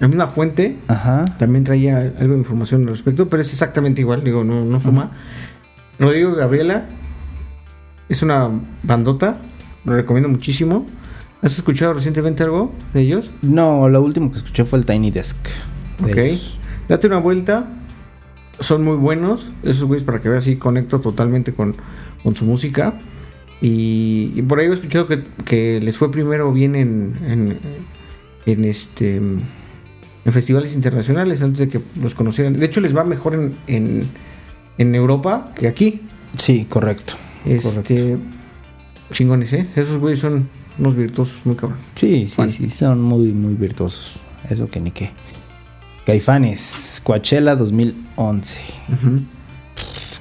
la 0.00 0.08
misma 0.08 0.26
fuente, 0.26 0.76
Ajá. 0.88 1.24
también 1.38 1.64
traía 1.64 1.98
algo 2.18 2.32
de 2.34 2.38
información 2.38 2.82
al 2.82 2.88
respecto, 2.88 3.28
pero 3.28 3.40
es 3.42 3.52
exactamente 3.52 4.00
igual, 4.00 4.24
digo, 4.24 4.42
no, 4.44 4.64
no 4.64 4.80
suma. 4.80 5.12
Rodrigo 5.98 6.34
Gabriela 6.34 6.86
es 8.08 8.22
una 8.22 8.50
bandota, 8.82 9.38
lo 9.84 9.94
recomiendo 9.94 10.28
muchísimo. 10.28 10.86
¿Has 11.40 11.54
escuchado 11.54 11.94
recientemente 11.94 12.42
algo 12.42 12.72
de 12.94 13.00
ellos? 13.00 13.30
No, 13.42 13.88
lo 13.88 14.00
último 14.02 14.30
que 14.30 14.38
escuché 14.38 14.64
fue 14.64 14.78
el 14.78 14.86
Tiny 14.86 15.10
Desk. 15.10 15.36
de 16.04 16.12
Ok. 16.12 16.16
ellos. 16.18 16.58
Date 16.88 17.06
una 17.08 17.18
vuelta. 17.18 17.66
Son 18.60 18.84
muy 18.84 18.96
buenos. 18.96 19.52
Esos 19.64 19.84
güeyes 19.84 20.04
para 20.04 20.20
que 20.20 20.28
veas 20.28 20.44
si 20.44 20.56
conecto 20.56 21.00
totalmente 21.00 21.52
con, 21.52 21.74
con 22.22 22.36
su 22.36 22.44
música. 22.44 22.94
Y, 23.62 24.32
y 24.34 24.42
por 24.42 24.58
ahí 24.58 24.66
he 24.66 24.72
escuchado 24.72 25.06
que, 25.06 25.22
que 25.44 25.80
les 25.80 25.96
fue 25.96 26.10
primero 26.10 26.52
bien 26.52 26.74
en, 26.74 27.16
en, 27.24 27.58
en 28.44 28.64
este 28.64 29.16
en 29.16 30.32
festivales 30.32 30.74
internacionales 30.74 31.42
antes 31.42 31.58
de 31.60 31.68
que 31.68 31.80
los 32.00 32.14
conocieran. 32.14 32.52
De 32.54 32.66
hecho, 32.66 32.80
les 32.80 32.94
va 32.96 33.04
mejor 33.04 33.34
en, 33.34 33.56
en, 33.68 34.08
en 34.78 34.94
Europa 34.94 35.52
que 35.54 35.68
aquí. 35.68 36.02
Sí, 36.36 36.66
correcto. 36.68 37.14
Este 37.44 38.18
chingones, 39.12 39.52
¿eh? 39.52 39.68
Esos 39.76 39.98
güeyes 39.98 40.18
son 40.18 40.48
unos 40.78 40.96
virtuosos 40.96 41.44
muy 41.44 41.54
cabrón. 41.54 41.78
Sí, 41.94 42.28
sí, 42.28 42.48
sí, 42.48 42.70
son 42.70 43.00
muy, 43.00 43.32
muy 43.32 43.54
virtuosos. 43.54 44.16
Eso 44.48 44.68
que 44.68 44.80
ni 44.80 44.90
qué. 44.90 45.10
Caifanes, 46.04 47.00
Coachella 47.04 47.54
2011. 47.54 48.60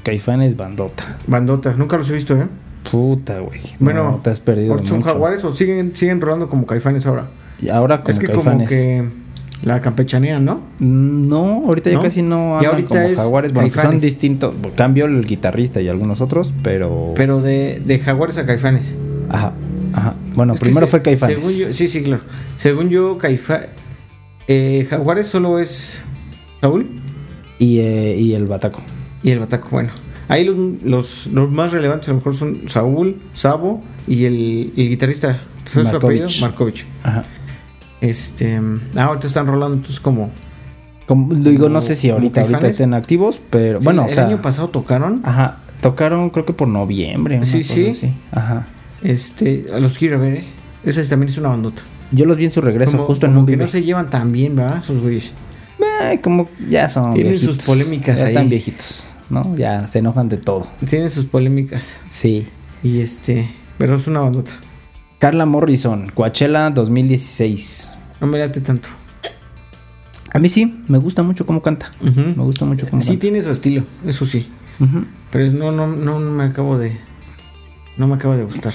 Caifanes 0.03 0.55
Bandota. 0.55 1.17
Bandota, 1.25 1.73
nunca 1.73 1.97
los 1.97 2.09
he 2.09 2.13
visto, 2.13 2.35
¿eh? 2.37 2.47
Puta, 2.89 3.39
güey. 3.39 3.59
Bueno, 3.79 4.11
no, 4.11 4.17
te 4.17 4.29
has 4.31 4.39
perdido 4.39 4.77
¿Son 4.85 4.97
mucho. 4.99 5.09
jaguares 5.09 5.43
o 5.43 5.55
siguen, 5.55 5.95
siguen 5.95 6.19
rolando 6.21 6.49
como 6.49 6.65
caifanes 6.65 7.05
ahora? 7.05 7.27
Y 7.61 7.69
ahora 7.69 7.99
como 8.01 8.09
es 8.09 8.19
que 8.19 8.27
Caifanes. 8.27 8.67
como 8.67 8.67
que 8.67 9.09
la 9.63 9.79
campechanean, 9.81 10.43
¿no? 10.43 10.55
Mm, 10.79 11.27
No, 11.29 11.63
ahorita 11.67 11.91
ya 11.91 11.97
¿No? 11.97 12.01
casi 12.01 12.21
no 12.23 12.57
ahorita 12.57 12.87
como 12.89 13.01
es 13.01 13.17
jaguares. 13.17 13.53
Bueno, 13.53 13.71
que 13.71 13.79
son 13.79 13.99
distintos. 13.99 14.55
Cambio 14.75 15.05
el 15.05 15.23
guitarrista 15.25 15.79
y 15.81 15.87
algunos 15.87 16.19
otros, 16.21 16.53
pero... 16.63 17.13
Pero 17.15 17.41
de, 17.41 17.79
de 17.85 17.99
jaguares 17.99 18.37
a 18.39 18.45
caifanes. 18.47 18.95
Ajá, 19.29 19.53
ajá. 19.93 20.15
Bueno, 20.33 20.53
Es 20.53 20.59
primero 20.59 20.87
se- 20.87 20.91
fue 20.91 21.01
Caifanes. 21.03 21.37
Según 21.45 21.53
yo, 21.67 21.73
sí, 21.73 21.87
sí, 21.87 22.01
claro. 22.01 22.23
Según 22.57 22.89
yo, 22.89 23.17
caifa, 23.19 23.61
eh, 24.47 24.87
jaguares 24.89 25.27
solo 25.27 25.59
es 25.59 26.01
Saúl 26.61 26.99
Y, 27.59 27.79
eh, 27.79 28.15
y 28.17 28.33
el 28.33 28.47
Bataco. 28.47 28.81
y 29.21 29.29
el 29.31 29.39
bataco. 29.39 29.67
Bueno, 29.71 29.89
ahí 30.31 30.45
los, 30.45 30.57
los, 30.83 31.27
los 31.27 31.51
más 31.51 31.71
relevantes 31.71 32.09
a 32.09 32.11
lo 32.11 32.17
mejor 32.17 32.35
son 32.35 32.61
Saúl, 32.67 33.21
Sabo 33.33 33.83
y 34.07 34.25
el, 34.25 34.73
el 34.75 34.89
guitarrista. 34.89 35.41
¿Sabes 35.65 35.89
su 35.89 35.93
Markovich. 35.93 36.21
apellido? 36.21 36.47
Markovich. 36.47 36.85
Ajá. 37.03 37.23
Este, 37.99 38.59
ah, 38.95 39.03
ahorita 39.03 39.27
están 39.27 39.47
rolando 39.47 39.75
entonces 39.75 39.99
como... 39.99 40.31
Como, 41.05 41.35
digo, 41.35 41.67
no 41.67 41.81
sé 41.81 41.95
si 41.95 42.09
ahorita, 42.09 42.41
ahorita 42.41 42.67
estén 42.67 42.93
activos, 42.93 43.41
pero 43.49 43.79
Sí, 43.79 43.85
bueno, 43.85 44.05
el 44.05 44.11
o 44.11 44.13
sea... 44.13 44.25
año 44.27 44.41
pasado 44.41 44.69
tocaron. 44.69 45.21
Ajá, 45.23 45.57
tocaron 45.81 46.29
creo 46.29 46.45
que 46.45 46.53
por 46.53 46.69
noviembre. 46.69 47.43
Sí, 47.43 47.63
sí. 47.63 47.87
así. 47.89 48.13
Ajá. 48.31 48.67
Este, 49.03 49.65
los 49.79 49.97
quiero 49.97 50.19
ver, 50.19 50.35
¿eh? 50.35 50.43
Esa 50.85 51.03
también 51.09 51.29
es 51.29 51.37
una 51.37 51.49
bandota. 51.49 51.83
Yo 52.11 52.25
los 52.25 52.37
vi 52.37 52.45
en 52.45 52.51
su 52.51 52.61
regreso 52.61 52.93
Como, 52.93 53.05
justo 53.05 53.25
en 53.25 53.37
un 53.37 53.45
que 53.45 53.57
no 53.57 53.67
se 53.67 53.83
llevan 53.83 54.09
tan 54.09 54.31
bien, 54.31 54.55
¿verdad? 54.55 54.77
Esos 54.77 54.99
güeyes. 55.01 55.33
Ay, 56.01 56.19
como 56.19 56.47
ya 56.69 56.87
son 56.89 57.13
Tienen 57.13 57.37
sus 57.37 57.57
polémicas 57.57 58.17
ya 58.17 58.25
ahí. 58.25 58.29
están 58.29 58.49
viejitos, 58.49 59.10
¿no? 59.31 59.55
Ya 59.55 59.87
se 59.87 59.99
enojan 59.99 60.29
de 60.29 60.37
todo. 60.37 60.67
Tienen 60.87 61.09
sus 61.09 61.25
polémicas. 61.25 61.97
Sí. 62.09 62.47
Y 62.83 62.99
este. 63.01 63.49
Pero 63.77 63.95
es 63.95 64.05
una 64.07 64.19
bandota. 64.19 64.51
Carla 65.17 65.45
Morrison, 65.45 66.07
Coachella 66.13 66.69
2016. 66.69 67.91
No 68.19 68.27
me 68.27 68.37
late 68.39 68.61
tanto. 68.61 68.89
A 70.33 70.39
mí 70.39 70.47
sí, 70.49 70.81
me 70.87 70.97
gusta 70.97 71.23
mucho 71.23 71.45
cómo 71.45 71.61
canta. 71.61 71.91
Me 72.01 72.33
gusta 72.43 72.65
mucho 72.65 72.87
cómo 72.89 73.01
Sí, 73.01 73.09
canta. 73.09 73.21
tiene 73.21 73.41
su 73.41 73.49
estilo, 73.51 73.85
eso 74.05 74.25
sí. 74.25 74.47
Pero 75.31 75.51
no, 75.51 75.71
no, 75.71 75.87
no 75.87 76.19
me 76.19 76.43
acabo 76.45 76.77
de. 76.77 76.97
No 77.97 78.07
me 78.07 78.15
acaba 78.15 78.35
de 78.37 78.43
gustar. 78.43 78.73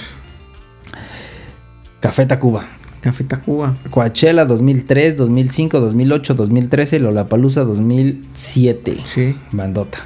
Café 1.99 2.25
Tacuba. 2.25 2.65
Café 3.01 3.23
Tacuba. 3.23 3.75
Coachella 3.89 4.45
2003, 4.45 5.17
2005, 5.17 5.79
2008, 5.79 6.33
2013, 6.35 6.99
Lollapalooza 6.99 7.63
2007. 7.63 8.97
Sí, 9.05 9.35
Bandota. 9.51 9.99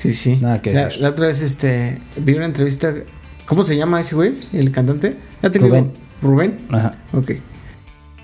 Sí, 0.00 0.14
sí. 0.14 0.38
Nada 0.40 0.62
que 0.62 0.72
la, 0.72 0.86
decir. 0.86 1.00
la 1.02 1.10
otra 1.10 1.28
vez 1.28 1.42
este, 1.42 1.98
vi 2.16 2.34
una 2.34 2.46
entrevista. 2.46 2.94
¿Cómo 3.46 3.64
se 3.64 3.76
llama 3.76 4.00
ese 4.00 4.14
güey? 4.14 4.34
¿El 4.52 4.70
cantante? 4.70 5.16
¿Ya 5.42 5.50
te 5.50 5.58
Rubén. 5.58 5.92
Rubén. 6.22 6.66
Ajá. 6.70 6.96
Ok. 7.12 7.32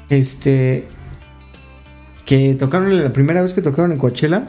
Este. 0.08 0.88
Que 2.24 2.54
tocaron 2.54 3.02
la 3.02 3.12
primera 3.12 3.42
vez 3.42 3.52
que 3.52 3.62
tocaron 3.62 3.92
en 3.92 3.98
Coachella. 3.98 4.48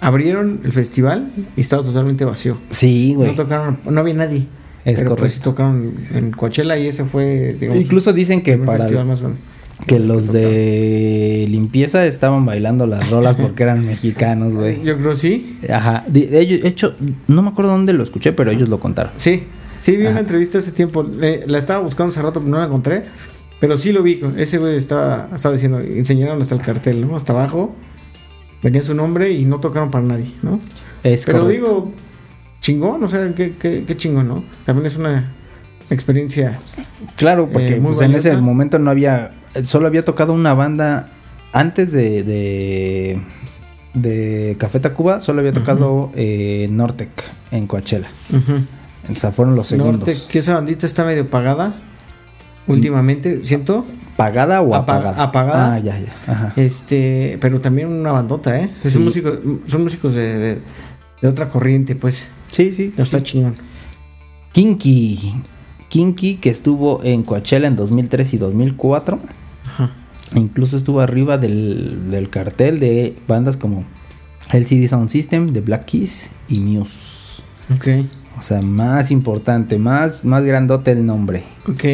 Abrieron 0.00 0.60
el 0.64 0.72
festival 0.72 1.30
y 1.56 1.60
estaba 1.60 1.82
totalmente 1.82 2.24
vacío. 2.24 2.58
Sí, 2.70 3.14
güey. 3.14 3.30
No 3.30 3.36
tocaron, 3.36 3.80
no 3.84 4.00
había 4.00 4.14
nadie. 4.14 4.46
Es 4.84 5.02
pero 5.02 5.16
pues 5.16 5.32
correcto. 5.34 5.50
tocaron 5.50 5.94
en 6.14 6.30
Coachella 6.30 6.78
y 6.78 6.86
ese 6.86 7.04
fue, 7.04 7.54
digamos, 7.60 7.82
Incluso 7.82 8.14
dicen 8.14 8.42
que 8.42 8.54
el 8.54 8.60
para 8.60 8.78
festival 8.78 9.06
más 9.06 9.20
grande. 9.20 9.38
Que 9.86 9.98
los 9.98 10.32
de 10.32 11.46
limpieza 11.48 12.06
estaban 12.06 12.44
bailando 12.44 12.86
las 12.86 13.10
rolas 13.10 13.36
porque 13.36 13.62
eran 13.62 13.84
mexicanos, 13.84 14.54
güey. 14.54 14.82
Yo 14.82 14.98
creo 14.98 15.16
sí. 15.16 15.58
Ajá. 15.70 16.04
De, 16.06 16.40
hecho, 16.40 16.94
no 17.28 17.42
me 17.42 17.50
acuerdo 17.50 17.72
dónde 17.72 17.92
lo 17.92 18.02
escuché, 18.02 18.32
pero 18.32 18.50
ellos 18.50 18.68
lo 18.68 18.80
contaron. 18.80 19.12
Sí, 19.16 19.44
sí 19.80 19.96
vi 19.96 20.04
Ajá. 20.04 20.12
una 20.12 20.20
entrevista 20.20 20.58
hace 20.58 20.72
tiempo. 20.72 21.02
La 21.02 21.58
estaba 21.58 21.82
buscando 21.82 22.10
hace 22.10 22.22
rato, 22.22 22.40
pero 22.40 22.50
no 22.50 22.58
la 22.58 22.66
encontré. 22.66 23.04
Pero 23.60 23.76
sí 23.76 23.92
lo 23.92 24.02
vi. 24.02 24.20
Ese 24.36 24.58
güey 24.58 24.76
estaba, 24.76 25.28
estaba 25.34 25.52
diciendo, 25.54 25.80
enseñaron 25.80 26.40
hasta 26.40 26.54
el 26.54 26.62
cartel, 26.62 27.06
¿no? 27.06 27.16
Hasta 27.16 27.32
abajo. 27.32 27.74
Venía 28.62 28.82
su 28.82 28.94
nombre 28.94 29.30
y 29.32 29.44
no 29.44 29.60
tocaron 29.60 29.90
para 29.90 30.04
nadie, 30.04 30.34
¿no? 30.42 30.60
Es 31.02 31.24
Pero 31.24 31.40
correcto. 31.40 31.66
digo, 31.66 31.92
chingón, 32.60 33.02
o 33.02 33.08
sea, 33.08 33.34
qué, 33.34 33.56
qué, 33.56 33.84
qué 33.86 33.96
chingón, 33.96 34.28
¿no? 34.28 34.44
También 34.64 34.86
es 34.86 34.96
una 34.96 35.32
experiencia. 35.90 36.58
Claro, 37.16 37.48
porque 37.50 37.76
eh, 37.76 37.80
muy 37.80 37.92
pues, 37.92 38.02
en 38.02 38.14
ese 38.14 38.36
momento 38.36 38.78
no 38.78 38.90
había. 38.90 39.32
Solo 39.64 39.86
había 39.86 40.04
tocado 40.04 40.32
una 40.32 40.54
banda 40.54 41.10
antes 41.52 41.92
de. 41.92 42.22
de, 42.22 43.20
de 43.94 44.56
Café 44.58 44.78
Tacuba, 44.80 45.20
solo 45.20 45.40
había 45.40 45.52
tocado 45.52 46.12
eh, 46.14 46.68
Nortec 46.70 47.10
en 47.50 47.66
Coachella. 47.66 48.08
O 49.10 49.14
sea, 49.16 49.32
fueron 49.32 49.56
los 49.56 49.66
segundos. 49.66 50.06
Norte, 50.06 50.16
que 50.28 50.38
esa 50.38 50.54
bandita 50.54 50.86
está 50.86 51.04
medio 51.04 51.28
pagada 51.28 51.74
últimamente, 52.66 53.44
siento. 53.44 53.84
¿Pagada 54.16 54.60
o 54.60 54.74
Apa- 54.74 54.96
apagada? 54.96 55.22
apagada. 55.22 55.74
Ah, 55.74 55.78
ya, 55.78 55.98
ya. 55.98 56.12
Ajá. 56.32 56.52
Este, 56.56 57.38
pero 57.40 57.60
también 57.60 57.88
una 57.88 58.12
bandota, 58.12 58.60
¿eh? 58.60 58.70
Sí. 58.82 58.90
Son 58.90 59.04
músicos, 59.04 59.38
son 59.66 59.82
músicos 59.82 60.14
de, 60.14 60.38
de, 60.38 60.58
de 61.22 61.28
otra 61.28 61.48
corriente, 61.48 61.96
pues. 61.96 62.28
Sí, 62.48 62.70
sí. 62.72 62.92
No 62.98 63.04
está 63.04 63.22
chingón. 63.22 63.54
Kinky. 64.52 65.34
Kinky, 65.88 66.36
que 66.36 66.50
estuvo 66.50 67.00
en 67.02 67.22
Coachella 67.22 67.66
en 67.66 67.76
2003 67.76 68.34
y 68.34 68.38
2004. 68.38 69.18
Incluso 70.34 70.76
estuvo 70.76 71.00
arriba 71.00 71.38
del, 71.38 72.10
del 72.10 72.30
cartel 72.30 72.78
de 72.80 73.16
bandas 73.26 73.56
como 73.56 73.84
LCD 74.52 74.88
Sound 74.88 75.10
System, 75.10 75.52
The 75.52 75.60
Black 75.60 75.86
Keys 75.86 76.32
y 76.48 76.60
Muse. 76.60 77.42
Ok, 77.74 77.86
O 78.38 78.42
sea, 78.42 78.62
más 78.62 79.10
importante, 79.10 79.78
más, 79.78 80.24
más 80.24 80.44
grandote 80.44 80.92
el 80.92 81.04
nombre. 81.06 81.42
ok. 81.68 81.84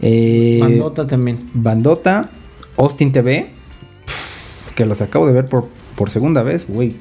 Eh, 0.00 0.58
bandota 0.60 1.06
también. 1.08 1.50
Bandota, 1.54 2.30
Austin 2.76 3.10
TV, 3.10 3.50
que 4.76 4.86
los 4.86 5.00
acabo 5.00 5.26
de 5.26 5.32
ver 5.32 5.46
por, 5.46 5.68
por 5.96 6.10
segunda 6.10 6.42
vez, 6.44 6.68
güey. 6.68 6.94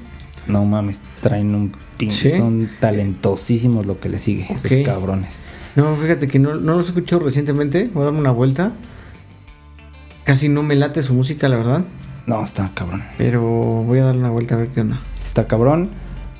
No 0.48 0.66
mames, 0.66 1.02
traen 1.22 1.54
un 1.54 1.72
pin, 1.98 2.10
¿Sí? 2.12 2.30
son 2.30 2.70
talentosísimos 2.80 3.86
lo 3.86 4.00
que 4.00 4.10
le 4.10 4.18
sigue, 4.18 4.48
esos 4.50 4.72
Ok. 4.72 4.84
cabrones. 4.86 5.42
No, 5.76 5.96
fíjate 5.96 6.28
que 6.28 6.40
no, 6.40 6.56
no 6.56 6.78
los 6.78 6.86
he 6.88 6.90
escuchado 6.90 7.24
recientemente. 7.26 7.90
Voy 7.94 8.02
a 8.02 8.06
darme 8.06 8.20
una 8.20 8.32
vuelta. 8.32 8.72
Casi 10.28 10.50
no 10.50 10.62
me 10.62 10.76
late 10.76 11.02
su 11.04 11.14
música, 11.14 11.48
la 11.48 11.56
verdad. 11.56 11.86
No, 12.26 12.44
está 12.44 12.70
cabrón. 12.74 13.02
Pero 13.18 13.42
voy 13.42 14.00
a 14.00 14.04
dar 14.04 14.18
una 14.18 14.30
vuelta 14.30 14.56
a 14.56 14.58
ver 14.58 14.68
qué 14.72 14.82
onda. 14.82 15.00
Está 15.24 15.48
cabrón. 15.48 15.92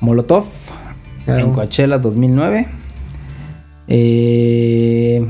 Molotov 0.02 0.44
Claro. 1.24 1.46
en 1.46 1.54
Coachella 1.54 1.98
2009. 1.98 2.68
Eh, 3.88 5.26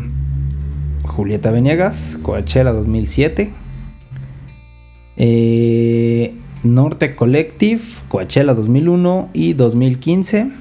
Julieta 1.06 1.52
Venegas, 1.52 2.18
Coachella 2.24 2.72
2007. 2.74 3.54
Eh, 5.18 6.36
Norte 6.64 7.16
Collective, 7.16 7.82
Coachella 8.08 8.56
2001 8.56 9.30
y 9.34 9.54
2015. 9.54 10.52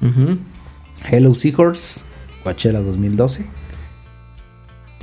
Ujú. 0.00 0.38
Hello 1.10 1.34
Seahorse, 1.34 2.00
Coachella 2.42 2.80
2012. 2.80 3.44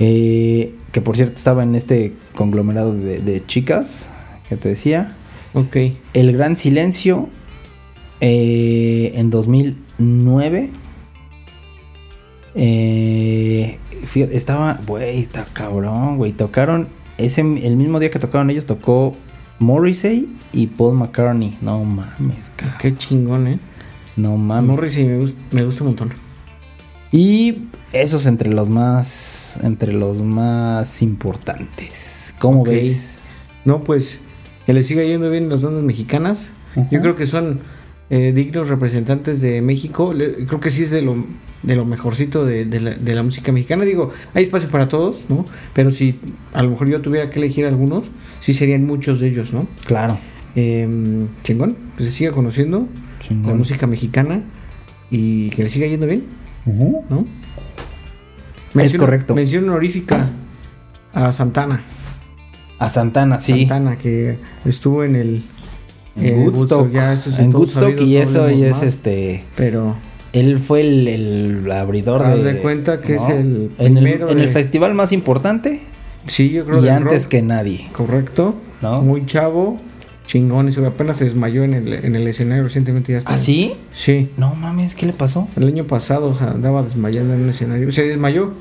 Eh, 0.00 0.74
que 0.92 1.00
por 1.00 1.16
cierto 1.16 1.34
estaba 1.36 1.62
en 1.62 1.74
este 1.74 2.14
conglomerado 2.34 2.94
de, 2.94 3.20
de 3.20 3.44
chicas 3.44 4.10
que 4.48 4.56
te 4.56 4.68
decía. 4.68 5.16
Ok. 5.54 5.76
El 6.14 6.32
Gran 6.32 6.56
Silencio 6.56 7.28
eh, 8.20 9.12
en 9.16 9.30
2009. 9.30 10.70
Eh, 12.54 13.78
fíjate, 14.04 14.36
estaba, 14.36 14.78
güey, 14.86 15.18
está 15.18 15.44
cabrón, 15.52 16.18
güey. 16.18 16.32
Tocaron, 16.32 16.88
ese, 17.18 17.40
el 17.40 17.76
mismo 17.76 17.98
día 17.98 18.10
que 18.10 18.18
tocaron 18.18 18.50
ellos, 18.50 18.66
tocó 18.66 19.16
Morrissey 19.58 20.28
y 20.52 20.68
Paul 20.68 20.96
McCartney. 20.96 21.58
No 21.60 21.84
mames, 21.84 22.52
cabrón. 22.54 22.78
Qué 22.80 22.94
chingón, 22.94 23.46
¿eh? 23.48 23.58
No 24.16 24.36
mames. 24.36 24.70
Morrissey 24.70 25.04
me 25.04 25.18
gusta, 25.18 25.40
me 25.50 25.64
gusta 25.64 25.82
un 25.82 25.88
montón. 25.88 26.12
Y 27.10 27.68
esos 27.92 28.26
entre 28.26 28.50
los 28.50 28.68
más, 28.70 29.58
entre 29.62 29.92
los 29.92 30.22
más 30.22 31.02
importantes. 31.02 32.34
¿Cómo 32.38 32.62
Ok. 32.62 32.68
ves? 32.68 33.20
No, 33.64 33.84
pues 33.84 34.20
que 34.66 34.72
le 34.72 34.82
siga 34.82 35.02
yendo 35.02 35.30
bien 35.30 35.48
las 35.48 35.62
bandas 35.62 35.82
mexicanas. 35.82 36.50
Yo 36.90 37.00
creo 37.02 37.14
que 37.16 37.26
son 37.26 37.60
eh, 38.10 38.32
dignos 38.34 38.68
representantes 38.68 39.40
de 39.40 39.60
México. 39.60 40.14
Le- 40.14 40.46
creo 40.46 40.60
que 40.60 40.70
sí 40.70 40.84
es 40.84 40.90
de 40.90 41.02
lo, 41.02 41.16
de 41.62 41.76
lo 41.76 41.84
mejorcito 41.84 42.44
de, 42.46 42.64
de 42.64 42.80
la, 42.80 42.90
de 42.90 43.14
la 43.14 43.22
música 43.22 43.52
mexicana. 43.52 43.84
Digo, 43.84 44.10
hay 44.34 44.44
espacio 44.44 44.68
para 44.70 44.88
todos, 44.88 45.26
¿no? 45.28 45.44
Pero 45.74 45.90
si 45.90 46.18
a 46.54 46.62
lo 46.62 46.70
mejor 46.70 46.88
yo 46.88 47.00
tuviera 47.02 47.28
que 47.30 47.38
elegir 47.40 47.66
algunos, 47.66 48.04
sí 48.40 48.54
serían 48.54 48.84
muchos 48.86 49.20
de 49.20 49.28
ellos, 49.28 49.52
¿no? 49.52 49.66
Claro. 49.84 50.18
Eh, 50.56 50.86
chingón, 51.42 51.76
que 51.98 52.04
se 52.04 52.10
siga 52.10 52.30
conociendo 52.32 52.86
la 53.30 53.54
música 53.54 53.86
mexicana 53.86 54.42
y 55.10 55.50
que 55.50 55.62
le 55.64 55.68
siga 55.70 55.86
yendo 55.86 56.06
bien. 56.06 56.24
¿no? 56.64 57.26
Es 58.74 58.96
correcto. 58.96 59.34
Mención 59.34 59.64
honorífica 59.68 60.28
a 61.12 61.32
Santana. 61.32 61.82
A 62.78 62.88
Santana, 62.88 63.38
sí. 63.38 63.60
Santana, 63.66 63.96
que 63.96 64.38
estuvo 64.64 65.04
en 65.04 65.14
el 65.16 65.44
En 66.16 66.24
eh, 66.26 66.48
Woodstock. 66.48 66.90
ya 66.90 67.12
eso 67.12 67.30
en 67.40 67.54
Woodstock 67.54 67.82
sabido, 67.96 68.02
y 68.04 68.14
no 68.16 68.20
eso 68.22 68.50
y 68.50 68.64
es 68.64 68.76
más, 68.76 68.82
este. 68.82 69.44
Pero 69.56 69.96
Él 70.32 70.58
fue 70.58 70.80
el, 70.80 71.06
el 71.08 71.70
abridor 71.72 72.22
Haz 72.22 72.42
de. 72.42 72.54
de 72.54 72.58
cuenta 72.60 73.00
que 73.00 73.16
es 73.16 73.28
el 73.28 73.70
en 73.78 73.96
el, 73.98 74.02
primero 74.04 74.30
en 74.30 74.38
el 74.40 74.48
festival 74.48 74.94
más 74.94 75.12
importante 75.12 75.82
sí, 76.26 76.50
yo 76.50 76.64
creo 76.64 76.78
y 76.78 76.82
del 76.82 76.90
antes 76.90 77.22
rock, 77.24 77.30
que 77.30 77.42
nadie. 77.42 77.86
correcto, 77.92 78.54
¿No? 78.80 79.00
muy 79.02 79.26
chavo, 79.26 79.80
chingón, 80.32 80.68
y 80.68 80.72
se- 80.72 80.84
apenas 80.86 81.16
se 81.18 81.24
desmayó 81.24 81.62
en 81.62 81.74
el, 81.74 81.92
en 81.92 82.16
el 82.16 82.26
escenario 82.26 82.64
recientemente 82.64 83.12
ya 83.12 83.18
está. 83.18 83.34
¿Ah, 83.34 83.38
sí? 83.38 83.74
Sí, 83.92 84.30
No 84.38 84.54
mames, 84.54 84.94
¿qué 84.94 85.04
le 85.06 85.12
pasó? 85.12 85.46
el 85.56 85.66
año 85.66 85.84
pasado 85.86 86.28
o 86.30 86.34
sea, 86.34 86.52
andaba 86.52 86.82
desmayando 86.82 87.34
en 87.34 87.42
un 87.42 87.50
escenario, 87.50 87.90
se 87.92 88.04
desmayó. 88.04 88.52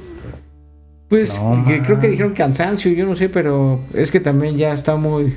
Pues 1.08 1.40
No, 1.42 1.64
que 1.66 1.82
creo 1.82 2.00
que 2.00 2.08
dijeron 2.10 2.34
cansancio, 2.34 2.92
yo 2.92 3.06
no 3.06 3.16
sé, 3.16 3.30
pero 3.30 3.80
es 3.94 4.12
que 4.12 4.20
también 4.20 4.58
ya 4.58 4.74
está 4.74 4.96
muy 4.98 5.36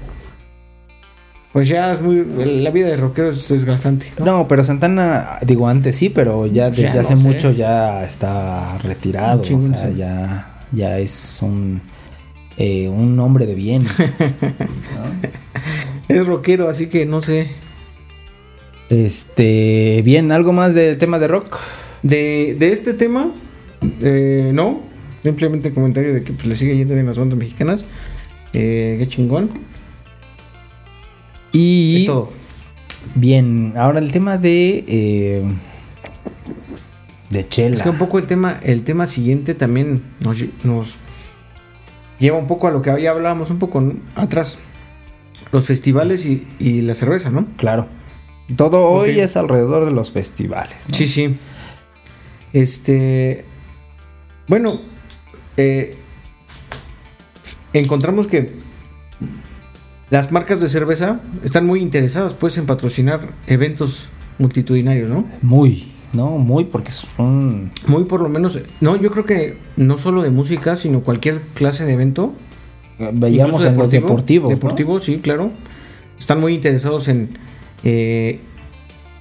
pues 1.53 1.69
ya 1.69 1.93
es 1.93 2.01
muy 2.03 2.25
la 2.63 2.71
vida 2.71 2.89
de 2.89 2.97
rockero 2.97 3.29
es 3.31 3.47
desgastante. 3.49 4.07
¿no? 4.19 4.25
No, 4.25 4.49
pero 4.49 4.65
Santana, 4.65 5.39
digo 5.47 5.69
antes 5.69 5.95
sí, 5.95 6.09
pero 6.09 6.47
ya 6.49 6.69
desde 6.71 6.83
Ya 6.83 6.95
no 6.95 7.01
hace 7.01 7.17
sé. 7.17 7.23
mucho 7.29 7.53
ya 7.53 8.03
está 8.05 8.77
retirado. 8.79 9.43
O 9.43 9.45
sea, 9.63 9.89
sí. 9.91 9.95
ya, 9.97 10.59
ya 10.73 10.99
es 10.99 11.39
un, 11.43 11.81
eh, 12.57 12.89
un 12.89 13.17
hombre 13.21 13.47
de 13.47 13.55
bien. 13.55 13.85
Es 16.09 16.27
rockero, 16.27 16.69
así 16.69 16.87
que 16.89 17.07
no 17.07 17.21
sé. 17.21 17.49
este, 18.91 20.03
bien, 20.05 20.31
¿algo 20.33 20.53
más 20.53 20.75
del 20.75 20.99
tema 20.99 21.19
de 21.19 21.29
rock? 21.29 21.59
De, 22.03 22.55
de 22.59 22.73
este 22.73 22.93
tema, 22.95 23.33
eh, 24.03 24.51
no. 24.53 24.83
Simplemente 25.23 25.69
el 25.69 25.75
comentario 25.75 26.13
de 26.13 26.23
que 26.23 26.33
pues, 26.35 26.45
le 26.47 26.55
sigue 26.55 26.77
yendo 26.77 26.93
bien 26.95 27.07
las 27.07 27.19
bandas 27.19 27.39
mexicanas. 27.39 27.85
Eh, 28.53 28.97
qué 28.99 29.09
chingón. 29.09 29.49
Y 31.53 32.01
Es 32.01 32.07
todo. 32.07 32.31
bien, 33.15 33.73
ahora 33.77 34.01
el 34.01 34.13
tema 34.13 34.37
de 34.37 34.85
eh, 34.87 35.43
de 37.31 37.49
Chela. 37.49 37.75
Es 37.75 37.83
que 37.83 37.89
un 37.91 37.99
poco 37.99 38.19
el 38.19 38.27
tema, 38.27 38.61
el 38.63 38.83
tema 38.83 39.07
siguiente 39.07 39.55
también 39.55 40.03
nos, 40.21 40.45
nos 40.63 40.97
lleva 42.19 42.37
un 42.39 42.47
poco 42.47 42.69
a 42.69 42.71
lo 42.71 42.83
que 42.83 42.95
ya 43.01 43.11
hablábamos 43.13 43.51
un 43.51 43.59
poco 43.59 43.83
atrás. 44.15 44.59
Los 45.55 45.67
festivales 45.67 46.27
y, 46.27 46.45
y 46.59 46.83
la 46.83 46.97
cerveza, 46.97 47.31
¿no? 47.31 47.47
Claro. 47.57 47.87
Todo 48.57 48.89
hoy 48.89 49.21
es 49.21 49.37
alrededor 49.37 49.85
de 49.85 49.93
los 49.93 50.11
festivales. 50.11 50.89
¿no? 50.89 50.95
Sí, 50.97 51.07
sí. 51.07 51.37
Este. 52.53 53.45
Bueno, 54.49 54.81
eh, 55.57 55.95
encontramos 57.73 58.27
que 58.27 58.51
las 60.11 60.33
marcas 60.33 60.61
de 60.61 60.69
cerveza 60.69 61.21
están 61.45 61.67
muy 61.67 61.81
interesadas, 61.83 62.35
pues, 62.35 62.59
en 62.59 62.67
patrocinar 62.67 63.21
eventos 63.47 64.09
multitudinarios, 64.39 65.09
¿no? 65.09 65.25
Muy, 65.41 65.93
¿no? 66.13 66.31
Muy 66.31 66.65
porque 66.65 66.91
son 66.91 67.71
Muy 67.87 68.07
por 68.07 68.21
lo 68.21 68.29
menos. 68.29 68.59
No, 68.81 68.97
yo 68.97 69.13
creo 69.13 69.25
que 69.25 69.59
no 69.77 69.99
solo 69.99 70.23
de 70.23 70.31
música, 70.31 70.75
sino 70.75 71.03
cualquier 71.03 71.43
clase 71.55 71.85
de 71.85 71.93
evento. 71.93 72.35
Veíamos 73.13 73.65
en 73.65 73.77
los 73.77 73.91
deportivos, 73.91 74.51
¿no? 74.51 74.57
Deportivos, 74.57 75.05
sí, 75.05 75.19
claro. 75.19 75.51
Están 76.19 76.41
muy 76.41 76.55
interesados 76.55 77.09
en, 77.09 77.31
eh, 77.83 78.41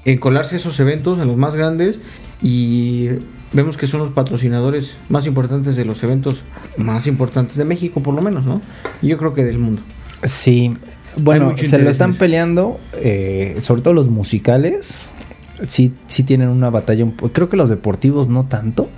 en 0.05 0.17
colarse 0.17 0.55
esos 0.55 0.79
eventos, 0.79 1.19
en 1.19 1.27
los 1.27 1.37
más 1.37 1.55
grandes, 1.55 1.99
y 2.41 3.09
vemos 3.51 3.77
que 3.77 3.87
son 3.87 3.99
los 4.01 4.11
patrocinadores 4.11 4.97
más 5.09 5.25
importantes 5.25 5.75
de 5.75 5.85
los 5.85 6.03
eventos 6.03 6.43
más 6.77 7.07
importantes 7.07 7.55
de 7.55 7.65
México, 7.65 8.01
por 8.01 8.13
lo 8.13 8.21
menos, 8.21 8.45
¿no? 8.45 8.61
Y 9.01 9.07
yo 9.07 9.17
creo 9.17 9.33
que 9.33 9.43
del 9.43 9.59
mundo. 9.59 9.81
Sí, 10.23 10.73
bueno, 11.17 11.55
se 11.57 11.79
lo 11.79 11.89
están 11.89 12.15
peleando, 12.15 12.79
eh, 12.93 13.57
sobre 13.61 13.81
todo 13.81 13.93
los 13.93 14.09
musicales. 14.09 15.11
Sí, 15.67 15.93
sí 16.07 16.23
tienen 16.23 16.49
una 16.49 16.69
batalla. 16.69 17.05
Creo 17.31 17.47
que 17.49 17.57
los 17.57 17.69
deportivos 17.69 18.27
no 18.27 18.45
tanto, 18.45 18.89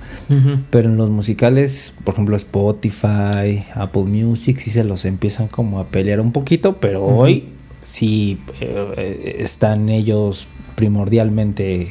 pero 0.70 0.89
en 0.89 0.97
los 0.97 1.10
musicales, 1.10 1.93
por 2.03 2.14
ejemplo, 2.14 2.36
Spotify, 2.38 3.66
Apple 3.74 4.03
Music, 4.06 4.58
sí 4.58 4.70
se 4.70 4.84
los 4.84 5.06
empiezan 5.06 5.47
como 5.47 5.80
a 5.80 5.88
pelear 5.88 6.20
un 6.22 6.32
poquito, 6.32 6.78
pero 6.78 7.03
hoy 7.06 7.49
sí 7.84 8.39
eh, 8.62 9.38
están 9.39 9.89
ellos 9.89 10.47
primordialmente 10.76 11.89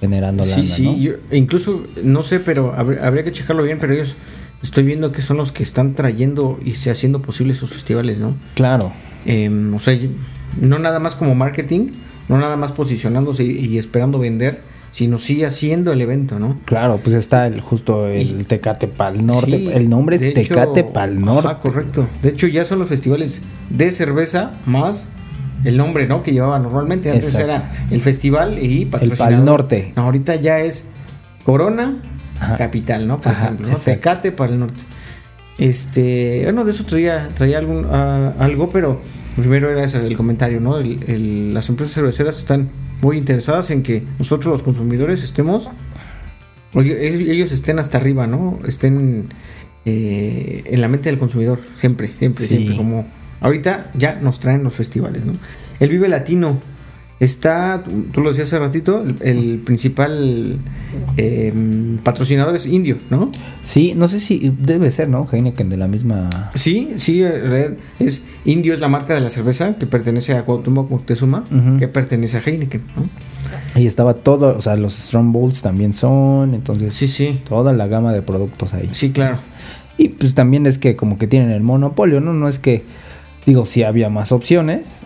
generando 0.00 0.42
Sí, 0.44 0.50
lana, 0.50 0.64
sí, 0.64 0.82
¿no? 0.84 0.96
yo- 0.98 1.12
e 1.30 1.36
incluso, 1.36 1.84
no 2.02 2.22
sé, 2.22 2.40
pero 2.40 2.74
habr- 2.76 3.00
habría 3.02 3.24
que 3.24 3.32
checarlo 3.32 3.62
bien, 3.62 3.78
pero 3.80 3.92
ellos 3.94 4.16
estoy 4.62 4.82
viendo 4.84 5.12
que 5.12 5.22
son 5.22 5.36
los 5.36 5.52
que 5.52 5.62
están 5.62 5.94
trayendo 5.94 6.58
y 6.64 6.72
se 6.74 6.90
haciendo 6.90 7.20
posibles 7.22 7.58
esos 7.58 7.70
festivales, 7.70 8.18
¿no? 8.18 8.34
Claro. 8.54 8.92
Em, 9.26 9.72
o 9.74 9.80
sea, 9.80 9.96
no 10.60 10.78
nada 10.78 10.98
más 10.98 11.14
como 11.16 11.34
marketing, 11.34 11.88
no 12.28 12.38
nada 12.38 12.56
más 12.56 12.72
posicionándose 12.72 13.44
y, 13.44 13.50
y 13.66 13.78
esperando 13.78 14.18
vender, 14.18 14.60
sino 14.92 15.18
sí 15.18 15.42
haciendo 15.44 15.92
el 15.92 16.00
evento, 16.02 16.38
¿no? 16.38 16.58
Claro, 16.66 17.00
pues 17.02 17.16
está 17.16 17.46
el 17.46 17.60
justo 17.60 18.06
el 18.08 18.40
Y- 18.40 18.44
Tecate 18.44 18.88
Pal 18.88 19.24
Norte. 19.24 19.56
Sí, 19.58 19.70
el 19.72 19.88
nombre 19.88 20.16
es 20.16 20.22
hecho- 20.22 20.54
Tecate 20.54 20.84
Pal 20.84 21.18
Norte. 21.20 21.48
Ah, 21.50 21.58
correcto. 21.58 22.06
De 22.22 22.28
hecho, 22.30 22.46
ya 22.46 22.64
son 22.64 22.78
los 22.78 22.88
festivales 22.88 23.40
de 23.70 23.90
cerveza 23.90 24.52
más 24.66 25.08
el 25.64 25.76
nombre, 25.78 26.06
¿no? 26.06 26.22
Que 26.22 26.32
llevaba 26.32 26.58
normalmente. 26.58 27.08
Antes 27.10 27.26
Exacto. 27.36 27.46
era 27.50 27.86
el 27.90 28.02
festival 28.02 28.58
y 28.62 28.82
el 28.82 28.88
patrocinador. 28.88 29.34
Pal 29.36 29.44
Norte. 29.44 29.92
No, 29.96 30.02
ahorita 30.02 30.36
ya 30.36 30.58
es 30.60 30.84
Corona 31.44 31.96
Ajá. 32.38 32.56
Capital, 32.56 33.06
¿no? 33.08 33.20
Por 33.20 33.32
Ajá, 33.32 33.44
ejemplo, 33.44 33.68
¿no? 33.68 33.76
Tecate 33.76 34.32
para 34.32 34.52
el 34.52 34.58
norte. 34.58 34.82
Este, 35.58 36.40
bueno, 36.44 36.64
de 36.64 36.70
eso 36.72 36.84
traía, 36.84 37.30
traía 37.34 37.58
algún, 37.58 37.86
ah, 37.90 38.32
algo, 38.38 38.70
pero 38.70 39.00
primero 39.36 39.70
era 39.70 39.84
ese, 39.84 39.98
el 40.06 40.16
comentario, 40.16 40.60
¿no? 40.60 40.78
El- 40.78 41.02
el- 41.08 41.54
las 41.54 41.68
empresas 41.68 41.94
cerveceras 41.94 42.38
están 42.38 42.70
muy 43.00 43.16
interesadas 43.18 43.70
en 43.70 43.82
que 43.82 44.02
nosotros 44.18 44.52
los 44.52 44.62
consumidores 44.62 45.22
estemos, 45.24 45.68
oye, 46.74 47.08
ellos 47.08 47.28
ellos 47.28 47.52
estén 47.52 47.78
hasta 47.78 47.98
arriba, 47.98 48.26
¿no? 48.26 48.58
Estén 48.66 49.28
eh, 49.84 50.62
en 50.66 50.80
la 50.80 50.86
mente 50.88 51.08
del 51.08 51.18
consumidor, 51.18 51.58
siempre, 51.76 52.12
siempre, 52.18 52.44
Sí. 52.46 52.54
siempre, 52.56 52.76
como 52.76 53.04
ahorita 53.40 53.90
ya 53.94 54.14
nos 54.22 54.38
traen 54.38 54.62
los 54.62 54.74
festivales, 54.74 55.24
¿no? 55.24 55.32
El 55.80 55.90
Vive 55.90 56.08
Latino 56.08 56.60
está, 57.24 57.84
tú 58.12 58.20
lo 58.20 58.30
decías 58.30 58.48
hace 58.48 58.58
ratito, 58.58 59.04
el, 59.20 59.60
principal 59.64 60.58
eh, 61.16 61.52
patrocinador 62.02 62.56
es 62.56 62.66
Indio, 62.66 62.98
¿no? 63.10 63.30
Sí, 63.62 63.94
no 63.96 64.08
sé 64.08 64.18
si 64.18 64.52
debe 64.58 64.90
ser, 64.90 65.08
¿no? 65.08 65.28
Heineken 65.30 65.68
de 65.68 65.76
la 65.76 65.86
misma. 65.86 66.50
Sí, 66.54 66.94
sí, 66.96 67.22
realidad 67.22 67.76
es 68.00 68.22
Indio 68.44 68.74
es 68.74 68.80
la 68.80 68.88
marca 68.88 69.14
de 69.14 69.20
la 69.20 69.30
cerveza 69.30 69.76
que 69.78 69.86
pertenece 69.86 70.34
a 70.34 70.44
Cuauhtémoc 70.44 70.90
Moctezuma, 70.90 71.44
Ujú. 71.50 71.78
que 71.78 71.86
pertenece 71.86 72.38
a 72.38 72.40
Heineken, 72.40 72.82
¿no? 72.96 73.08
Ahí 73.74 73.86
estaba 73.86 74.14
todo, 74.14 74.56
o 74.56 74.60
sea, 74.60 74.74
los 74.74 74.94
Strong 74.94 75.30
Bowls 75.32 75.62
también 75.62 75.94
son, 75.94 76.54
entonces 76.54 76.92
Sí, 76.94 77.06
sí, 77.06 77.40
toda 77.48 77.72
la 77.72 77.86
gama 77.86 78.12
de 78.12 78.22
productos 78.22 78.74
ahí. 78.74 78.88
sí, 78.92 79.12
claro. 79.12 79.38
Y 79.96 80.08
pues 80.08 80.34
también 80.34 80.66
es 80.66 80.78
que 80.78 80.96
como 80.96 81.18
que 81.18 81.28
tienen 81.28 81.50
el 81.50 81.62
monopolio, 81.62 82.20
¿no? 82.20 82.32
No 82.32 82.48
es 82.48 82.58
que, 82.58 82.82
digo, 83.46 83.64
sí 83.64 83.84
había 83.84 84.08
más 84.08 84.32
opciones, 84.32 85.04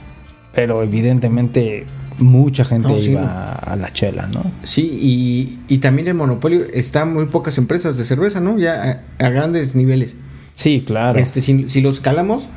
pero 0.55 0.83
evidentemente 0.83 1.85
mucha 2.19 2.65
gente 2.65 2.89
No, 2.89 2.99
sí, 2.99 3.11
iba 3.13 3.21
no. 3.23 3.73
a 3.73 3.77
la 3.77 3.93
chela, 3.93 4.29
¿no? 4.33 4.51
Sí, 4.63 4.83
y, 5.01 5.59
y 5.75 5.79
también 5.79 6.09
el 6.09 6.15
monopolio 6.15 6.63
está 6.73 7.05
muy 7.05 7.27
pocas 7.27 7.59
empresas 7.59 7.97
de 7.97 8.05
cerveza, 8.05 8.41
¿no? 8.41 8.59
Ya 8.59 9.03
a, 9.19 9.25
a 9.27 9.29
grandes 9.31 9.75
niveles. 9.75 10.17
Sí, 10.55 10.83
claro. 10.87 11.19
Este, 11.19 11.41
si, 11.41 11.69
si 11.69 11.81
los 11.81 12.01
calamos, 12.01 12.49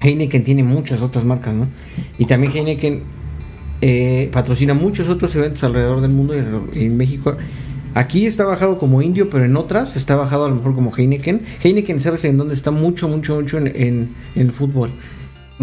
Heineken 0.00 0.44
tiene 0.44 0.62
muchas 0.64 1.00
otras 1.00 1.24
marcas, 1.24 1.54
¿no? 1.54 1.68
Y 2.18 2.26
también 2.26 2.52
Heineken 2.54 3.02
eh, 3.80 4.28
patrocina 4.32 4.74
muchos 4.74 5.08
otros 5.08 5.34
eventos 5.34 5.62
alrededor 5.64 6.00
del 6.00 6.10
mundo 6.10 6.34
y 6.74 6.84
en 6.84 6.96
México. 6.96 7.36
Aquí 7.94 8.26
está 8.26 8.44
bajado 8.44 8.78
como 8.78 9.02
indio, 9.02 9.28
pero 9.28 9.44
en 9.44 9.56
otras 9.56 9.96
está 9.96 10.16
bajado 10.16 10.46
a 10.46 10.48
lo 10.48 10.54
mejor 10.56 10.74
como 10.74 10.92
Heineken. 10.96 11.42
Heineken, 11.62 12.00
¿sabes 12.00 12.24
en 12.24 12.36
dónde 12.38 12.54
está 12.54 12.70
mucho, 12.70 13.06
mucho, 13.08 13.34
mucho 13.36 13.58
en, 13.58 13.66
en- 13.68 14.14
en 14.34 14.42
el 14.42 14.50
fútbol? 14.52 14.92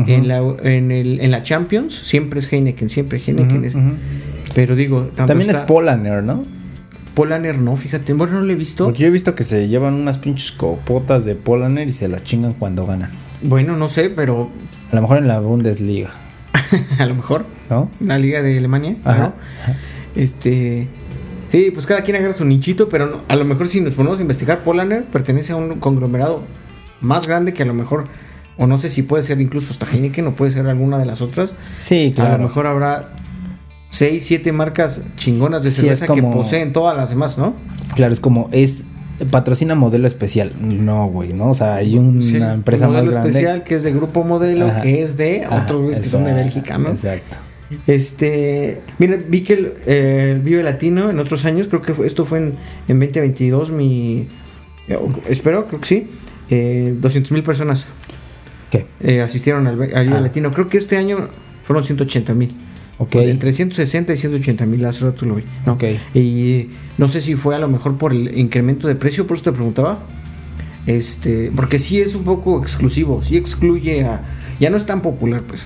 En, 0.08 0.28
la, 0.28 0.38
en, 0.64 0.92
el, 0.92 1.20
en 1.22 1.32
la 1.32 1.44
Champions 1.44 1.94
siempre 1.94 2.40
es 2.40 2.52
Heineken, 2.52 2.90
siempre 2.90 3.20
Heineken. 3.26 3.66
Es-. 3.66 3.76
Pero 4.56 4.76
digo, 4.76 5.10
También 5.16 5.50
es 5.50 5.58
Polaner, 5.60 6.24
¿no? 6.24 6.44
Polaner, 7.14 7.58
no, 7.58 7.76
fíjate, 7.76 8.14
bueno, 8.14 8.34
no 8.40 8.42
lo 8.42 8.52
he 8.54 8.56
visto. 8.56 8.86
Porque 8.86 9.00
yo 9.02 9.08
he 9.08 9.12
visto 9.12 9.36
que 9.36 9.44
se 9.44 9.68
llevan 9.68 9.94
unas 9.96 10.18
pinches 10.20 10.52
copotas 10.52 11.26
de 11.26 11.36
Polaner 11.36 11.90
y 11.90 11.92
se 11.94 12.08
las 12.08 12.24
chingan 12.24 12.54
cuando 12.54 12.86
ganan. 12.86 13.10
Bueno, 13.44 13.76
no 13.76 13.90
sé, 13.90 14.10
pero 14.10 14.50
A 14.92 14.96
lo 14.96 15.02
mejor 15.02 15.18
en 15.18 15.28
la 15.28 15.40
Bundesliga, 15.40 16.12
a 17.00 17.06
lo 17.06 17.16
mejor 17.16 17.46
¿no? 17.70 17.90
la 18.00 18.18
Liga 18.18 18.42
de 18.42 18.58
Alemania. 18.58 18.96
Ajá. 19.04 19.34
Este. 20.16 20.88
Sí, 21.48 21.72
pues 21.74 21.88
cada 21.88 22.04
quien 22.04 22.16
agarra 22.18 22.34
su 22.34 22.46
nichito, 22.46 22.90
pero 22.90 23.08
no- 23.08 23.18
a 23.28 23.36
lo 23.36 23.44
mejor 23.44 23.68
si 23.68 23.82
nos 23.82 23.96
ponemos 23.96 24.20
a 24.20 24.22
investigar, 24.22 24.62
Polaner 24.64 25.04
pertenece 25.06 25.52
a 25.54 25.56
un 25.56 25.80
conglomerado 25.80 26.44
más 27.02 27.28
grande 27.28 27.54
que 27.54 27.64
a 27.64 27.66
lo 27.66 27.74
mejor, 27.74 28.06
o 28.60 28.68
no 28.68 28.78
sé 28.78 28.90
si 28.92 29.02
puede 29.02 29.24
ser 29.24 29.42
incluso 29.42 29.72
hasta 29.72 29.88
Heineken 29.92 30.28
o 30.28 30.32
puede 30.34 30.52
ser 30.52 30.68
alguna 30.68 31.00
de 31.00 31.06
las 31.08 31.22
otras. 31.22 31.54
Sí, 31.80 32.12
claro. 32.14 32.36
A 32.36 32.38
lo 32.38 32.44
mejor 32.44 32.68
habrá 32.68 33.14
6, 33.90 34.24
7 34.24 34.52
marcas 34.52 35.02
chingonas 35.18 35.64
de 35.64 35.72
Sí, 35.72 35.82
cerveza 35.82 36.06
como- 36.06 36.30
que 36.30 36.38
poseen 36.38 36.74
todas 36.74 36.96
las 36.96 37.10
demás, 37.10 37.38
¿no? 37.40 37.56
Claro, 37.96 38.14
es 38.14 38.20
como, 38.20 38.50
es 38.52 38.86
patrocina 39.32 39.74
modelo 39.76 40.06
especial. 40.08 40.52
No, 40.62 41.08
güey, 41.08 41.34
¿no? 41.34 41.50
O 41.50 41.54
sea, 41.54 41.76
hay 41.76 41.98
una 41.98 42.22
Sí, 42.22 42.38
empresa 42.38 42.88
un 42.88 42.94
más 42.94 43.02
modelo 43.02 43.12
grande. 43.14 43.30
especial 43.30 43.64
que 43.64 43.76
es 43.76 43.84
de 43.84 43.92
Grupo 43.94 44.24
Modelo, 44.24 44.68
Ajá. 44.68 44.82
que 44.82 45.02
es 45.02 45.18
de 45.18 45.46
otros 45.50 45.82
güeyes 45.82 46.00
que 46.00 46.08
son 46.08 46.24
de 46.26 46.34
Bélgica, 46.34 46.78
¿no? 46.78 46.90
Exacto. 46.90 47.36
Este, 47.88 48.82
mira, 48.98 49.18
vi 49.28 49.42
que 49.42 49.54
el, 49.54 49.74
eh, 49.86 50.32
el 50.36 50.42
Vive 50.42 50.64
Latino 50.64 51.10
en 51.10 51.20
otros 51.20 51.46
años, 51.46 51.68
creo 51.68 51.82
que 51.82 51.94
fue- 51.94 52.08
esto 52.08 52.26
fue 52.26 52.40
en, 52.40 52.56
en 52.88 53.00
2022, 53.00 53.72
mi, 53.72 54.28
eh, 54.88 54.98
espero, 55.28 55.68
creo 55.68 55.80
que 55.80 55.86
sí, 55.88 56.08
eh, 56.50 56.96
200 57.00 57.32
mil 57.32 57.44
personas 57.44 57.88
¿Qué? 58.72 58.86
eh, 59.02 59.22
asistieron 59.22 59.68
al, 59.68 59.82
al 59.94 60.06
Vive 60.06 60.18
Ah. 60.18 60.22
Latino. 60.22 60.52
Creo 60.52 60.68
que 60.68 60.78
este 60.78 60.98
año 60.98 61.30
fueron 61.64 61.84
180 61.84 62.34
mil. 62.34 62.56
Ok. 62.98 63.16
Entre 63.16 63.54
160 63.54 64.14
y 64.14 64.18
180 64.18 64.66
mil, 64.66 64.84
hace 64.86 65.06
rato 65.06 65.26
lo 65.26 65.36
vi. 65.36 65.44
¿no? 65.66 65.74
Ok. 65.74 65.84
Y 66.14 66.70
no 66.98 67.08
sé 67.08 67.22
si 67.22 67.36
fue 67.36 67.56
a 67.56 67.60
lo 67.60 67.68
mejor 67.70 67.98
por 67.98 68.12
el 68.12 68.38
incremento 68.38 68.88
de 68.88 68.96
precio, 68.96 69.26
por 69.26 69.38
eso 69.38 69.46
te 69.46 69.52
preguntaba. 69.54 70.00
Este, 70.86 71.52
porque 71.56 71.78
sí 71.80 72.00
es 72.02 72.16
un 72.16 72.24
poco 72.24 72.62
exclusivo, 72.62 73.22
sí 73.24 73.38
excluye 73.38 74.04
a. 74.06 74.22
Ya 74.60 74.70
no 74.70 74.78
es 74.78 74.86
tan 74.86 75.02
popular, 75.02 75.44
pues. 75.48 75.62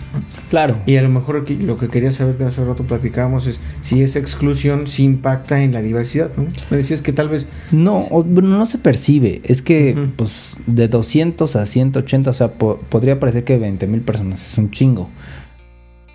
Claro. 0.50 0.78
Y 0.86 0.98
a 0.98 1.02
lo 1.02 1.10
mejor 1.10 1.38
aquí 1.38 1.56
lo 1.56 1.78
que 1.78 1.88
quería 1.88 2.12
saber 2.12 2.36
que 2.38 2.44
hace 2.44 2.64
rato 2.64 2.84
platicábamos 2.84 3.48
es 3.48 3.60
si 3.82 4.02
esa 4.04 4.20
exclusión 4.20 4.86
sí 4.88 5.04
impacta 5.04 5.64
en 5.64 5.74
la 5.74 5.82
diversidad, 5.82 6.30
¿no? 6.38 6.46
Me 6.70 6.78
decías 6.78 7.02
que 7.02 7.12
tal 7.12 7.30
vez. 7.30 7.48
No, 7.72 7.98
o- 7.98 8.24
no 8.24 8.66
se 8.68 8.78
percibe. 8.78 9.42
Es 9.46 9.62
que, 9.64 10.10
pues, 10.16 10.52
de 10.68 10.88
200 10.88 11.56
a 11.56 11.66
180, 11.66 12.30
o 12.30 12.34
sea, 12.34 12.54
po- 12.54 12.80
podría 12.90 13.20
parecer 13.20 13.44
que 13.44 13.58
20 13.58 13.88
mil 13.88 14.02
personas 14.02 14.46
es 14.46 14.58
un 14.58 14.70
chingo. 14.70 15.10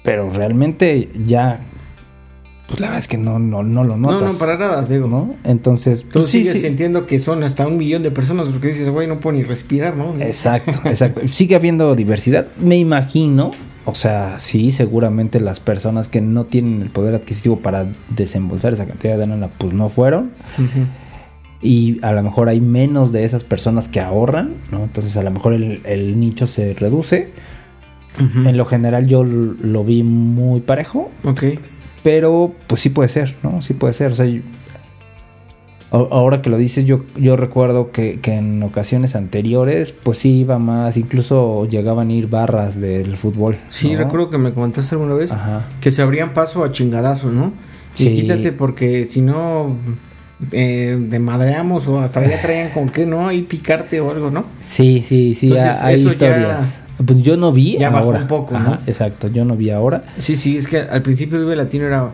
Pero 0.05 0.31
realmente 0.31 1.11
ya 1.27 1.61
pues 2.69 2.79
la 2.81 2.87
verdad 2.89 3.01
es 3.01 3.09
que 3.09 3.19
no, 3.19 3.39
no, 3.41 3.63
no 3.65 3.83
lo 3.83 3.97
No, 3.97 4.13
notas. 4.13 4.35
no, 4.35 4.39
para 4.39 4.57
nada, 4.57 4.83
digo. 4.83 5.09
¿no? 5.09 5.35
Entonces, 5.43 6.05
Tú 6.05 6.21
pues, 6.21 6.27
sí, 6.29 6.41
sigues 6.41 6.53
sí. 6.53 6.61
sintiendo 6.61 7.07
que 7.07 7.19
son 7.19 7.43
hasta 7.43 7.67
un 7.67 7.77
millón 7.79 8.03
de 8.03 8.11
personas, 8.13 8.49
porque 8.49 8.69
dices, 8.69 8.89
güey, 8.91 9.09
no 9.09 9.19
puedo 9.21 9.37
ni 9.37 9.43
respirar, 9.43 9.97
¿no? 9.97 10.15
Exacto, 10.21 10.73
exacto. 10.85 11.23
Sigue 11.29 11.57
habiendo 11.57 11.95
diversidad. 11.97 12.47
Me 12.61 12.77
imagino, 12.77 13.51
o 13.87 13.95
sea, 13.95 14.39
sí, 14.39 14.71
seguramente 14.71 15.41
las 15.41 15.61
personas 15.61 16.09
que 16.09 16.21
no 16.21 16.45
tienen 16.45 16.83
el 16.83 16.91
poder 16.91 17.15
adquisitivo 17.15 17.59
para 17.61 17.87
desembolsar 18.15 18.75
esa 18.75 18.85
cantidad 18.87 19.17
de 19.19 19.27
lana, 19.27 19.49
pues 19.59 19.73
no 19.73 19.89
fueron. 19.89 20.31
Y 21.61 21.99
a 22.05 22.13
lo 22.13 22.23
mejor 22.23 22.49
hay 22.49 22.61
menos 22.61 23.11
de 23.11 23.25
esas 23.25 23.43
personas 23.43 23.89
que 23.89 24.01
ahorran, 24.01 24.55
¿no? 24.71 24.85
Entonces 24.85 25.17
a 25.17 25.23
lo 25.23 25.31
mejor 25.33 25.55
el, 25.55 25.81
el 25.85 26.21
nicho 26.21 26.47
se 26.47 26.75
reduce. 26.75 27.31
En 28.19 28.57
lo 28.57 28.65
general 28.65 29.07
yo 29.07 29.23
lo 29.25 29.85
vi 29.85 30.03
muy 30.03 30.61
parejo, 30.61 31.11
Ok. 31.25 31.45
Pero 32.03 32.53
pues 32.67 32.81
sí 32.81 32.91
puede 32.91 33.09
ser, 33.09 33.37
¿no? 33.43 33.61
Sí 33.63 33.75
puede 33.75 33.93
ser. 33.93 34.13
O 34.13 34.15
sea, 34.15 34.27
yo- 34.27 34.43
ahora 35.91 36.43
que 36.43 36.51
lo 36.51 36.59
dices, 36.59 36.85
yo, 36.85 37.05
yo 37.17 37.37
recuerdo 37.37 37.91
que, 37.93 38.21
que 38.21 38.35
en 38.35 38.63
ocasiones 38.63 39.17
anteriores, 39.17 39.93
pues 39.93 40.19
sí 40.19 40.41
iba 40.41 40.59
más, 40.59 40.97
incluso 40.99 41.67
llegaban 41.67 42.11
a 42.11 42.13
ir 42.13 42.29
barras 42.29 42.79
del 42.79 43.17
fútbol. 43.17 43.57
Sí, 43.69 43.97
recuerdo 43.97 44.29
que 44.29 44.37
me 44.39 44.53
comentaste 44.53 44.95
alguna 44.95 45.15
vez 45.15 45.33
Ajá. 45.33 45.65
que 45.81 45.91
se 45.91 46.03
abrían 46.03 46.35
paso 46.35 46.63
a 46.63 46.73
chingadazos, 46.73 47.33
¿no? 47.33 47.53
Sí. 47.95 48.09
Y 48.09 48.21
quítate 48.23 48.53
porque 48.53 49.07
si 49.11 49.23
no 49.23 49.77
eh, 50.53 50.97
de 51.01 51.19
madreamos 51.19 51.89
o 51.89 52.01
hasta 52.01 52.25
ya 52.25 52.41
traían 52.41 52.69
con 52.71 52.91
qué, 52.91 53.07
¿no? 53.07 53.27
Ahí 53.27 53.43
picarte 53.43 54.01
o 54.03 54.11
algo, 54.11 54.31
¿no? 54.31 54.45
Sí, 54.61 55.03
sí, 55.03 55.35
sí, 55.35 55.49
Entonces, 55.49 55.81
hay 55.81 55.95
eso 55.95 56.05
ya- 56.05 56.11
historias. 56.13 56.83
Pues 57.05 57.23
yo 57.23 57.37
no 57.37 57.53
vi 57.53 57.79
ya 57.79 57.91
bajó 57.91 58.07
ahora. 58.07 58.21
un 58.21 58.27
poco, 58.27 58.57
Ajá, 58.57 58.71
¿no? 58.71 58.79
Exacto, 58.87 59.29
yo 59.29 59.45
no 59.45 59.57
vi 59.57 59.71
ahora. 59.71 60.05
Sí, 60.19 60.37
sí, 60.37 60.57
es 60.57 60.67
que 60.67 60.79
al 60.79 61.03
principio 61.03 61.39
Vive 61.39 61.55
Latino 61.57 61.85
era 61.87 62.11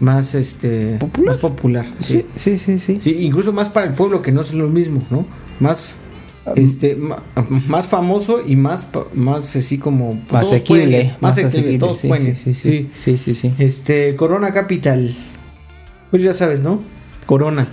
más 0.00 0.34
este 0.34 0.96
¿Popular? 0.98 1.26
más 1.28 1.36
popular. 1.38 1.86
Sí. 2.00 2.26
Sí, 2.34 2.58
sí, 2.58 2.58
sí, 2.58 2.78
sí. 2.78 3.00
Sí, 3.00 3.10
incluso 3.20 3.52
más 3.52 3.68
para 3.68 3.86
el 3.86 3.94
pueblo 3.94 4.22
que 4.22 4.32
no 4.32 4.40
es 4.40 4.52
lo 4.52 4.68
mismo, 4.68 5.00
¿no? 5.10 5.26
Más 5.60 5.98
este 6.54 6.94
ma- 6.96 7.22
más 7.66 7.86
famoso 7.86 8.40
y 8.46 8.54
más 8.56 8.86
más 9.14 9.56
así 9.56 9.78
como 9.78 10.20
todos 10.28 10.52
asequible, 10.52 11.14
más, 11.20 11.36
asequible, 11.38 11.78
todos 11.78 11.98
sí, 11.98 12.08
pueden 12.08 12.36
sí, 12.36 12.54
sí, 12.54 12.88
sí, 12.94 13.16
sí, 13.18 13.34
sí. 13.34 13.52
Este 13.58 14.14
Corona 14.16 14.52
Capital. 14.52 15.14
Pues 16.10 16.22
ya 16.22 16.34
sabes, 16.34 16.60
¿no? 16.60 16.80
Corona. 17.26 17.68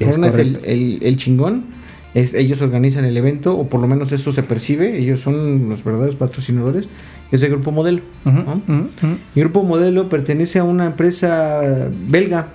Es 0.00 0.06
Corona 0.16 0.28
es, 0.28 0.38
el- 0.38 0.98
el 1.02 1.16
chingón. 1.16 1.66
Es, 2.14 2.34
ellos 2.34 2.60
organizan 2.60 3.04
el 3.04 3.16
evento, 3.16 3.56
o 3.56 3.68
por 3.68 3.80
lo 3.80 3.86
menos 3.86 4.12
eso 4.12 4.32
se 4.32 4.42
percibe. 4.42 4.98
Ellos 4.98 5.20
son 5.20 5.68
los 5.68 5.82
verdaderos 5.82 6.16
patrocinadores. 6.16 6.88
Es 7.30 7.42
el 7.42 7.50
Grupo 7.50 7.70
Modelo. 7.70 8.02
El 8.26 9.42
Grupo 9.42 9.62
Modelo 9.62 10.08
pertenece 10.08 10.58
a 10.58 10.64
una 10.64 10.86
empresa 10.86 11.90
belga. 12.08 12.48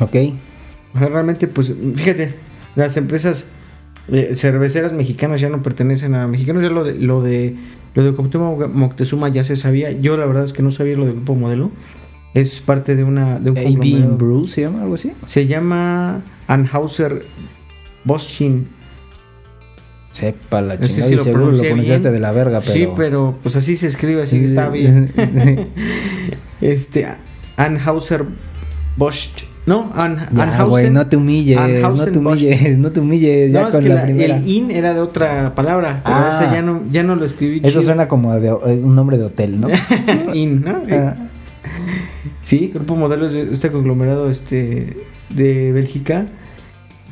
Ok. 0.00 0.16
Realmente, 0.94 1.46
pues, 1.46 1.72
fíjate, 1.94 2.34
las 2.74 2.96
empresas 2.96 3.46
eh, 4.08 4.32
cerveceras 4.34 4.92
mexicanas 4.92 5.40
ya 5.40 5.48
no 5.48 5.62
pertenecen 5.62 6.14
a 6.14 6.26
mexicanos. 6.26 6.62
Ya 6.62 6.70
lo 6.70 6.82
de, 6.82 6.94
lo 6.94 7.22
de, 7.22 7.56
lo 7.94 8.02
de 8.02 8.68
Moctezuma 8.68 9.28
ya 9.28 9.44
se 9.44 9.54
sabía. 9.54 9.92
Yo 9.92 10.16
la 10.16 10.26
verdad 10.26 10.44
es 10.44 10.52
que 10.52 10.62
no 10.62 10.72
sabía 10.72 10.96
lo 10.96 11.04
del 11.04 11.14
Grupo 11.14 11.36
Modelo. 11.36 11.70
Es 12.34 12.60
parte 12.60 12.96
de 12.96 13.04
una 13.04 13.38
de 13.38 13.50
un 13.50 13.58
AB. 13.58 14.16
Brew 14.16 14.46
se 14.46 14.62
llama 14.62 14.82
algo 14.82 14.94
así. 14.94 15.12
Se 15.26 15.46
llama 15.46 16.22
Anhauser 16.48 17.26
Boschin. 18.04 18.68
Sepa 20.12 20.60
la 20.60 20.74
chingada. 20.78 21.06
sí 21.06 21.12
y 21.12 21.16
lo 21.16 21.24
seguro 21.24 21.52
lo 21.52 21.58
pronunciaste 21.58 22.02
bien. 22.02 22.12
de 22.14 22.20
la 22.20 22.32
verga, 22.32 22.60
pero. 22.60 22.72
Sí, 22.72 22.88
pero 22.94 23.38
pues 23.42 23.56
así 23.56 23.76
se 23.76 23.86
escribe, 23.86 24.22
así 24.22 24.40
que 24.40 24.46
está 24.46 24.68
bien. 24.68 25.10
Este 26.60 27.06
Anhauser 27.56 28.24
Bosch. 28.96 29.44
No, 29.64 29.90
An- 29.94 30.28
Ya, 30.32 30.42
Anhausen. 30.42 30.92
no 30.92 31.06
te 31.06 31.16
humilles, 31.16 31.56
no 31.56 31.62
Anhausen 31.62 32.12
te 32.12 32.18
humilles, 32.18 32.78
no 32.78 32.90
te 32.92 32.98
humilles 33.00 33.52
ya 33.52 33.62
No, 33.62 33.68
es 33.68 33.76
que 33.76 33.88
la, 33.88 33.94
la- 33.94 34.02
primera. 34.04 34.36
el 34.36 34.48
in 34.48 34.70
era 34.72 34.92
de 34.92 34.98
otra 35.00 35.54
palabra, 35.54 36.02
pero 36.04 36.16
Ah. 36.18 36.50
ya 36.52 36.62
no, 36.62 36.82
ya 36.90 37.04
no 37.04 37.14
lo 37.14 37.24
escribí. 37.24 37.58
Eso 37.58 37.68
chido. 37.70 37.82
suena 37.82 38.08
como 38.08 38.34
de, 38.34 38.48
eh, 38.48 38.80
un 38.82 38.94
nombre 38.96 39.18
de 39.18 39.24
hotel, 39.24 39.60
¿no? 39.60 39.68
in, 40.34 40.62
¿no? 40.62 40.82
Ah, 40.90 41.14
Sí, 42.42 42.72
Grupo 42.74 42.96
Modelo 42.96 43.28
es 43.28 43.34
de- 43.34 43.52
este 43.52 43.70
conglomerado 43.70 44.28
este 44.30 44.96
de 45.30 45.70
Bélgica 45.72 46.26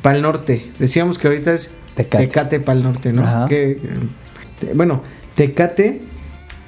para 0.01 0.15
el 0.15 0.21
norte. 0.21 0.71
Decíamos 0.79 1.17
que 1.17 1.27
ahorita 1.27 1.53
es 1.53 1.71
Tecate. 1.95 2.27
Tecate 2.27 2.59
para 2.59 2.77
el 2.77 2.83
norte, 2.83 3.11
¿no? 3.13 3.23
Ajá. 3.23 3.47
Que, 3.47 3.79
te- 4.59 4.73
bueno, 4.73 5.03
Tecate 5.35 6.01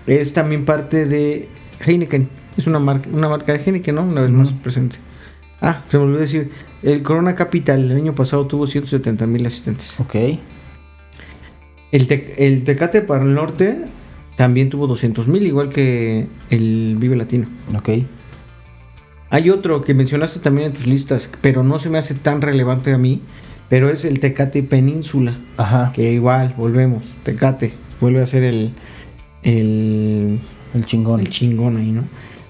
es 0.07 0.33
también 0.33 0.65
parte 0.65 1.05
de 1.05 1.47
Heineken. 1.85 2.29
Es 2.57 2.67
una 2.67 2.79
marca, 2.79 3.09
una 3.11 3.29
marca 3.29 3.53
de 3.53 3.59
Heineken, 3.63 3.95
¿no? 3.95 4.03
Una 4.03 4.21
vez 4.21 4.31
más 4.31 4.49
presente. 4.51 4.97
Ah, 5.61 5.81
se 5.89 5.97
me 5.97 6.03
olvidó 6.03 6.19
decir. 6.19 6.51
El 6.83 7.01
Corona 7.01 7.33
Capital 7.35 7.89
el 7.89 7.95
año 7.97 8.13
pasado 8.13 8.45
tuvo 8.45 8.67
170 8.67 9.25
mil 9.25 9.45
asistentes. 9.45 9.97
ok. 9.99 10.15
El, 11.91 12.07
Tec- 12.07 12.33
el 12.37 12.63
Tecate 12.63 13.01
para 13.01 13.23
el 13.23 13.33
norte 13.33 13.85
también 14.35 14.69
tuvo 14.69 14.87
200 14.87 15.27
mil, 15.27 15.45
igual 15.45 15.69
que 15.69 16.27
el 16.49 16.95
Vive 16.99 17.15
Latino. 17.15 17.47
Ok. 17.77 17.89
Hay 19.33 19.49
otro 19.49 19.81
que 19.83 19.95
mencionaste 19.95 20.39
también 20.39 20.67
en 20.67 20.73
tus 20.73 20.85
listas, 20.85 21.27
pero 21.41 21.63
no 21.63 21.79
se 21.79 21.89
me 21.89 21.97
hace 21.97 22.13
tan 22.13 22.39
relevante 22.39 22.93
a 22.93 22.99
mí, 22.99 23.21
pero 23.67 23.89
es 23.89 24.05
el 24.05 24.19
Tecate 24.19 24.61
Península, 24.61 25.35
Ajá. 25.57 25.91
que 25.91 26.11
igual, 26.13 26.53
volvemos, 26.55 27.03
Tecate, 27.23 27.73
vuelve 27.99 28.21
a 28.21 28.27
ser 28.27 28.43
el, 28.43 28.73
el, 29.41 30.39
El 30.75 30.85
chingón. 30.85 31.19
el 31.19 31.29
chingón 31.29 31.77
ahí, 31.77 31.91
¿no? 31.91 32.03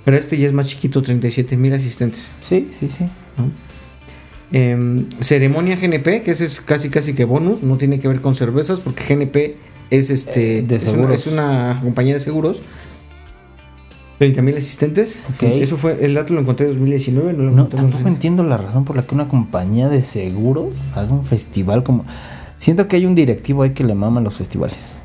Pero 0.04 0.18
este 0.18 0.38
ya 0.38 0.46
es 0.48 0.52
más 0.52 0.68
chiquito, 0.68 1.02
37 1.02 1.56
mil 1.56 1.74
asistentes. 1.74 2.32
Sí, 2.42 2.68
sí, 2.78 2.90
sí. 2.90 3.06
¿no? 3.38 3.50
Em, 4.52 5.08
ceremonia 5.22 5.78
GNP, 5.78 6.22
que 6.22 6.32
ese 6.32 6.44
es 6.44 6.60
casi 6.60 6.90
casi 6.90 7.14
que 7.14 7.24
bonus, 7.24 7.64
no 7.64 7.78
tiene 7.78 8.02
que 8.02 8.10
ver 8.10 8.20
con 8.20 8.36
cervezas, 8.36 8.82
porque 8.82 9.04
GNP 9.16 9.56
es 9.90 10.10
este 10.10 10.60
Eh, 10.60 10.62
de 10.64 10.76
es, 10.76 10.84
una, 10.84 10.92
seguros. 10.92 11.20
es 11.22 11.28
una 11.28 11.80
compañía 11.82 12.14
de 12.16 12.20
seguros. 12.20 12.62
30 14.20 14.42
mil 14.42 14.58
asistentes. 14.58 15.22
Ok. 15.34 15.44
Eso 15.44 15.78
fue, 15.78 16.04
el 16.04 16.14
dato 16.14 16.34
lo 16.34 16.42
encontré 16.42 16.66
en 16.68 16.74
2019, 16.74 17.34
no 17.34 17.44
lo 17.44 17.52
No, 17.52 17.64
encontré 17.64 17.80
en 17.80 17.90
tampoco 17.90 18.08
entiendo 18.08 18.44
la 18.44 18.58
razón 18.58 18.86
por 18.86 18.96
la 18.96 19.04
que 19.04 19.16
una 19.16 19.28
compañía 19.28 19.90
de 19.90 20.02
seguros 20.02 20.96
haga 20.96 21.14
un 21.14 21.26
festival 21.26 21.84
como... 21.84 22.06
Siento 22.58 22.88
que 22.88 22.96
hay 22.96 23.06
un 23.06 23.16
directivo 23.16 23.64
ahí 23.64 23.72
que 23.72 23.84
le 23.84 23.94
maman 23.94 24.24
los 24.24 24.38
festivales. 24.38 25.04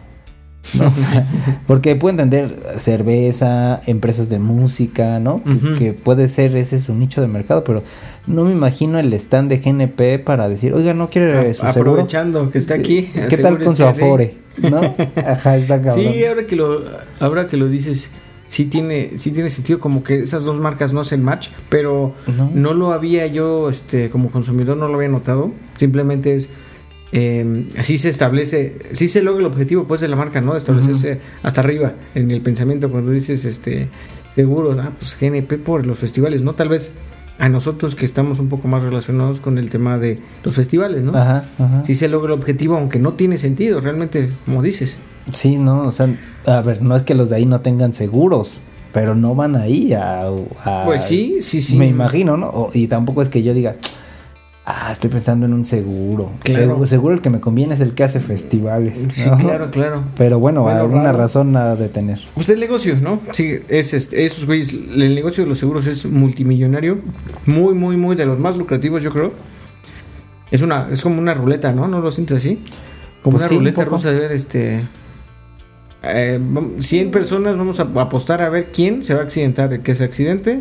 ¿no? 0.75 0.87
O 0.87 0.91
sea, 0.91 1.27
porque 1.67 1.97
puedo 1.97 2.11
entender 2.11 2.61
cerveza, 2.77 3.81
empresas 3.87 4.29
de 4.29 4.39
música, 4.39 5.19
¿no? 5.19 5.43
Que, 5.79 5.93
puede 5.93 6.29
ser 6.29 6.55
ese 6.57 6.79
su 6.79 6.95
nicho 6.95 7.21
de 7.21 7.27
mercado, 7.27 7.65
pero 7.65 7.83
no 8.27 8.45
me 8.45 8.53
imagino 8.53 8.99
el 8.99 9.13
stand 9.15 9.51
de 9.51 9.59
GNP 9.59 10.25
para 10.25 10.49
decir, 10.49 10.75
oiga, 10.75 10.95
¿no 10.95 11.11
quiere 11.11 11.55
su 11.55 11.67
seguro? 11.67 11.93
Aprovechando 11.93 12.51
que 12.51 12.59
está 12.59 12.75
aquí. 12.75 13.11
¿Qué 13.29 13.39
tal 13.39 13.63
con 13.63 13.77
su 13.77 13.85
afore? 13.85 14.37
¿No? 14.63 14.79
Ajá, 15.27 15.57
está 15.57 15.81
cabrón. 15.81 16.13
Sí, 16.13 16.25
ahora 16.25 16.47
que 16.47 16.57
lo 16.57 16.83
ahora 17.21 17.47
que 17.47 17.57
lo 17.57 17.69
dices, 17.69 18.11
sí 18.49 18.65
tiene 18.65 19.13
sí 19.19 19.31
tiene 19.31 19.51
sentido 19.51 19.79
como 19.79 20.03
que 20.03 20.21
esas 20.21 20.43
dos 20.43 20.59
marcas 20.59 20.93
no 20.93 21.01
hacen 21.01 21.23
match, 21.23 21.49
pero 21.69 22.15
No. 22.37 22.51
no 22.55 22.75
lo 22.75 22.93
había 22.93 23.27
yo 23.27 23.69
este 23.71 24.09
como 24.11 24.31
consumidor 24.31 24.77
no 24.77 24.89
lo 24.89 24.95
había 24.97 25.09
notado. 25.09 25.53
Simplemente 25.77 26.35
es 26.35 26.49
eh, 27.13 27.67
así 27.79 27.97
se 27.99 28.09
establece, 28.11 28.79
sí 28.93 29.09
se 29.09 29.23
logra 29.23 29.41
el 29.41 29.47
objetivo 29.47 29.85
pues 29.85 30.01
de 30.01 30.09
la 30.09 30.17
marca, 30.17 30.41
¿no? 30.41 30.57
Establecerse 30.57 31.21
hasta 31.43 31.61
arriba 31.61 31.95
en 32.15 32.31
el 32.31 32.41
pensamiento 32.43 32.91
cuando 32.91 33.13
dices 33.13 33.45
este 33.45 33.89
seguros, 34.35 34.79
ah, 34.79 34.93
pues 34.99 35.17
GNP 35.21 35.59
por 35.59 35.87
los 35.87 35.99
festivales, 35.99 36.43
¿no? 36.43 36.55
Tal 36.55 36.69
vez 36.69 36.93
a 37.39 37.49
nosotros 37.49 37.95
que 37.95 38.05
estamos 38.05 38.41
un 38.41 38.49
poco 38.49 38.69
más 38.69 38.83
relacionados 38.83 39.41
con 39.41 39.59
el 39.59 39.71
tema 39.71 39.97
de 39.99 40.19
los 40.43 40.55
festivales, 40.55 41.03
¿no? 41.03 41.13
Ajá, 41.17 41.45
ajá. 41.59 41.85
Sí 41.85 41.95
se 41.95 42.09
logra 42.09 42.35
el 42.35 42.39
objetivo, 42.41 42.77
aunque 42.77 42.99
no 42.99 43.15
tiene 43.15 43.39
sentido, 43.39 43.81
realmente, 43.81 44.29
como 44.45 44.61
dices. 44.63 44.99
Sí, 45.33 45.57
no, 45.57 45.83
o 45.83 45.93
sea, 45.93 46.09
a 46.47 46.61
ver, 46.63 46.83
no 46.83 46.97
es 46.97 47.03
que 47.03 47.15
los 47.15 47.31
de 47.31 47.37
ahí 47.37 47.47
no 47.47 47.61
tengan 47.61 47.93
seguros, 47.93 48.61
pero 48.93 49.15
no 49.15 49.35
van 49.35 49.57
ahí 49.57 49.93
a... 49.93 50.23
a- 50.65 50.85
Pues 50.87 51.03
sí, 51.03 51.39
sí, 51.43 51.61
sí. 51.61 51.77
Me 51.77 51.87
imagino, 51.87 52.37
¿no? 52.37 52.49
O- 52.49 52.71
y 52.73 52.87
tampoco 52.89 53.21
es 53.23 53.29
que 53.29 53.43
yo 53.43 53.53
diga, 53.55 53.77
ah, 54.65 54.89
estoy 54.93 55.11
pensando 55.11 55.47
en 55.47 55.53
un 55.53 55.65
seguro. 55.65 56.31
Claro. 56.43 56.61
Seguro, 56.63 56.87
seguro 56.87 57.15
el 57.15 57.21
que 57.21 57.31
me 57.31 57.41
conviene 57.41 57.75
es 57.75 57.81
el 57.81 57.95
que 57.95 58.05
hace 58.05 58.21
festivales. 58.21 58.99
Sí, 59.13 59.29
claro, 59.39 59.71
claro. 59.71 60.05
Pero 60.17 60.39
bueno, 60.39 60.63
Bueno, 60.63 60.81
alguna 60.81 61.05
raro. 61.05 61.19
razón 61.19 61.53
nada 61.53 61.77
de 61.77 61.89
tener. 61.89 62.21
Pues 62.35 62.49
el 62.49 62.61
negocio, 62.61 62.97
¿no? 63.01 63.21
Sí, 63.33 63.59
es 63.69 63.93
este, 63.95 64.25
esos 64.25 64.47
güeyes, 64.47 64.73
el 64.73 65.15
negocio 65.15 65.45
de 65.45 65.51
los 65.51 65.59
seguros 65.59 65.87
es 65.87 66.07
multimillonario, 66.07 66.99
muy, 67.47 67.75
muy, 67.75 67.97
muy 67.97 68.17
de 68.17 68.25
los 68.27 68.39
más 68.39 68.57
lucrativos, 68.57 69.03
yo 69.03 69.13
creo. 69.13 69.33
Es 70.51 70.63
una, 70.63 70.89
es 70.91 71.03
como 71.03 71.19
una 71.21 71.35
ruleta, 71.35 71.73
¿no? 71.73 71.87
¿No 71.89 72.01
lo 72.01 72.11
sientes 72.11 72.39
así? 72.39 72.63
Como 73.23 73.37
Pues 73.37 73.43
una 73.43 73.49
sí, 73.49 73.55
un 73.57 73.61
ruleta 73.61 73.85
poco. 73.85 73.97
rusa 73.97 74.11
de 74.13 74.19
ver, 74.19 74.33
este. 74.33 74.89
Eh, 76.03 76.39
vam- 76.43 76.81
100 76.81 77.11
personas 77.11 77.57
vamos 77.57 77.81
a 77.81 77.83
apostar 77.83 78.43
a 78.43 78.49
ver 78.49 78.71
quién 78.73 79.03
se 79.03 79.15
va 79.15 79.21
a 79.21 79.25
accidentar. 79.25 79.73
El 79.73 79.81
que 79.83 79.95
se 79.95 80.05
accidente, 80.05 80.61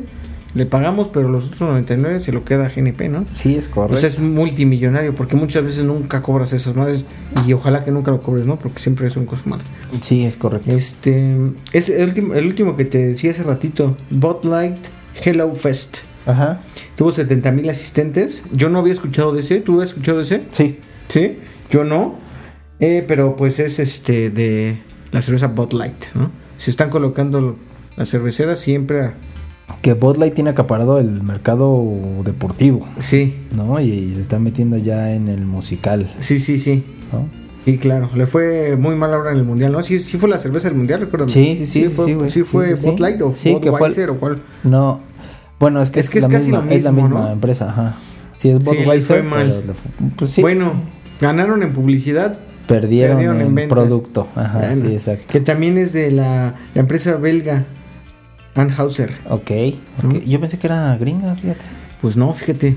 le 0.55 0.65
pagamos, 0.65 1.09
pero 1.09 1.29
los 1.29 1.47
otros 1.47 1.61
99 1.61 2.21
se 2.21 2.31
lo 2.31 2.43
queda 2.43 2.65
a 2.65 2.69
GNP, 2.69 3.09
¿no? 3.09 3.25
Sí, 3.33 3.55
es 3.55 3.67
O 3.67 3.71
correcto. 3.71 3.97
sea, 3.97 4.09
es 4.09 4.19
multimillonario, 4.19 5.13
porque 5.13 5.35
muchas 5.35 5.63
veces 5.63 5.83
nunca 5.83 6.21
cobras 6.21 6.53
esas 6.53 6.75
madres 6.75 7.05
y 7.45 7.53
ojalá 7.53 7.83
que 7.83 7.91
nunca 7.91 8.09
lo 8.11 8.21
cobres, 8.21 8.45
¿no? 8.45 8.57
Porque 8.57 8.79
siempre 8.79 9.09
son 9.09 9.25
cosas 9.25 9.45
malas. 9.47 9.67
Sí, 10.01 10.25
es 10.25 10.37
correcto. 10.37 10.71
Este 10.75 11.35
es 11.73 11.89
el 11.89 12.09
último, 12.09 12.33
el 12.33 12.45
último 12.47 12.75
que 12.75 12.85
te 12.85 13.05
decía 13.05 13.31
hace 13.31 13.43
ratito, 13.43 13.95
Bot 14.09 14.43
Light 14.45 14.77
Hello 15.23 15.53
Fest. 15.53 15.99
Ajá. 16.25 16.59
Tuvo 16.95 17.11
70 17.11 17.51
mil 17.51 17.69
asistentes. 17.69 18.43
Yo 18.51 18.67
no 18.69 18.79
había 18.79 18.91
escuchado 18.93 19.31
de 19.33 19.39
ese. 19.41 19.61
¿Tú 19.61 19.75
habías 19.75 19.89
escuchado 19.89 20.17
de 20.17 20.23
ese? 20.23 20.41
Sí. 20.51 20.79
Sí, 21.07 21.37
yo 21.71 21.83
no. 21.85 22.15
Eh, 22.79 23.03
pero 23.07 23.35
pues 23.37 23.59
es 23.59 23.79
este 23.79 24.29
de 24.29 24.77
la 25.11 25.21
cerveza 25.21 25.47
Bud 25.47 25.73
Light, 25.73 26.05
¿no? 26.15 26.31
Se 26.57 26.69
están 26.71 26.89
colocando 26.89 27.57
las 27.95 28.09
cerveceras 28.09 28.59
siempre 28.59 29.01
a- 29.01 29.13
Que 29.81 29.93
Bud 29.93 30.17
Light 30.17 30.33
tiene 30.33 30.49
acaparado 30.49 30.99
el 30.99 31.23
mercado 31.23 31.83
deportivo, 32.23 32.87
Sí, 32.99 33.35
¿no? 33.55 33.79
Y, 33.79 33.89
y 33.91 34.13
se 34.13 34.21
está 34.21 34.39
metiendo 34.39 34.77
ya 34.77 35.13
en 35.13 35.27
el 35.27 35.45
musical, 35.45 36.09
sí, 36.19 36.39
sí, 36.39 36.59
sí. 36.59 36.85
¿no? 37.11 37.27
Sí, 37.65 37.77
claro. 37.77 38.09
Le 38.15 38.27
fue 38.27 38.77
muy 38.77 38.95
mal 38.95 39.13
ahora 39.13 39.31
en 39.31 39.37
el 39.39 39.43
mundial, 39.43 39.73
¿no? 39.73 39.83
Sí, 39.83 39.99
sí 39.99 40.17
fue 40.17 40.29
la 40.29 40.39
cerveza 40.39 40.69
del 40.69 40.77
mundial, 40.77 41.01
recuerdo. 41.01 41.27
Sí, 41.27 41.55
sí, 41.57 41.67
sí, 41.67 41.83
sí, 41.83 41.89
fue, 41.89 42.29
sí, 42.29 42.43
fue. 42.43 42.75
Bud 42.75 42.97
Light 42.99 43.21
o 43.21 43.29
Budweiser 43.31 44.09
o 44.11 44.19
cuál. 44.19 44.41
No. 44.63 45.01
Bueno, 45.59 45.81
es 45.81 45.91
que 45.91 45.99
Es 45.99 46.09
que 46.09 46.21
casi 46.21 46.51
misma, 46.51 46.63
lo 46.65 46.71
es 46.71 46.83
la 46.83 46.91
mismo, 46.93 47.09
misma 47.09 47.25
¿no? 47.25 47.31
empresa, 47.33 47.69
ajá. 47.69 47.95
Sí, 48.37 48.51
es 48.51 48.63
Budweiser, 48.63 49.21
fue 49.21 49.23
mal. 49.23 49.63
pues 50.15 50.31
sí, 50.31 50.41
bueno, 50.41 50.73
ganaron 51.19 51.61
en 51.63 51.73
publicidad. 51.73 52.39
Perdieron, 52.67 53.15
perdieron 53.17 53.41
en 53.41 53.47
en, 53.47 53.55
ventas. 53.55 53.77
producto, 53.77 54.27
ajá, 54.35 54.75
sí, 54.75 54.87
exacto. 54.93 55.25
Que 55.29 55.39
también 55.41 55.77
es 55.77 55.93
de 55.93 56.11
la, 56.11 56.55
la 56.73 56.81
empresa 56.81 57.15
belga 57.17 57.65
Anheuser. 58.55 59.11
Ok, 59.29 59.51
ok. 60.03 60.23
Yo 60.25 60.39
pensé 60.39 60.57
que 60.59 60.67
era 60.67 60.95
gringa, 60.97 61.35
fíjate. 61.35 61.61
Pues 62.01 62.15
no, 62.17 62.31
fíjate. 62.33 62.75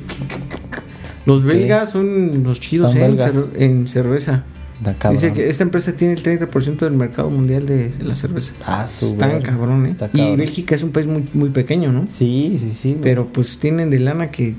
Los 1.27 1.43
belgas 1.43 1.91
son 1.91 2.43
los 2.45 2.61
chidos 2.61 2.93
Son 2.93 3.01
eh, 3.01 3.05
en, 3.05 3.11
belgas. 3.17 3.37
cer- 3.37 3.51
en 3.63 3.89
cerveza. 3.89 4.45
Da. 4.83 4.97
Dice 5.11 5.35
que 5.35 5.51
esta 5.51 5.63
empresa 5.63 5.93
tiene 5.93 6.15
el 6.15 6.23
30% 6.23 6.79
del 6.79 6.95
mercado 6.95 7.29
mundial 7.29 7.67
de, 7.67 7.93
la 8.03 8.15
cerveza. 8.15 8.55
Ah, 8.65 8.87
su 8.89 9.09
Están 9.13 9.43
cabrón, 9.43 9.85
¿eh? 9.85 9.91
Está 9.91 10.09
Y. 10.15 10.37
Bélgica 10.37 10.75
es 10.75 10.83
un 10.83 10.91
país 10.91 11.07
muy, 11.07 11.29
muy 11.35 11.51
pequeño, 11.51 11.93
¿no? 11.93 12.07
Sí, 12.09 12.57
sí, 12.59 12.73
sí. 12.73 12.97
Pero 13.03 13.27
pues 13.27 13.59
tienen 13.59 13.91
de 13.91 14.01
lana 14.01 14.31
que... 14.31 14.57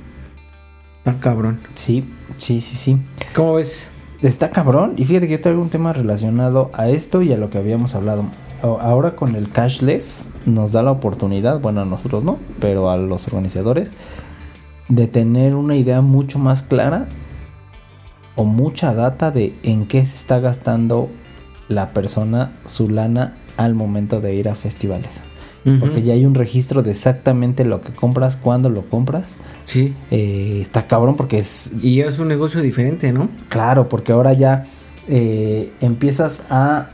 Está 1.00 1.20
cabrón. 1.20 1.60
Sí, 1.74 2.06
sí, 2.38 2.62
sí, 2.62 2.76
sí. 2.76 2.98
¿Cómo 3.34 3.56
ves? 3.56 3.88
Está 4.22 4.52
cabrón. 4.52 4.94
Y 4.98 5.06
fíjate 5.06 5.28
que 5.28 5.34
yo 5.34 5.42
traigo 5.42 5.62
un 5.62 5.70
tema 5.70 5.94
relacionado 5.94 6.70
a 6.74 6.90
esto 6.90 7.22
y 7.22 7.34
a 7.34 7.38
lo 7.38 7.50
que 7.50 7.58
habíamos 7.58 7.96
hablado. 7.96 8.26
Ahora 8.62 9.16
con 9.16 9.36
el 9.36 9.50
cashless 9.50 10.30
nos 10.46 10.72
da 10.72 10.84
la 10.84 10.92
oportunidad, 10.92 11.60
bueno, 11.60 11.82
a 11.82 11.86
nosotros 11.86 12.24
no, 12.24 12.38
pero 12.60 12.92
a 12.92 12.98
los 12.98 13.28
organizadores, 13.28 13.94
de 14.88 15.08
tener 15.08 15.56
una 15.56 15.76
idea 15.76 16.02
mucho 16.02 16.38
más 16.38 16.62
clara 16.62 17.08
o 18.36 18.44
mucha 18.44 18.94
data 18.94 19.32
de 19.32 19.56
en 19.64 19.88
qué 19.88 20.06
se 20.06 20.16
está 20.16 20.40
gastando 20.40 21.10
la 21.70 21.92
persona 21.92 22.52
su 22.66 22.88
lana 22.90 23.38
al 23.58 23.74
momento 23.74 24.22
de 24.22 24.36
ir 24.36 24.48
a 24.48 24.54
festivales. 24.54 25.24
Porque 25.80 26.02
ya 26.02 26.14
hay 26.14 26.26
un 26.26 26.34
registro 26.34 26.82
de 26.82 26.92
exactamente 26.92 27.66
lo 27.66 27.82
que 27.82 27.94
compras, 27.94 28.36
cuándo 28.36 28.70
lo 28.70 28.82
compras. 28.82 29.26
Sí. 29.66 29.94
Eh, 30.10 30.60
está 30.60 30.88
cabrón 30.88 31.16
porque 31.16 31.38
es 31.38 31.74
Y 31.84 31.98
ya 31.98 32.06
es 32.06 32.18
un 32.18 32.28
negocio 32.28 32.62
diferente, 32.62 33.14
¿no? 33.14 33.30
Claro, 33.48 33.88
porque 33.88 34.12
ahora 34.12 34.34
ya 34.34 34.66
eh, 35.08 35.72
empiezas 35.80 36.46
a 36.50 36.90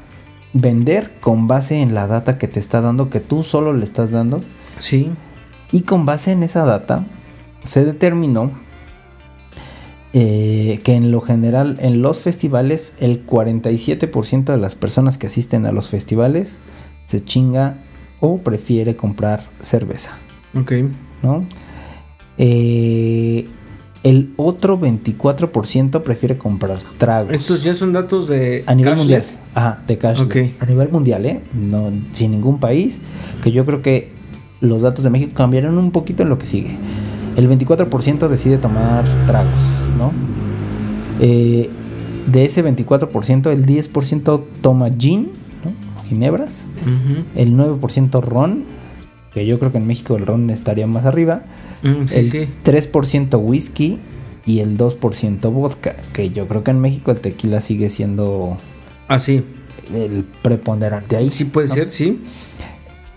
vender 0.52 1.14
con 1.22 1.48
base 1.48 1.82
en 1.82 1.94
la 1.94 2.08
data 2.08 2.38
que 2.38 2.48
te 2.48 2.60
está 2.60 2.82
dando, 2.82 3.10
que 3.10 3.22
tú 3.22 3.44
solo 3.44 3.72
le 3.72 3.86
estás 3.86 4.12
dando. 4.12 4.42
Sí. 4.80 5.12
Y 5.72 5.82
con 5.82 6.06
base 6.06 6.34
en 6.34 6.44
esa 6.44 6.66
data 6.66 7.06
se 7.64 7.86
determinó 7.86 8.52
eh, 10.14 10.80
que 10.84 10.96
en 10.96 11.12
lo 11.12 11.22
general 11.22 11.78
en 11.80 12.02
los 12.02 12.20
festivales 12.20 12.96
el 13.00 13.26
47% 13.26 14.46
de 14.46 14.58
las 14.58 14.76
personas 14.76 15.18
que 15.18 15.28
asisten 15.28 15.66
a 15.66 15.72
los 15.72 15.90
festivales 15.90 16.58
se 17.04 17.24
chinga 17.24 17.78
o 18.20 18.40
prefiere 18.40 18.96
comprar 18.96 19.50
cerveza. 19.60 20.18
Ok. 20.56 20.74
¿no? 21.22 21.46
Eh, 22.38 23.48
el 24.04 24.34
otro 24.38 24.80
24% 24.80 26.04
prefiere 26.04 26.38
comprar 26.38 26.80
tragos. 26.98 27.34
Estos 27.34 27.64
ya 27.64 27.74
son 27.76 27.94
datos 27.94 28.28
de... 28.28 28.64
a 28.66 28.76
nivel 28.76 28.96
mundial. 28.96 29.24
Ajá, 29.54 29.84
de 29.88 29.98
cashless. 29.98 30.28
Ok. 30.28 30.62
A 30.62 30.66
nivel 30.66 30.90
mundial, 30.90 31.26
¿eh? 31.26 31.42
No, 31.54 31.92
sin 32.12 32.32
ningún 32.32 32.60
país. 32.60 33.02
Que 33.44 33.52
yo 33.52 33.66
creo 33.66 33.82
que 33.82 34.12
los 34.62 34.82
datos 34.82 35.04
de 35.04 35.10
México 35.10 35.34
cambiarán 35.34 35.78
un 35.78 35.92
poquito 35.92 36.24
en 36.24 36.30
lo 36.30 36.38
que 36.38 36.46
sigue. 36.46 36.78
El 37.36 37.50
24% 37.50 38.28
decide 38.28 38.58
tomar 38.58 39.06
tragos, 39.26 39.62
¿no? 39.98 40.12
Eh, 41.20 41.70
de 42.28 42.46
ese 42.46 42.64
24%, 42.64 43.52
el 43.52 43.66
10% 43.66 44.44
toma 44.62 44.90
gin, 44.98 45.32
Ginebras. 46.08 46.66
Ujú. 46.82 47.24
El 47.36 47.56
9% 47.58 48.22
ron, 48.22 48.66
que 49.34 49.46
yo 49.46 49.60
creo 49.60 49.72
que 49.72 49.78
en 49.78 49.88
México 49.88 50.16
el 50.16 50.26
ron 50.26 50.50
estaría 50.50 50.88
más 50.88 51.06
arriba. 51.06 51.44
Mm, 51.84 52.08
sí, 52.08 52.16
el 52.16 52.32
sí. 52.32 52.50
3% 52.64 53.40
whisky 53.40 54.00
y 54.46 54.60
el 54.60 54.78
2% 54.78 55.52
vodka, 55.52 55.96
que 56.14 56.30
yo 56.32 56.48
creo 56.48 56.64
que 56.64 56.72
en 56.72 56.80
México 56.80 57.12
el 57.12 57.20
tequila 57.20 57.62
sigue 57.62 57.90
siendo 57.90 58.58
Ah, 59.08 59.20
sí. 59.20 59.44
el 59.94 60.24
preponderante 60.42 61.18
ahí. 61.18 61.32
Sí 61.32 61.46
puede 61.46 61.68
¿no? 61.68 61.74
ser, 61.76 61.90
sí. 61.90 62.22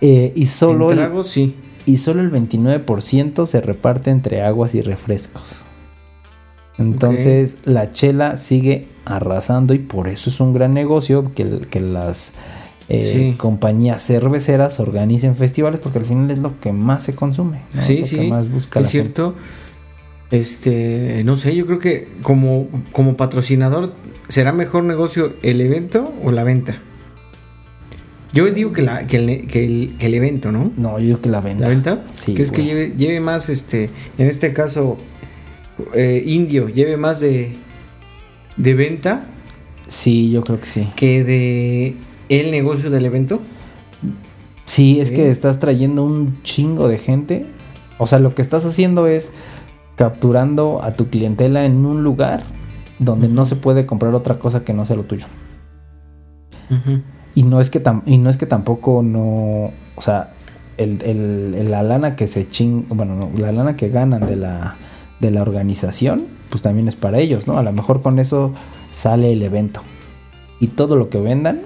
Eh, 0.00 0.32
y, 0.34 0.46
solo 0.46 0.90
en 0.92 0.98
el, 0.98 1.24
sí. 1.24 1.54
y 1.86 1.98
solo 1.98 2.22
el 2.22 2.32
29% 2.32 3.46
se 3.46 3.60
reparte 3.60 4.10
entre 4.10 4.42
aguas 4.42 4.74
y 4.74 4.82
refrescos. 4.82 5.66
Entonces 6.78 7.58
la 7.64 7.90
chela 7.90 8.38
sigue 8.38 8.88
arrasando 9.04 9.74
y 9.74 9.78
por 9.78 10.08
eso 10.08 10.30
es 10.30 10.40
un 10.40 10.54
gran 10.54 10.72
negocio 10.72 11.32
que, 11.34 11.66
que 11.70 11.78
las 11.80 12.32
eh, 12.92 13.10
Sí. 13.30 13.34
compañías 13.38 14.04
cerveceras 14.04 14.80
organicen 14.80 15.36
festivales 15.36 15.80
porque 15.80 16.00
al 16.00 16.06
final 16.06 16.30
es 16.30 16.38
lo 16.38 16.60
que 16.60 16.72
más 16.72 17.04
se 17.04 17.14
consume. 17.14 17.62
¿no? 17.72 17.80
Sí, 17.80 18.00
lo 18.00 18.06
sí. 18.06 18.16
que 18.16 18.28
más 18.28 18.50
busca 18.50 18.80
es 18.80 18.90
gente. 18.90 19.04
cierto. 19.04 19.34
Este, 20.30 21.22
no 21.24 21.36
sé, 21.36 21.56
yo 21.56 21.66
creo 21.66 21.78
que 21.78 22.08
como, 22.22 22.68
como 22.92 23.16
patrocinador, 23.16 23.94
¿será 24.28 24.52
mejor 24.52 24.84
negocio 24.84 25.34
el 25.42 25.60
evento 25.60 26.12
o 26.22 26.30
la 26.30 26.44
venta? 26.44 26.80
Yo 28.32 28.48
digo 28.52 28.70
que, 28.70 28.82
la, 28.82 29.08
que, 29.08 29.16
el, 29.16 29.46
que, 29.48 29.64
el, 29.64 29.96
que 29.98 30.06
el 30.06 30.14
evento, 30.14 30.52
¿no? 30.52 30.70
No, 30.76 31.00
yo 31.00 31.06
creo 31.16 31.22
que 31.22 31.28
la 31.30 31.40
venta. 31.40 31.64
¿La 31.64 31.68
venta? 31.68 32.04
Sí, 32.12 32.34
Que 32.34 32.42
es 32.42 32.52
que 32.52 32.62
lleve, 32.62 32.92
lleve 32.96 33.18
más, 33.18 33.48
este, 33.48 33.90
en 34.18 34.28
este 34.28 34.52
caso, 34.52 34.98
eh, 35.94 36.22
indio, 36.24 36.68
lleve 36.68 36.96
más 36.96 37.18
de, 37.18 37.54
de 38.56 38.74
venta 38.74 39.24
Sí, 39.88 40.30
yo 40.30 40.42
creo 40.42 40.60
que 40.60 40.66
sí. 40.66 40.86
que 40.94 41.24
de 41.24 41.96
el 42.30 42.50
negocio 42.50 42.88
del 42.90 43.04
evento. 43.04 43.40
Sí, 44.64 45.00
es 45.00 45.08
Sí. 45.08 45.16
que 45.16 45.30
estás 45.30 45.58
trayendo 45.60 46.02
un 46.04 46.42
chingo 46.42 46.88
de 46.88 46.96
gente. 46.96 47.46
O 47.98 48.06
sea, 48.06 48.18
lo 48.18 48.34
que 48.34 48.40
estás 48.40 48.64
haciendo 48.64 49.06
es 49.06 49.32
capturando 49.96 50.82
a 50.82 50.94
tu 50.94 51.08
clientela 51.10 51.64
en 51.66 51.84
un 51.84 52.02
lugar 52.02 52.42
donde 52.98 53.28
no 53.28 53.44
se 53.44 53.56
puede 53.56 53.84
comprar 53.84 54.14
otra 54.14 54.38
cosa 54.38 54.64
que 54.64 54.72
no 54.72 54.84
sea 54.86 54.96
lo 54.96 55.02
tuyo. 55.04 55.26
Y 57.34 57.42
no 57.42 57.60
es 57.60 57.68
que, 57.70 57.82
tam- 57.82 58.02
y 58.06 58.18
no 58.18 58.30
es 58.30 58.36
que 58.36 58.46
tampoco 58.46 59.02
no... 59.02 59.72
O 59.96 60.00
sea, 60.00 60.32
el, 60.76 61.02
el- 61.02 61.54
el- 61.56 61.70
la 61.70 61.82
lana 61.82 62.16
que 62.16 62.26
se 62.26 62.48
ching... 62.48 62.86
Bueno, 62.88 63.16
no, 63.16 63.30
la 63.36 63.52
lana 63.52 63.76
que 63.76 63.88
ganan 63.88 64.26
de 64.26 64.36
la, 64.36 64.76
de 65.20 65.30
la 65.30 65.42
organización, 65.42 66.24
pues 66.48 66.62
también 66.62 66.88
es 66.88 66.96
para 66.96 67.18
ellos, 67.18 67.46
¿no? 67.46 67.58
A 67.58 67.62
lo 67.62 67.72
mejor 67.72 68.02
con 68.02 68.18
eso 68.18 68.52
sale 68.92 69.32
el 69.32 69.42
evento. 69.42 69.80
Y 70.60 70.68
todo 70.68 70.96
lo 70.96 71.08
que 71.10 71.18
vendan 71.20 71.62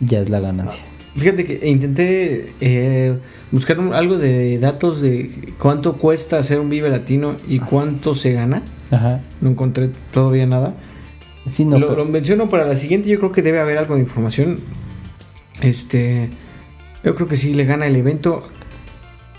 ya 0.00 0.20
es 0.20 0.28
la 0.30 0.40
ganancia. 0.40 0.80
Fíjate 1.16 1.44
que 1.44 1.66
intenté 1.68 2.52
eh, 2.60 3.18
buscar 3.50 3.78
un- 3.80 3.94
algo 3.94 4.18
de 4.18 4.58
datos 4.58 5.00
de 5.00 5.54
cuánto 5.58 5.96
cuesta 5.96 6.38
hacer 6.38 6.60
un 6.60 6.68
Vive 6.68 6.90
Latino 6.90 7.36
y 7.48 7.58
cuánto 7.58 8.14
se 8.14 8.32
gana. 8.32 8.62
Ajá. 8.90 9.22
No 9.40 9.48
encontré 9.50 9.90
todavía 10.12 10.46
nada. 10.46 10.74
Sí, 11.46 11.64
no, 11.64 11.78
lo, 11.78 11.88
pero- 11.88 12.04
lo 12.04 12.10
menciono 12.10 12.48
para 12.50 12.66
la 12.66 12.76
siguiente. 12.76 13.08
Yo 13.08 13.18
creo 13.18 13.32
que 13.32 13.40
debe 13.42 13.60
haber 13.60 13.78
algo 13.78 13.94
de 13.94 14.00
información. 14.00 14.60
Este. 15.62 16.28
Yo 17.02 17.14
creo 17.14 17.28
que 17.28 17.36
sí 17.36 17.54
le 17.54 17.64
gana 17.64 17.86
el 17.86 17.96
evento. 17.96 18.42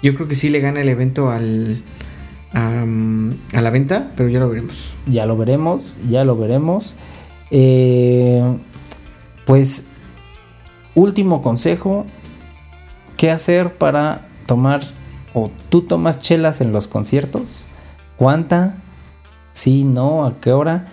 Yo 0.01 0.16
creo 0.16 0.28
que 0.28 0.36
sí 0.36 0.49
le 0.49 0.60
gana 0.60 0.82
el 0.82 0.89
evento 0.89 1.30
al. 1.30 1.84
A, 2.53 2.84
a 3.53 3.62
la 3.62 3.70
venta, 3.70 4.14
pero 4.16 4.30
ya 4.30 4.39
lo 4.39 4.49
veremos. 4.49 4.93
Ya 5.05 5.26
lo 5.26 5.38
veremos, 5.38 5.95
ya 6.10 6.24
lo 6.24 6.38
veremos. 6.38 6.95
Eh, 7.51 8.41
pues, 9.45 9.87
último 10.98 11.41
consejo. 11.41 12.06
¿Qué 13.16 13.32
hacer 13.32 13.76
para 13.78 14.28
tomar 14.45 14.82
o 15.34 15.50
tú 15.70 15.82
tomas 15.84 16.20
chelas 16.20 16.62
en 16.62 16.72
los 16.72 16.88
conciertos? 16.88 17.68
¿Cuánta? 18.18 18.76
Sí, 19.54 19.84
no, 19.84 20.26
¿a 20.26 20.39
qué 20.41 20.52
hora? 20.52 20.88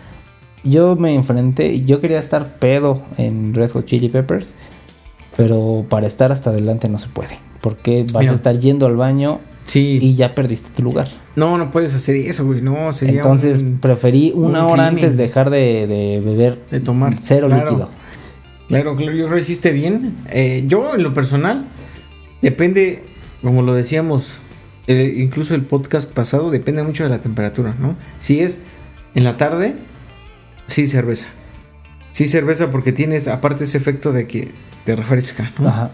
Yo 0.62 0.96
me 0.96 1.14
enfrenté, 1.14 1.82
yo 1.82 2.00
quería 2.00 2.18
estar 2.18 2.58
pedo 2.58 3.02
en 3.18 3.52
Red 3.54 3.72
Hot 3.72 3.84
Chili 3.84 4.08
Peppers, 4.08 4.54
pero 5.36 5.84
para 5.90 6.06
estar 6.06 6.32
hasta 6.32 6.48
adelante 6.50 6.88
no 6.88 6.98
se 6.98 7.08
puede, 7.08 7.38
porque 7.60 8.06
vas 8.12 8.20
Mira. 8.22 8.32
a 8.32 8.34
estar 8.36 8.58
yendo 8.58 8.86
al 8.86 8.96
baño 8.96 9.40
Sí. 9.66 9.98
y 10.00 10.14
ya 10.14 10.34
perdiste 10.34 10.70
tu 10.74 10.82
lugar. 10.82 11.08
No, 11.36 11.58
no 11.58 11.70
puedes 11.70 11.94
hacer 11.94 12.16
eso, 12.16 12.46
güey. 12.46 12.62
No, 12.62 12.92
sería. 12.94 13.16
Entonces 13.16 13.60
un- 13.60 13.78
preferí 13.78 14.32
una 14.34 14.64
un 14.64 14.72
hora 14.72 14.86
crimen. 14.88 15.04
antes 15.04 15.16
dejar 15.18 15.50
de, 15.50 15.86
de 15.86 16.22
beber 16.24 16.62
de 16.70 16.80
tomar. 16.80 17.16
cero 17.20 17.48
Claro. 17.48 17.70
líquido. 17.70 17.88
Claro, 18.68 18.96
claro, 18.96 19.12
yo 19.12 19.26
creo 19.26 19.36
que 19.36 19.42
hiciste 19.42 19.72
bien. 19.72 20.16
Eh, 20.30 20.64
yo, 20.66 20.94
en 20.94 21.02
lo 21.02 21.12
personal, 21.14 21.66
depende, 22.42 23.02
como 23.42 23.62
lo 23.62 23.74
decíamos, 23.74 24.38
eh, 24.86 25.14
incluso 25.18 25.54
el 25.54 25.62
podcast 25.64 26.10
pasado, 26.12 26.50
depende 26.50 26.82
mucho 26.82 27.04
de 27.04 27.10
la 27.10 27.20
temperatura, 27.20 27.74
¿no? 27.78 27.96
Si 28.20 28.40
es 28.40 28.62
en 29.14 29.24
la 29.24 29.36
tarde, 29.36 29.74
sí 30.66 30.86
cerveza. 30.86 31.28
Sí 32.12 32.26
cerveza 32.26 32.70
porque 32.70 32.92
tienes 32.92 33.28
aparte 33.28 33.64
ese 33.64 33.76
efecto 33.76 34.12
de 34.12 34.26
que 34.26 34.48
te 34.84 34.94
refresca, 34.96 35.52
¿no? 35.58 35.68
Ajá. 35.68 35.90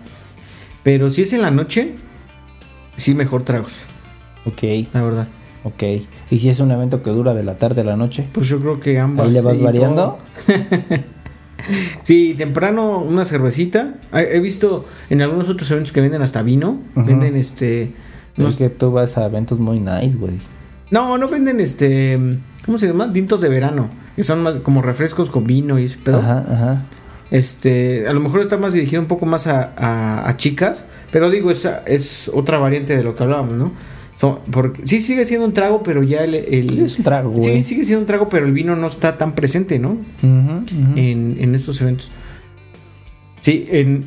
Pero 0.82 1.10
si 1.10 1.22
es 1.22 1.32
en 1.32 1.42
la 1.42 1.50
noche, 1.50 1.94
sí 2.96 3.14
mejor 3.14 3.42
tragos, 3.42 3.72
Ok, 4.46 4.62
la 4.94 5.02
verdad. 5.02 5.28
ok. 5.64 5.82
¿Y 6.30 6.38
si 6.38 6.48
es 6.48 6.60
un 6.60 6.70
evento 6.70 7.02
que 7.02 7.10
dura 7.10 7.34
de 7.34 7.42
la 7.42 7.58
tarde 7.58 7.82
a 7.82 7.84
la 7.84 7.96
noche? 7.96 8.26
Pues 8.32 8.48
yo 8.48 8.58
creo 8.60 8.80
que 8.80 8.98
ambas. 8.98 9.26
Ahí 9.26 9.32
le 9.34 9.40
vas 9.42 9.58
sí, 9.58 9.62
variando. 9.64 10.18
Sí, 12.02 12.34
temprano 12.36 12.98
una 12.98 13.24
cervecita. 13.24 13.94
He 14.12 14.40
visto 14.40 14.86
en 15.10 15.22
algunos 15.22 15.48
otros 15.48 15.70
eventos 15.70 15.92
que 15.92 16.00
venden 16.00 16.22
hasta 16.22 16.42
vino. 16.42 16.80
Venden 16.94 17.36
este. 17.36 17.82
Es 17.82 17.90
unos- 18.38 18.56
que 18.56 18.68
tú 18.70 18.92
vas 18.92 19.16
a 19.18 19.26
eventos 19.26 19.58
muy 19.58 19.80
nice, 19.80 20.16
güey. 20.16 20.38
No, 20.90 21.18
no 21.18 21.28
venden 21.28 21.60
este. 21.60 22.18
¿Cómo 22.66 22.78
se 22.78 22.86
llama? 22.88 23.12
Tintos 23.12 23.40
de 23.40 23.48
verano. 23.48 23.90
Que 24.16 24.24
son 24.24 24.42
más 24.42 24.56
como 24.56 24.82
refrescos 24.82 25.30
con 25.30 25.44
vino 25.44 25.78
y 25.78 25.84
ese 25.84 25.98
pedo. 25.98 26.18
Ajá, 26.18 26.44
ajá. 26.50 26.84
Este. 27.30 28.06
A 28.08 28.12
lo 28.12 28.20
mejor 28.20 28.40
está 28.40 28.58
más 28.58 28.72
dirigido 28.72 29.00
un 29.00 29.08
poco 29.08 29.24
más 29.26 29.46
a, 29.46 29.72
a- 29.76 30.28
a 30.28 30.36
chicas. 30.36 30.84
Pero 31.12 31.30
digo, 31.30 31.50
esa 31.50 31.82
es 31.86 32.30
otra 32.32 32.58
variante 32.58 32.96
de 32.96 33.02
lo 33.04 33.14
que 33.14 33.22
hablábamos, 33.22 33.56
¿no? 33.56 33.72
So- 34.20 34.40
porque, 34.50 34.86
sí 34.86 35.00
sigue 35.00 35.24
siendo 35.24 35.46
un 35.46 35.54
trago, 35.54 35.82
pero 35.82 36.02
ya 36.02 36.24
el. 36.24 36.34
el- 36.34 36.66
Pues 36.66 36.78
es 36.80 36.98
un 36.98 37.04
trago, 37.04 37.32
sí, 37.40 37.48
güey. 37.48 37.62
sigue 37.62 37.84
siendo 37.84 38.00
un 38.02 38.06
trago, 38.06 38.28
pero 38.28 38.44
el 38.46 38.52
vino 38.52 38.76
no 38.76 38.86
está 38.86 39.16
tan 39.16 39.34
presente, 39.34 39.78
¿no? 39.78 39.96
En, 40.22 41.36
en 41.40 41.54
estos 41.54 41.80
eventos. 41.80 42.10
Sí, 43.40 43.66
en, 43.70 44.04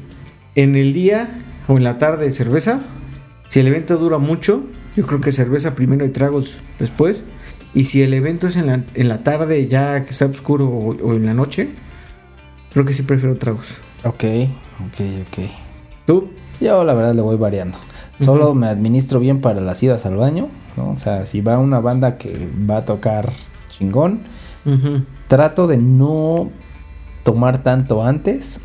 en 0.55 0.75
el 0.75 0.93
día 0.93 1.41
o 1.67 1.77
en 1.77 1.83
la 1.83 1.97
tarde 1.97 2.31
cerveza. 2.31 2.81
Si 3.49 3.59
el 3.59 3.67
evento 3.67 3.97
dura 3.97 4.19
mucho, 4.19 4.63
yo 4.95 5.05
creo 5.05 5.19
que 5.19 5.31
cerveza 5.31 5.73
primero 5.73 6.05
y 6.05 6.09
tragos 6.09 6.57
después. 6.79 7.23
Y 7.73 7.85
si 7.85 8.03
el 8.03 8.13
evento 8.13 8.47
es 8.47 8.55
en 8.55 8.67
la, 8.67 8.83
en 8.93 9.09
la 9.09 9.23
tarde 9.23 9.67
ya 9.67 10.05
que 10.05 10.11
está 10.11 10.27
oscuro 10.27 10.67
o, 10.67 10.95
o 10.95 11.13
en 11.15 11.25
la 11.25 11.33
noche, 11.33 11.69
creo 12.71 12.85
que 12.85 12.93
sí 12.93 13.01
prefiero 13.01 13.35
tragos. 13.37 13.67
Ok, 14.03 14.23
ok, 14.79 15.01
ok. 15.27 15.49
¿Tú? 16.05 16.29
Yo 16.61 16.83
la 16.83 16.93
verdad 16.93 17.15
le 17.15 17.21
voy 17.23 17.37
variando. 17.37 17.77
Solo 18.19 18.53
me 18.53 18.67
administro 18.67 19.19
bien 19.19 19.41
para 19.41 19.59
las 19.61 19.81
idas 19.83 20.05
al 20.05 20.17
baño, 20.17 20.47
¿no? 20.77 20.91
O 20.91 20.95
sea, 20.97 21.25
si 21.25 21.41
va 21.41 21.57
una 21.59 21.79
banda 21.79 22.17
que 22.17 22.49
va 22.69 22.77
a 22.77 22.85
tocar 22.85 23.31
chingón, 23.69 24.21
trato 25.27 25.67
de 25.67 25.77
no 25.77 26.49
tomar 27.23 27.63
tanto 27.63 28.03
antes 28.03 28.61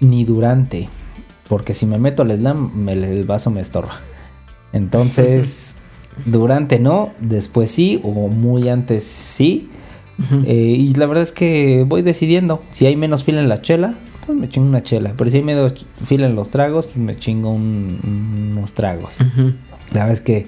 ni 0.00 0.24
durante, 0.24 0.88
porque 1.48 1.74
si 1.74 1.86
me 1.86 1.98
meto 1.98 2.22
al 2.22 2.30
slam, 2.36 2.70
me- 2.74 2.92
el 2.92 3.24
vaso 3.24 3.50
me 3.50 3.60
estorba. 3.60 3.94
Entonces, 4.72 5.76
durante 6.26 6.78
no, 6.78 7.10
después 7.20 7.70
sí, 7.70 8.00
o 8.04 8.28
muy 8.28 8.68
antes 8.68 9.04
sí. 9.04 9.70
Eh, 10.46 10.54
y 10.78 10.94
la 10.94 11.06
verdad 11.06 11.22
es 11.24 11.32
que 11.32 11.84
voy 11.88 12.02
decidiendo. 12.02 12.62
Si 12.70 12.86
hay 12.86 12.94
menos 12.96 13.24
fila 13.24 13.40
en 13.40 13.48
la 13.48 13.62
chela, 13.62 13.94
pues 14.26 14.38
me 14.38 14.48
chingo 14.48 14.66
una 14.68 14.82
chela. 14.82 15.14
Pero 15.16 15.30
si 15.30 15.36
hay 15.38 15.42
menos 15.42 15.74
ch- 15.74 15.86
fila 16.04 16.26
en 16.26 16.34
los 16.36 16.50
tragos, 16.50 16.86
pues 16.86 16.98
me 16.98 17.16
chingo 17.18 17.50
un- 17.50 18.52
unos 18.56 18.72
tragos. 18.74 19.16
La 19.92 20.00
verdad 20.00 20.10
es 20.12 20.20
que 20.20 20.46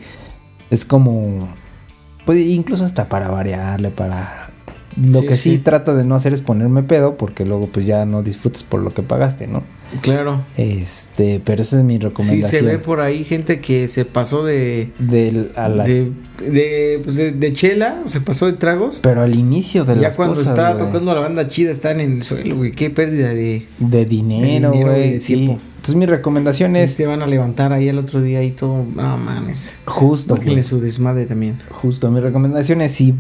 es 0.71 0.85
como. 0.85 1.49
Pues 2.25 2.39
incluso 2.47 2.85
hasta 2.85 3.09
para 3.09 3.29
variarle, 3.29 3.91
para. 3.91 4.51
Lo 4.97 5.21
Sí, 5.21 5.27
que 5.27 5.37
sí, 5.37 5.51
sí. 5.53 5.59
trato 5.59 5.95
de 5.95 6.05
no 6.05 6.15
hacer 6.15 6.33
es 6.33 6.41
ponerme 6.41 6.83
pedo, 6.83 7.17
porque 7.19 7.45
luego 7.45 7.67
pues 7.67 7.85
ya 7.87 8.07
no 8.07 8.23
disfrutas 8.23 8.63
por 8.65 8.81
lo 8.81 8.91
que 8.95 9.03
pagaste, 9.03 9.47
¿no? 9.47 9.63
Claro. 10.03 10.43
Este, 10.57 11.41
pero 11.45 11.63
esa 11.63 11.79
es 11.79 11.85
mi 11.85 11.95
Sí, 11.95 12.01
recomendación. 12.01 12.51
se 12.51 12.63
ve 12.63 12.79
por 12.79 13.01
ahí 13.01 13.25
gente 13.25 13.61
que 13.61 13.89
se 13.89 14.05
pasó 14.05 14.45
de. 14.45 14.91
A 15.57 15.69
la- 15.69 15.85
de, 15.85 16.13
de, 16.41 17.01
pues 17.05 17.17
de, 17.17 17.33
de 17.33 17.53
chela, 17.53 18.03
o 18.05 18.09
se 18.09 18.21
pasó 18.21 18.47
de 18.47 18.55
tragos. 18.55 18.99
Pero 19.03 19.23
al 19.23 19.35
inicio 19.35 19.85
de 19.85 19.95
ya 19.97 20.03
las 20.03 20.17
cuando 20.17 20.35
cosas, 20.35 20.51
está 20.51 20.75
güey. 20.75 20.87
tocando 20.87 21.15
la 21.15 21.21
banda 21.21 21.49
chida, 21.49 21.71
están 21.71 22.01
en 22.01 22.13
el 22.13 22.23
suelo, 22.23 22.57
güey. 22.57 22.73
Qué 22.73 22.91
pérdida 22.91 23.29
de. 23.33 23.67
De 23.79 24.05
dinero, 24.07 24.71
De 24.73 24.83
güey. 24.85 25.13
de 25.15 25.21
sí. 25.21 25.35
tiempo. 25.35 25.61
Entonces 25.77 25.95
mi 26.01 26.07
recomendación 26.07 26.75
es 26.75 26.97
Te 26.97 27.07
van 27.07 27.23
a 27.23 27.29
levantar 27.29 27.73
ahí 27.73 27.89
el 27.89 27.99
otro 27.99 28.21
día 28.21 28.43
y 28.43 28.51
todo. 28.51 28.85
No 28.97 29.19
mames. 29.19 29.79
justo, 29.85 30.35
Bájenle 30.35 30.65
su 30.65 30.81
desmadre 30.81 31.27
también. 31.27 31.59
justo. 31.71 32.11
Mi 32.11 32.19
recomendación 32.19 32.81
es 32.81 32.91
si 32.93 33.15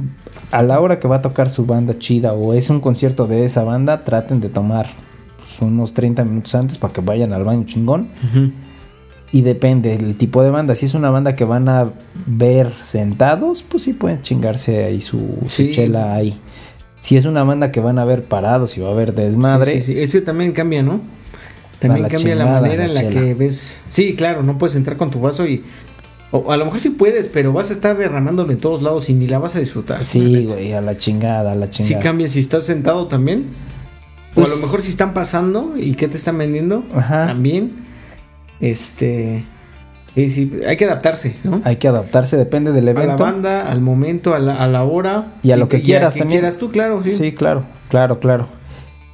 a 0.51 0.63
la 0.65 0.81
hora 0.81 0.99
que 0.99 1.07
va 1.07 1.17
a 1.17 1.23
tocar 1.23 1.49
su 1.49 1.65
banda 1.65 1.97
chida 1.99 2.33
o 2.33 2.55
es 2.55 2.69
un 2.69 2.81
concierto 2.81 3.29
de 3.29 3.45
esa 3.45 3.63
banda, 3.63 4.03
traten 4.05 4.41
de 4.41 4.49
tomar 4.49 4.89
pues, 5.59 5.71
unos 5.71 5.95
30 5.95 6.25
minutos 6.25 6.55
antes 6.55 6.79
para 6.79 6.93
que 6.93 7.01
vayan 7.01 7.33
al 7.33 7.45
baño 7.45 7.65
chingón. 7.65 8.09
Y 9.33 9.43
depende 9.43 9.97
del 9.97 10.17
tipo 10.17 10.43
de 10.43 10.51
banda. 10.51 10.75
Si 10.75 10.87
es 10.87 10.95
una 10.95 11.11
banda 11.11 11.35
que 11.37 11.45
van 11.45 11.69
a 11.69 11.91
ver 12.27 12.73
sentados, 12.83 13.63
pues 13.63 13.83
sí 13.83 13.93
pueden 13.93 14.23
chingarse 14.23 14.85
ahí 14.85 15.01
su, 15.01 15.39
chela 15.47 16.15
ahí. 16.15 16.39
Si 17.01 17.17
es 17.17 17.27
una 17.27 17.45
banda 17.45 17.71
que 17.71 17.81
van 17.81 17.99
a 17.99 18.05
ver 18.05 18.25
parados 18.25 18.77
y 18.79 18.81
va 18.81 18.89
a 18.89 18.93
haber 18.93 19.15
desmadre, 19.15 19.75
Sí, 19.75 19.83
sí, 19.83 19.93
sí. 19.95 19.99
Es 20.01 20.13
que 20.13 20.21
también 20.21 20.53
cambia, 20.53 20.83
¿no? 20.83 21.01
También 21.79 22.03
la 22.03 22.09
cambia 22.09 22.35
la 22.35 22.47
manera 22.47 22.87
la 22.87 22.89
en 22.89 22.95
la 22.95 23.01
chela. 23.01 23.21
que 23.21 23.35
ves. 23.35 23.79
Sí, 23.89 24.15
claro, 24.15 24.43
no 24.43 24.59
puedes 24.59 24.77
entrar 24.77 24.97
con 24.97 25.11
tu 25.11 25.21
vaso 25.21 25.47
y. 25.47 25.65
O 26.33 26.51
a 26.51 26.57
lo 26.57 26.65
mejor 26.65 26.81
sí 26.81 26.91
puedes, 26.91 27.29
pero 27.29 27.53
vas 27.53 27.71
a 27.71 27.73
estar 27.73 27.97
derramándolo 27.97 28.51
en 28.53 28.59
todos 28.59 28.83
lados 28.83 29.09
y 29.09 29.15
ni 29.15 29.29
la 29.29 29.39
vas 29.39 29.55
a 29.55 29.61
disfrutar. 29.61 30.05
sí, 30.05 30.47
güey, 30.47 30.73
a 30.73 30.81
la 30.81 30.99
chingada, 30.99 31.53
a 31.53 31.55
la 31.55 31.71
chingada. 31.71 32.03
cambia 32.03 32.29
si 32.29 32.41
estás 32.41 32.65
sentado 32.65 33.07
también. 33.07 33.47
O 34.37 34.41
Pues- 34.43 34.53
a 34.53 34.55
lo 34.55 34.61
mejor 34.63 34.81
si 34.83 34.91
están 34.91 35.15
pasando 35.15 35.73
y 35.77 35.95
qué 35.95 36.07
te 36.09 36.17
están 36.17 36.39
vendiendo. 36.39 36.85
Ajá. 36.95 37.27
También. 37.27 37.85
Este. 38.61 39.45
y 40.15 40.31
sí, 40.31 40.51
hay 40.67 40.77
que 40.79 40.87
adaptarse, 40.87 41.37
¿no? 41.45 41.61
Hay 41.65 41.77
que 41.77 41.89
adaptarse, 41.89 42.39
depende 42.39 42.73
del 42.73 42.89
A 42.89 42.93
la 42.95 43.03
evento. 43.03 43.23
banda, 43.23 43.71
al 43.71 43.83
momento, 43.83 44.35
a 44.35 44.39
la, 44.39 44.57
a 44.63 44.67
la 44.67 44.83
hora. 44.85 45.35
Y 45.43 45.51
a 45.51 45.57
lo 45.59 45.69
que 45.69 45.83
quieras 45.83 46.15
también. 46.15 46.41
quieras 46.41 46.57
tú, 46.57 46.71
claro, 46.71 47.03
sí. 47.05 47.13
Sí, 47.13 47.33
claro, 47.33 47.65
claro, 47.89 48.19
claro. 48.21 48.47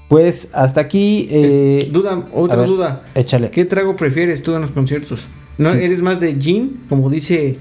Pues 0.09 0.51
hasta 0.53 0.81
aquí. 0.81 1.27
eh, 1.31 1.89
Duda, 1.91 2.27
otra 2.33 2.59
ver, 2.59 2.67
duda. 2.69 3.03
Échale. 3.17 3.51
¿Qué 3.51 3.65
trago 3.65 3.97
prefieres 3.97 4.43
tú 4.45 4.55
en 4.55 4.61
los 4.61 4.71
conciertos? 4.71 5.27
¿No 5.59 5.73
Sí. 5.73 5.79
eres 5.83 6.01
más 6.03 6.21
de 6.21 6.37
gin, 6.41 6.83
como 6.89 7.11
dice 7.11 7.57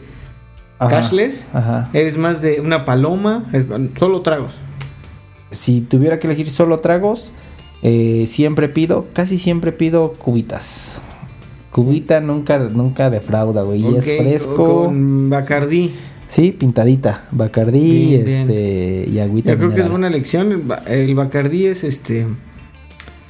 Ajá, 0.77 0.97
cashless? 0.97 1.47
Ajá. 1.53 1.89
¿Eres 1.93 2.17
más 2.17 2.41
de 2.41 2.59
una 2.61 2.85
paloma? 2.85 3.45
Solo 3.97 4.21
tragos. 4.21 4.53
Si 5.49 5.81
tuviera 5.81 6.19
que 6.19 6.27
elegir 6.27 6.47
solo 6.49 6.79
tragos, 6.79 7.31
eh, 7.83 8.25
siempre 8.27 8.69
pido, 8.69 9.07
casi 9.13 9.37
siempre 9.37 9.71
pido 9.71 10.13
cubitas. 10.13 11.01
Cubita 11.71 12.19
nunca, 12.19 12.59
nunca 12.59 13.09
defrauda, 13.09 13.63
güey. 13.63 13.81
y 13.81 13.85
Ok, 13.85 13.97
es 14.05 14.17
fresco. 14.21 14.85
Con 14.85 15.29
Bacardí. 15.29 15.91
Sí, 16.27 16.51
pintadita. 16.51 17.25
Bacardí, 17.31 18.07
Bien, 18.07 18.25
bien. 18.25 18.41
este, 18.41 19.05
y 19.09 19.19
agüita 19.19 19.51
Yo 19.53 19.57
creo 19.57 19.73
que 19.73 19.81
es 19.81 19.89
buena 19.89 20.07
elección. 20.07 20.51
El, 20.51 20.61
Ba- 20.63 20.83
el 20.87 21.15
Bacardí 21.15 21.65
es 21.65 21.83
este. 21.83 22.27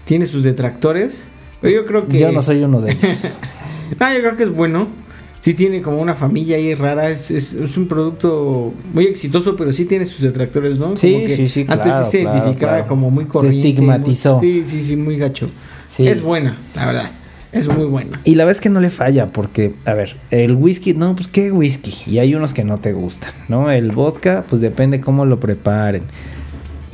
Tiene 0.06 0.26
sus 0.26 0.43
detractores. 0.43 1.24
Pero 1.62 1.76
yo 1.76 1.86
creo 1.86 2.08
que. 2.08 2.20
Yo 2.20 2.32
no 2.32 2.41
soy 2.41 2.64
uno 2.64 2.82
de 2.82 2.93
ellos. 2.93 3.39
Ah, 3.99 4.14
yo 4.14 4.22
creo 4.22 4.38
que 4.38 4.43
es 4.43 4.49
bueno. 4.49 4.88
Sí 5.42 5.54
tiene 5.56 5.82
como 5.82 5.98
una 6.00 6.16
familia 6.16 6.56
ahí 6.58 6.74
rara. 6.76 7.10
Es, 7.10 7.30
es- 7.32 7.54
es 7.54 7.76
un 7.76 7.88
producto 7.88 8.74
muy 8.94 9.06
exitoso, 9.08 9.56
pero 9.58 9.74
sí 9.74 9.84
tiene 9.86 10.06
sus 10.06 10.22
detractores, 10.22 10.80
¿no? 10.80 10.96
Sí, 10.96 11.12
Como 11.14 11.26
que 11.28 11.36
sí, 11.36 11.50
sí, 11.50 11.62
Antes 11.68 11.82
claro, 11.88 12.06
sí 12.06 12.12
se 12.12 12.22
claro, 12.22 12.38
identificaba 12.38 12.74
claro. 12.74 12.88
como 12.88 13.10
muy 13.12 13.26
Se 13.26 13.30
corriente. 13.32 13.68
estigmatizó. 13.70 14.38
muy- 14.38 14.64
sí, 14.64 14.64
sí, 14.64 14.84
sí, 14.84 14.96
muy 14.96 15.18
gacho. 15.18 15.50
Sí. 15.88 16.08
Es 16.08 16.22
buena, 16.22 16.58
la 16.76 16.86
verdad. 16.86 17.12
Es 17.52 17.68
muy 17.68 17.84
buena. 17.86 18.22
Y 18.24 18.36
la 18.36 18.46
vez 18.46 18.62
que 18.62 18.70
no 18.70 18.80
le 18.80 18.89
falla, 18.89 19.28
porque, 19.28 19.74
a 19.84 19.94
ver, 19.94 20.16
el 20.30 20.56
whisky, 20.56 20.94
no, 20.94 21.16
pues 21.16 21.28
qué 21.28 21.52
whisky. 21.52 21.94
Y 22.10 22.20
hay 22.20 22.34
unos 22.34 22.54
que 22.54 22.64
no 22.64 22.80
te 22.80 22.94
gustan, 22.94 23.34
¿no? 23.50 23.70
El 23.70 23.92
vodka, 23.92 24.46
pues 24.48 24.62
depende 24.62 25.02
cómo 25.02 25.26
lo 25.26 25.42
preparen. 25.42 26.04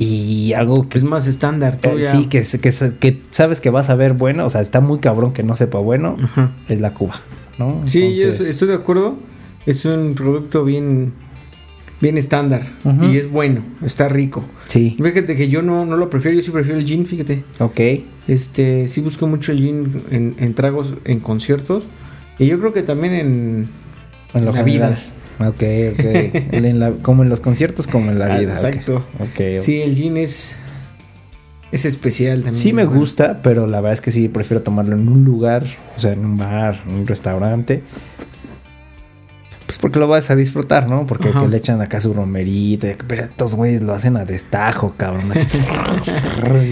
Y 0.00 0.52
algo 0.54 0.88
que 0.88 0.98
Es 0.98 1.04
más 1.04 1.26
estándar. 1.26 1.78
Eh, 1.82 2.06
sí, 2.06 2.26
que, 2.26 2.40
que, 2.42 2.70
que 2.98 3.22
sabes 3.30 3.60
que 3.60 3.70
vas 3.70 3.90
a 3.90 3.94
ver 3.94 4.14
bueno, 4.14 4.44
o 4.46 4.48
sea, 4.48 4.60
está 4.60 4.80
muy 4.80 4.98
cabrón 5.00 5.32
que 5.32 5.42
no 5.42 5.54
sepa 5.56 5.78
bueno, 5.78 6.16
Ajá. 6.22 6.52
es 6.68 6.80
la 6.80 6.92
Cuba, 6.94 7.14
¿no? 7.58 7.82
Sí, 7.86 8.14
yo 8.14 8.28
estoy 8.32 8.68
de 8.68 8.74
acuerdo. 8.74 9.16
Es 9.66 9.84
un 9.84 10.14
producto 10.14 10.64
bien, 10.64 11.12
bien 12.00 12.16
estándar. 12.16 12.72
Y 13.02 13.16
es 13.18 13.30
bueno, 13.30 13.62
está 13.84 14.08
rico. 14.08 14.44
Sí, 14.66 14.96
Fíjate 15.02 15.36
que 15.36 15.48
yo 15.48 15.62
no, 15.62 15.84
no 15.84 15.96
lo 15.96 16.08
prefiero, 16.10 16.36
yo 16.36 16.42
sí 16.42 16.50
prefiero 16.50 16.78
el 16.78 16.86
gin, 16.86 17.06
fíjate. 17.06 17.44
ok. 17.58 17.80
Este, 18.28 18.88
sí 18.88 19.00
busco 19.00 19.26
mucho 19.26 19.52
el 19.52 19.58
gin 19.58 20.02
en, 20.10 20.36
en 20.38 20.54
tragos, 20.54 20.94
en 21.04 21.20
conciertos. 21.20 21.84
Y 22.38 22.46
yo 22.46 22.58
creo 22.60 22.72
que 22.72 22.82
también 22.82 23.12
en, 23.14 23.68
En 24.34 24.44
la 24.44 24.52
general. 24.52 24.64
vida. 24.64 25.02
Ok, 25.40 25.62
ok. 25.92 26.52
En 26.52 26.78
la- 26.78 26.92
como 27.02 27.22
en 27.22 27.28
los 27.30 27.40
conciertos, 27.40 27.86
como 27.86 28.10
en 28.10 28.18
la 28.18 28.38
vida. 28.38 28.52
exacto. 28.52 29.04
Ok, 29.18 29.40
ok. 29.56 29.60
Sí, 29.60 29.80
el 29.82 29.94
gin 29.94 30.16
es, 30.18 30.58
es 31.72 31.84
especial 31.84 32.36
también. 32.36 32.54
Sí 32.56 32.72
me 32.72 32.84
gusta, 32.84 33.40
pero 33.42 33.66
la 33.66 33.80
verdad 33.80 33.92
es 33.94 34.00
que 34.00 34.10
sí 34.10 34.28
prefiero 34.28 34.62
tomarlo 34.62 34.96
en 34.96 35.08
un 35.08 35.24
lugar, 35.24 35.64
o 35.96 35.98
sea, 36.00 36.12
en 36.12 36.24
un 36.24 36.36
bar, 36.36 36.80
en 36.86 36.94
un 36.94 37.06
restaurante. 37.06 37.82
Pues 39.66 39.76
porque 39.78 39.98
lo 39.98 40.08
vas 40.08 40.30
a 40.30 40.36
disfrutar, 40.36 40.88
¿no? 40.88 41.04
Porque 41.06 41.30
que 41.30 41.46
le 41.46 41.56
echan 41.58 41.80
acá 41.82 42.00
su 42.00 42.14
romerito. 42.14 42.86
y- 42.88 42.96
Pero 43.06 43.22
estos 43.22 43.54
güeyes 43.54 43.82
lo 43.82 43.92
hacen 43.92 44.16
a 44.16 44.24
destajo, 44.24 44.94
cabrón. 44.96 45.30
así. 45.30 45.58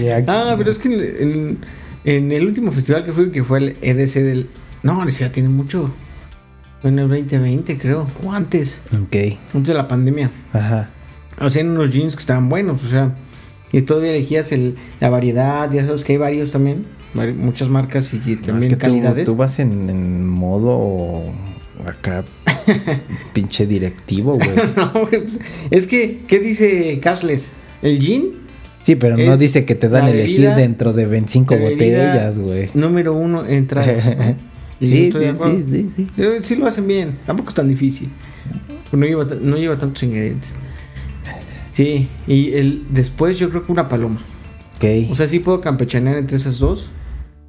Ya- 0.03 0.23
Ah, 0.27 0.55
pero 0.57 0.71
es 0.71 0.79
que 0.79 0.87
en, 0.93 1.29
en- 1.29 1.57
en 2.05 2.31
el 2.31 2.45
último 2.47 2.71
festival 2.71 3.03
que 3.05 3.13
fue, 3.13 3.31
que 3.31 3.43
fue 3.43 3.59
el 3.59 3.77
EDC 3.81 4.13
del... 4.23 4.49
No, 4.81 5.05
siquiera 5.11 5.31
tiene 5.31 5.49
mucho. 5.49 5.91
En 6.83 6.97
el 6.99 7.07
2020, 7.09 7.77
creo. 7.77 8.07
O 8.23 8.31
antes. 8.31 8.79
Ok. 8.93 9.15
Antes 9.53 9.67
de 9.67 9.73
la 9.73 9.87
pandemia. 9.87 10.31
Ajá. 10.53 10.89
Hacían 11.37 11.69
unos 11.69 11.91
jeans 11.93 12.15
que 12.15 12.21
estaban 12.21 12.49
buenos, 12.49 12.83
o 12.83 12.87
sea. 12.87 13.13
Y 13.71 13.81
todavía 13.81 14.11
elegías 14.11 14.51
el, 14.51 14.75
la 15.01 15.09
variedad, 15.09 15.69
ya 15.71 15.85
sabes 15.85 16.03
que 16.03 16.13
hay 16.13 16.17
varios 16.17 16.51
también. 16.51 16.85
muchas 17.37 17.69
marcas 17.69 18.13
y 18.13 18.17
es 18.17 18.41
también 18.41 18.69
que 18.69 18.75
tú- 18.75 18.81
calidades. 18.81 19.25
Tú, 19.25 19.35
vas 19.35 19.59
en, 19.59 19.89
en 19.89 20.25
modo 20.27 21.23
acá 21.85 22.23
pinche 23.33 23.65
directivo, 23.67 24.35
güey. 24.35 24.49
No, 24.75 24.91
pues, 25.09 25.39
es 25.69 25.87
que, 25.87 26.21
¿qué 26.27 26.39
dice 26.39 26.99
Cashless? 27.01 27.53
¿El 27.81 27.99
jean? 27.99 28.23
Sí, 28.83 28.95
pero 28.95 29.17
no 29.17 29.33
Es 29.33 29.39
dice 29.39 29.65
que 29.65 29.75
te 29.75 29.89
dan 29.89 30.05
a 30.05 30.09
elegir 30.11 30.49
dentro 30.51 30.93
de 30.93 31.05
25 31.05 31.55
la 31.55 31.61
bebida 31.61 32.07
botellas, 32.07 32.39
güey. 32.39 32.69
Número 32.73 33.13
uno 33.13 33.45
en 33.45 33.67
tragos, 33.67 34.03
¿no? 34.17 34.35
Sí, 34.79 34.87
sí, 34.87 35.11
sí, 35.11 35.65
sí, 35.71 35.89
sí. 35.95 36.07
Eh, 36.17 36.37
Sí 36.41 36.55
lo 36.55 36.67
hacen 36.67 36.87
bien, 36.87 37.17
tampoco 37.25 37.49
es 37.49 37.55
tan 37.55 37.67
difícil. 37.67 38.09
No 38.91 39.05
lleva, 39.05 39.25
no 39.41 39.57
lleva 39.57 39.77
tantos 39.77 40.03
ingredientes. 40.03 40.55
Sí, 41.77 42.09
y 42.25 42.53
el 42.53 42.85
después 42.89 43.37
yo 43.37 43.51
creo 43.51 43.63
que 43.63 43.71
una 43.71 43.87
paloma. 43.87 44.19
O 44.19 44.77
Ok. 45.11 45.15
sea, 45.15 45.27
sí 45.27 45.37
puedo 45.37 45.61
campechanear 45.61 46.17
entre 46.17 46.37
esas 46.37 46.57
dos. 46.57 46.89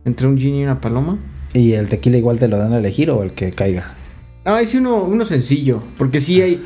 Entre 0.05 0.26
un 0.26 0.37
gin 0.37 0.55
y 0.55 0.64
una 0.64 0.83
paloma. 0.83 1.16
¿Y 1.55 1.72
el 1.72 1.89
tequila 1.89 2.18
igual 2.18 2.39
te 2.39 2.47
lo 2.47 2.59
dan 2.59 2.74
a 2.74 2.79
elegir 2.79 3.11
o 3.11 3.22
el 3.22 3.33
que 3.33 3.53
caiga? 3.53 3.95
No, 4.45 4.59
es 4.59 4.74
uno, 4.74 5.03
uno 5.05 5.24
sencillo. 5.24 5.83
Porque 5.97 6.20
sí 6.20 6.43
hay. 6.43 6.62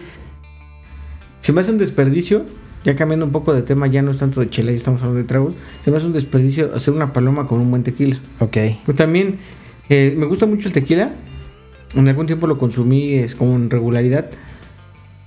Se 1.40 1.52
me 1.52 1.60
hace 1.60 1.70
un 1.70 1.78
desperdicio. 1.78 2.46
Ya 2.84 2.96
cambiando 2.96 3.24
un 3.26 3.30
poco 3.30 3.54
de 3.54 3.62
tema, 3.62 3.86
ya 3.86 4.02
no 4.02 4.10
es 4.10 4.16
tanto 4.18 4.40
de 4.40 4.50
chela, 4.50 4.72
ya 4.72 4.76
estamos 4.76 5.00
hablando 5.02 5.18
de 5.20 5.28
tragos. 5.28 5.54
Se 5.84 5.92
me 5.92 5.98
hace 5.98 6.06
un 6.08 6.14
desperdicio 6.14 6.74
hacer 6.74 6.92
una 6.92 7.12
paloma 7.12 7.46
con 7.46 7.60
un 7.60 7.70
buen 7.70 7.84
tequila. 7.84 8.20
Ok. 8.40 8.56
Pues 8.84 8.96
también 8.96 9.38
eh, 9.88 10.12
me 10.18 10.26
gusta 10.26 10.46
mucho 10.46 10.66
el 10.66 10.74
tequila. 10.74 11.14
En 11.94 12.08
algún 12.08 12.26
tiempo 12.26 12.48
lo 12.48 12.58
consumí 12.58 13.14
es, 13.14 13.36
como 13.36 13.54
en 13.54 13.70
regularidad. 13.70 14.30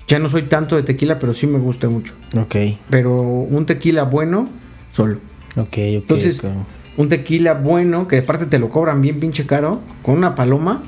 Ya 0.08 0.20
no 0.20 0.30
soy 0.30 0.44
tanto 0.44 0.76
de 0.76 0.84
tequila, 0.84 1.18
pero 1.20 1.34
sí 1.34 1.48
me 1.48 1.58
gusta 1.58 1.90
mucho. 1.90 2.14
Ok. 2.38 2.56
Pero 2.90 3.22
un 3.22 3.66
tequila 3.66 4.04
bueno, 4.04 4.48
solo. 4.92 5.20
Ok, 5.56 5.68
ok. 5.68 5.78
Entonces. 5.78 6.42
Un 6.98 7.10
tequila 7.10 7.56
bueno, 7.56 8.08
que 8.08 8.20
aparte 8.20 8.46
te 8.46 8.58
lo 8.58 8.70
cobran 8.70 9.02
bien 9.02 9.20
pinche 9.20 9.46
caro, 9.46 9.82
con 10.02 10.16
una 10.18 10.34
paloma, 10.34 10.82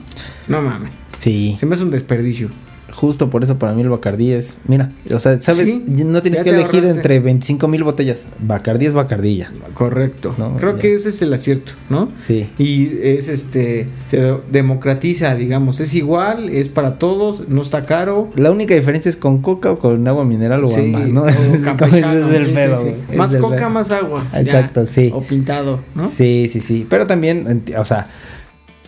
no 0.48 0.62
mames. 0.62 0.92
Sí. 1.18 1.58
Se 1.60 1.66
me 1.66 1.76
hace 1.76 1.84
un 1.84 1.92
desperdicio. 1.92 2.50
Justo 2.94 3.30
por 3.30 3.44
eso 3.44 3.60
para 3.60 3.74
mí 3.74 3.82
el 3.82 3.90
Bacardí 3.90 4.32
es... 4.32 4.62
Mira, 4.68 4.94
o 5.14 5.20
sea, 5.20 5.40
¿sabes? 5.42 5.66
Sí, 5.68 5.84
no 5.88 6.22
tienes 6.22 6.42
que 6.42 6.52
elegir 6.52 6.76
ahorraste. 6.76 6.96
entre 6.98 7.20
25 7.20 7.68
mil 7.68 7.84
botellas. 7.84 8.28
Bacardí 8.40 8.86
es 8.86 8.94
Bacardí 8.94 9.38
ya. 9.38 9.52
Correcto. 9.74 10.34
No, 10.38 10.56
Creo 10.56 10.76
ya. 10.76 10.82
que 10.82 10.96
ese 10.96 11.10
es 11.10 11.22
el 11.22 11.34
acierto, 11.34 11.74
¿no? 11.90 12.10
Sí. 12.18 12.50
Y 12.58 12.98
es 13.04 13.28
este, 13.28 13.90
se 14.08 14.36
democratiza, 14.52 15.36
digamos. 15.36 15.80
Es 15.82 15.94
igual, 15.96 16.50
es 16.50 16.70
para 16.70 16.98
todos, 16.98 17.50
no 17.50 17.62
está 17.62 17.84
caro. 17.84 18.30
La 18.36 18.52
única 18.52 18.74
diferencia 18.74 19.10
es 19.10 19.18
con 19.18 19.42
coca 19.42 19.72
o 19.72 19.80
con 19.80 20.08
agua 20.08 20.24
mineral 20.24 20.64
o 20.64 20.68
Sí, 20.68 20.94
ambas, 20.96 21.10
¿no? 21.10 21.22
o 21.24 21.28
es 21.28 21.62
campechano, 21.64 22.30
el 22.30 22.48
sí, 22.48 22.54
pedo, 22.54 22.86
Más 23.18 23.36
coca, 23.36 23.56
pedo. 23.58 23.70
más 23.70 23.92
agua. 23.92 24.26
ya. 24.34 24.40
Exacto, 24.40 24.86
sí. 24.86 25.12
O 25.14 25.22
pintado, 25.24 25.82
¿no? 25.94 26.08
Sí, 26.08 26.48
sí, 26.50 26.62
sí. 26.62 26.88
Pero 26.90 27.06
también, 27.06 27.64
o 27.78 27.84
sea, 27.86 28.08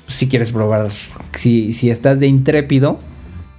si 0.07 0.27
quieres 0.29 0.51
probar, 0.51 0.89
si, 1.35 1.73
si 1.73 1.89
estás 1.89 2.19
de 2.19 2.27
intrépido, 2.27 2.97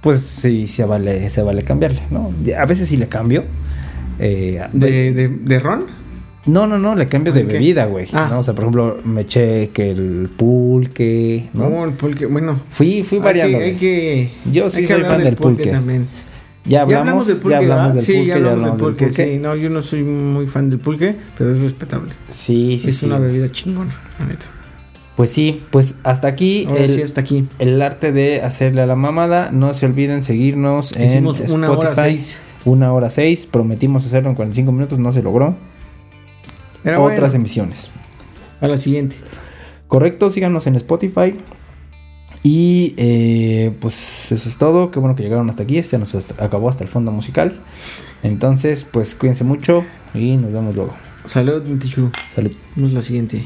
pues 0.01 0.21
sí, 0.21 0.67
se 0.67 0.83
vale, 0.85 1.29
se 1.29 1.41
vale 1.43 1.61
cambiarle, 1.61 2.01
¿no? 2.09 2.33
A 2.57 2.65
veces 2.65 2.87
sí 2.87 2.97
le 2.97 3.07
cambio. 3.07 3.43
eh, 4.19 4.61
¿De, 4.73 5.13
de, 5.13 5.27
de 5.29 5.59
ron? 5.59 5.85
no, 6.47 6.65
no, 6.65 6.79
no, 6.79 6.95
le 6.95 7.05
cambio 7.07 7.31
de 7.33 7.43
bebida, 7.43 7.85
güey. 7.85 8.07
Ah. 8.13 8.27
¿no? 8.31 8.39
O 8.39 8.43
sea, 8.43 8.55
por 8.55 8.63
ejemplo, 8.63 8.99
me 9.05 9.21
eché 9.21 9.69
que 9.69 9.91
el 9.91 10.29
pulque, 10.35 11.49
¿no? 11.53 11.69
No, 11.69 11.85
el 11.85 11.91
pulque. 11.93 12.25
Bueno, 12.25 12.59
Fui, 12.71 13.03
fui 13.03 13.19
hay 13.19 13.23
variando. 13.23 13.57
que, 13.59 13.63
hay 13.63 13.69
güey. 13.71 13.79
que- 13.79 14.31
Yo 14.51 14.67
sí 14.69 14.77
hay 14.77 14.87
que 14.87 14.93
soy 14.93 15.03
fan 15.03 15.23
del 15.23 15.35
pulque. 15.35 15.69
también. 15.69 16.07
Ya 16.63 16.81
hablamos, 16.81 17.25
del 17.27 17.37
pulque, 17.37 17.49
ya 17.51 17.57
hablamos 17.57 18.03
sí, 18.03 18.13
pulque, 18.13 18.27
ya 18.27 18.33
ya 18.39 18.51
hablamos 18.51 18.65
del 18.79 18.87
pulque. 18.87 19.11
Sí, 19.11 19.37
no, 19.39 19.55
yo 19.55 19.69
no 19.69 19.81
soy 19.81 20.03
muy 20.03 20.45
fan 20.47 20.69
del 20.69 20.79
pulque, 20.79 21.15
pero 21.37 21.51
es 21.51 21.59
respetable. 21.61 22.13
Sí, 22.27 22.77
sí, 22.79 22.89
es 22.89 22.97
sí. 22.97 23.05
una 23.07 23.17
bebida 23.19 23.51
chingona, 23.51 23.99
la 24.19 24.25
neta. 24.25 24.45
Pues 25.15 25.29
sí, 25.29 25.63
pues 25.71 25.99
hasta 26.03 26.27
aquí 26.29 26.65
Ahora 26.67 26.83
el, 26.85 26.89
sí, 26.89 27.01
hasta 27.01 27.21
aquí. 27.21 27.47
el 27.59 27.81
arte 27.81 28.11
de 28.11 28.41
hacerle 28.41 28.81
a 28.81 28.85
la 28.85 28.95
mamada. 28.95 29.51
No 29.51 29.73
se 29.73 29.85
olviden 29.85 30.23
seguirnos 30.23 30.95
en 30.97 31.05
Hicimos 31.09 31.35
Spotify. 31.39 31.55
una 31.55 31.71
hora 31.71 31.95
seis. 31.95 32.39
Una 32.65 32.93
hora 32.93 33.09
seis. 33.09 33.45
Prometimos 33.45 34.05
hacerlo 34.05 34.29
en 34.29 34.35
45 34.35 34.71
minutos, 34.71 34.99
no 34.99 35.11
se 35.11 35.21
logró. 35.21 35.55
Pero 36.83 37.03
Otras 37.03 37.19
bueno, 37.19 37.35
emisiones. 37.35 37.91
a 38.61 38.67
la 38.67 38.77
siguiente. 38.77 39.15
Correcto, 39.87 40.29
síganos 40.29 40.65
en 40.67 40.75
Spotify. 40.77 41.35
Y 42.43 42.95
eh, 42.97 43.71
pues 43.79 44.31
eso 44.31 44.49
es 44.49 44.57
todo. 44.57 44.89
Qué 44.89 44.99
bueno 44.99 45.15
que 45.15 45.21
llegaron 45.23 45.47
hasta 45.49 45.63
aquí. 45.63 45.83
Se 45.83 45.99
nos 45.99 46.15
acabó 46.39 46.69
hasta 46.69 46.83
el 46.83 46.89
fondo 46.89 47.11
musical. 47.11 47.61
Entonces, 48.23 48.83
pues 48.83 49.13
cuídense 49.13 49.43
mucho 49.43 49.83
y 50.15 50.37
nos 50.37 50.51
vemos 50.51 50.75
luego. 50.75 50.95
Salud, 51.25 51.61
Tichu. 51.77 52.09
Salud. 52.33 52.51
Vamos 52.75 52.91
a 52.91 52.95
la 52.95 53.01
siguiente. 53.03 53.45